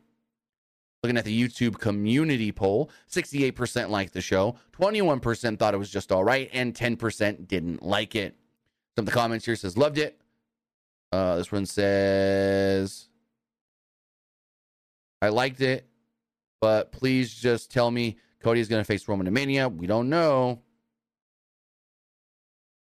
Looking 1.02 1.16
at 1.16 1.24
the 1.24 1.48
YouTube 1.48 1.78
community 1.78 2.50
poll, 2.50 2.90
68% 3.10 3.88
liked 3.88 4.12
the 4.12 4.20
show, 4.20 4.56
21% 4.72 5.58
thought 5.58 5.74
it 5.74 5.78
was 5.78 5.90
just 5.90 6.10
all 6.10 6.24
right, 6.24 6.50
and 6.52 6.74
10% 6.74 7.46
didn't 7.46 7.82
like 7.82 8.16
it. 8.16 8.34
Some 8.96 9.04
of 9.04 9.06
the 9.06 9.12
comments 9.12 9.44
here 9.44 9.54
says 9.54 9.76
loved 9.78 9.98
it. 9.98 10.20
Uh, 11.12 11.36
this 11.36 11.52
one 11.52 11.66
says 11.66 13.08
I 15.20 15.28
liked 15.30 15.60
it, 15.60 15.88
but 16.60 16.92
please 16.92 17.34
just 17.34 17.70
tell 17.70 17.90
me 17.90 18.18
Cody 18.40 18.60
is 18.60 18.68
going 18.68 18.80
to 18.80 18.84
face 18.84 19.08
Roman 19.08 19.32
Mania. 19.32 19.68
We 19.68 19.86
don't 19.86 20.08
know. 20.08 20.62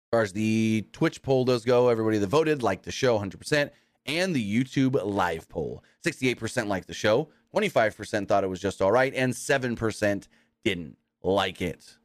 As 0.07 0.17
far 0.17 0.21
as 0.21 0.33
the 0.33 0.87
Twitch 0.93 1.21
poll 1.21 1.45
does 1.45 1.65
go, 1.65 1.89
everybody 1.89 2.17
that 2.19 2.27
voted 2.27 2.63
liked 2.63 2.85
the 2.85 2.91
show 2.91 3.19
100%, 3.19 3.71
and 4.05 4.33
the 4.33 4.63
YouTube 4.63 5.03
live 5.03 5.49
poll 5.49 5.83
68% 6.05 6.67
liked 6.67 6.87
the 6.87 6.93
show, 6.93 7.29
25% 7.53 8.27
thought 8.27 8.43
it 8.43 8.49
was 8.49 8.61
just 8.61 8.81
all 8.81 8.91
right, 8.91 9.13
and 9.13 9.33
7% 9.33 10.27
didn't 10.63 10.97
like 11.23 11.61
it. 11.61 11.97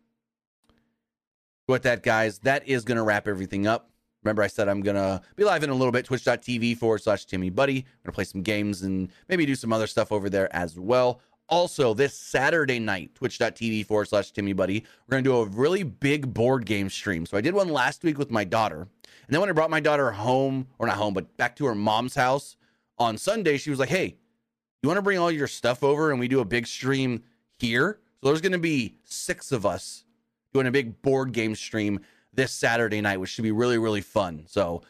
With 1.68 1.83
that, 1.83 2.03
guys, 2.03 2.41
that 2.41 2.66
is 2.66 2.85
going 2.85 2.97
to 2.97 3.05
wrap 3.05 3.28
everything 3.28 3.66
up. 3.66 3.91
Remember, 4.23 4.43
I 4.43 4.47
said 4.47 4.68
I'm 4.68 4.83
going 4.83 4.97
to 4.97 5.20
be 5.37 5.45
live 5.45 5.62
in 5.62 5.70
a 5.70 5.75
little 5.75 5.93
bit, 5.93 6.05
twitch.tv 6.05 6.77
forward 6.77 7.03
slash 7.03 7.25
Timmy 7.25 7.51
Buddy. 7.51 7.79
I'm 7.79 7.83
going 7.83 8.07
to 8.07 8.12
play 8.12 8.25
some 8.25 8.43
games 8.43 8.83
and 8.83 9.11
maybe 9.29 9.47
do 9.47 9.55
some 9.55 9.73
other 9.73 9.87
stuff 9.87 10.12
over 10.12 10.31
there 10.31 10.55
as 10.55 10.79
well. 10.79 11.20
Also, 11.49 11.93
this 11.93 12.14
Saturday 12.14 12.79
night, 12.79 13.14
twitch.tv 13.14 13.85
forward 13.85 14.09
slash 14.09 14.31
Timmy 14.31 14.53
Buddy, 14.53 14.85
we're 15.07 15.12
going 15.12 15.25
to 15.25 15.31
do 15.31 15.37
a 15.37 15.47
really 15.47 15.83
big 15.83 16.33
board 16.33 16.64
game 16.64 16.89
stream. 16.89 17.27
So 17.27 17.37
I 17.37 17.41
did 17.41 17.55
one 17.55 17.68
last 17.68 18.05
week 18.05 18.16
with 18.16 18.31
my 18.31 18.45
daughter. 18.45 18.83
And 18.83 18.89
then 19.29 19.41
when 19.41 19.51
I 19.51 19.53
brought 19.53 19.70
my 19.70 19.81
daughter 19.81 20.12
home, 20.12 20.68
or 20.79 20.87
not 20.87 20.97
home, 20.97 21.14
but 21.14 21.37
back 21.37 21.57
to 21.57 21.66
her 21.66 21.75
mom's 21.75 22.14
house 22.14 22.57
on 22.99 23.18
Sunday, 23.18 23.57
she 23.57 23.70
was 23.70 23.79
like, 23.79 23.89
hey, 23.89 24.16
you 24.83 24.89
want 24.89 24.99
to 24.99 25.03
bring 25.03 25.18
all 25.18 25.31
your 25.31 25.47
stuff 25.47 25.83
over 25.83 26.11
and 26.11 26.20
we 26.20 26.29
do 26.29 26.41
a 26.41 26.45
big 26.45 26.66
stream 26.66 27.23
here? 27.59 27.99
So 28.20 28.29
there's 28.29 28.41
going 28.41 28.53
to 28.53 28.59
be 28.59 28.95
six 29.05 29.53
of 29.53 29.66
us 29.66 30.05
doing 30.55 30.66
a 30.66 30.73
big 30.73 31.03
board 31.03 31.33
game 31.33 31.55
stream 31.55 32.01
this 32.33 32.53
Saturday 32.53 33.01
night, 33.01 33.18
which 33.18 33.30
should 33.30 33.43
be 33.43 33.53
really, 33.53 33.78
really 33.78 34.01
fun. 34.01 34.45
So 34.47 34.83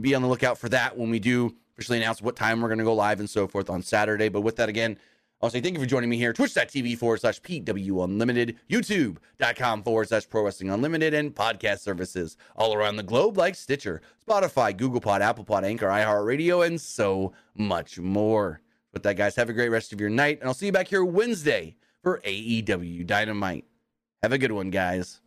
be 0.00 0.14
on 0.14 0.22
the 0.22 0.28
lookout 0.28 0.58
for 0.58 0.68
that 0.68 0.96
when 0.96 1.10
we 1.10 1.18
do 1.18 1.54
officially 1.76 1.98
announce 1.98 2.20
what 2.20 2.36
time 2.36 2.60
we're 2.60 2.68
going 2.68 2.78
to 2.78 2.84
go 2.84 2.94
live 2.94 3.20
and 3.20 3.28
so 3.30 3.46
forth 3.46 3.70
on 3.70 3.82
Saturday. 3.82 4.28
But 4.28 4.42
with 4.42 4.56
that, 4.56 4.68
again, 4.68 4.98
I'll 5.42 5.48
say 5.48 5.62
thank 5.62 5.74
you 5.74 5.80
for 5.80 5.86
joining 5.86 6.10
me 6.10 6.18
here. 6.18 6.34
Twitch.tv 6.34 6.98
forward 6.98 7.20
slash 7.22 7.40
PW 7.40 8.04
Unlimited, 8.04 8.58
YouTube.com 8.68 9.82
forward 9.82 10.08
slash 10.08 10.28
Pro 10.28 10.44
Wrestling 10.44 10.68
Unlimited, 10.68 11.14
and 11.14 11.34
podcast 11.34 11.78
services 11.78 12.36
all 12.54 12.74
around 12.74 12.96
the 12.96 13.02
globe 13.02 13.38
like 13.38 13.54
Stitcher, 13.54 14.02
Spotify, 14.28 14.76
Google 14.76 15.00
Pod, 15.00 15.22
Apple 15.22 15.44
Pod, 15.44 15.64
Anchor, 15.64 15.86
iHeartRadio, 15.86 16.66
and 16.66 16.78
so 16.78 17.32
much 17.54 17.98
more. 17.98 18.60
With 18.92 19.02
that, 19.04 19.16
guys, 19.16 19.36
have 19.36 19.48
a 19.48 19.54
great 19.54 19.70
rest 19.70 19.94
of 19.94 20.00
your 20.00 20.10
night, 20.10 20.40
and 20.40 20.48
I'll 20.48 20.54
see 20.54 20.66
you 20.66 20.72
back 20.72 20.88
here 20.88 21.04
Wednesday 21.04 21.76
for 22.02 22.20
AEW 22.20 23.06
Dynamite. 23.06 23.64
Have 24.22 24.32
a 24.32 24.38
good 24.38 24.52
one, 24.52 24.68
guys. 24.68 25.20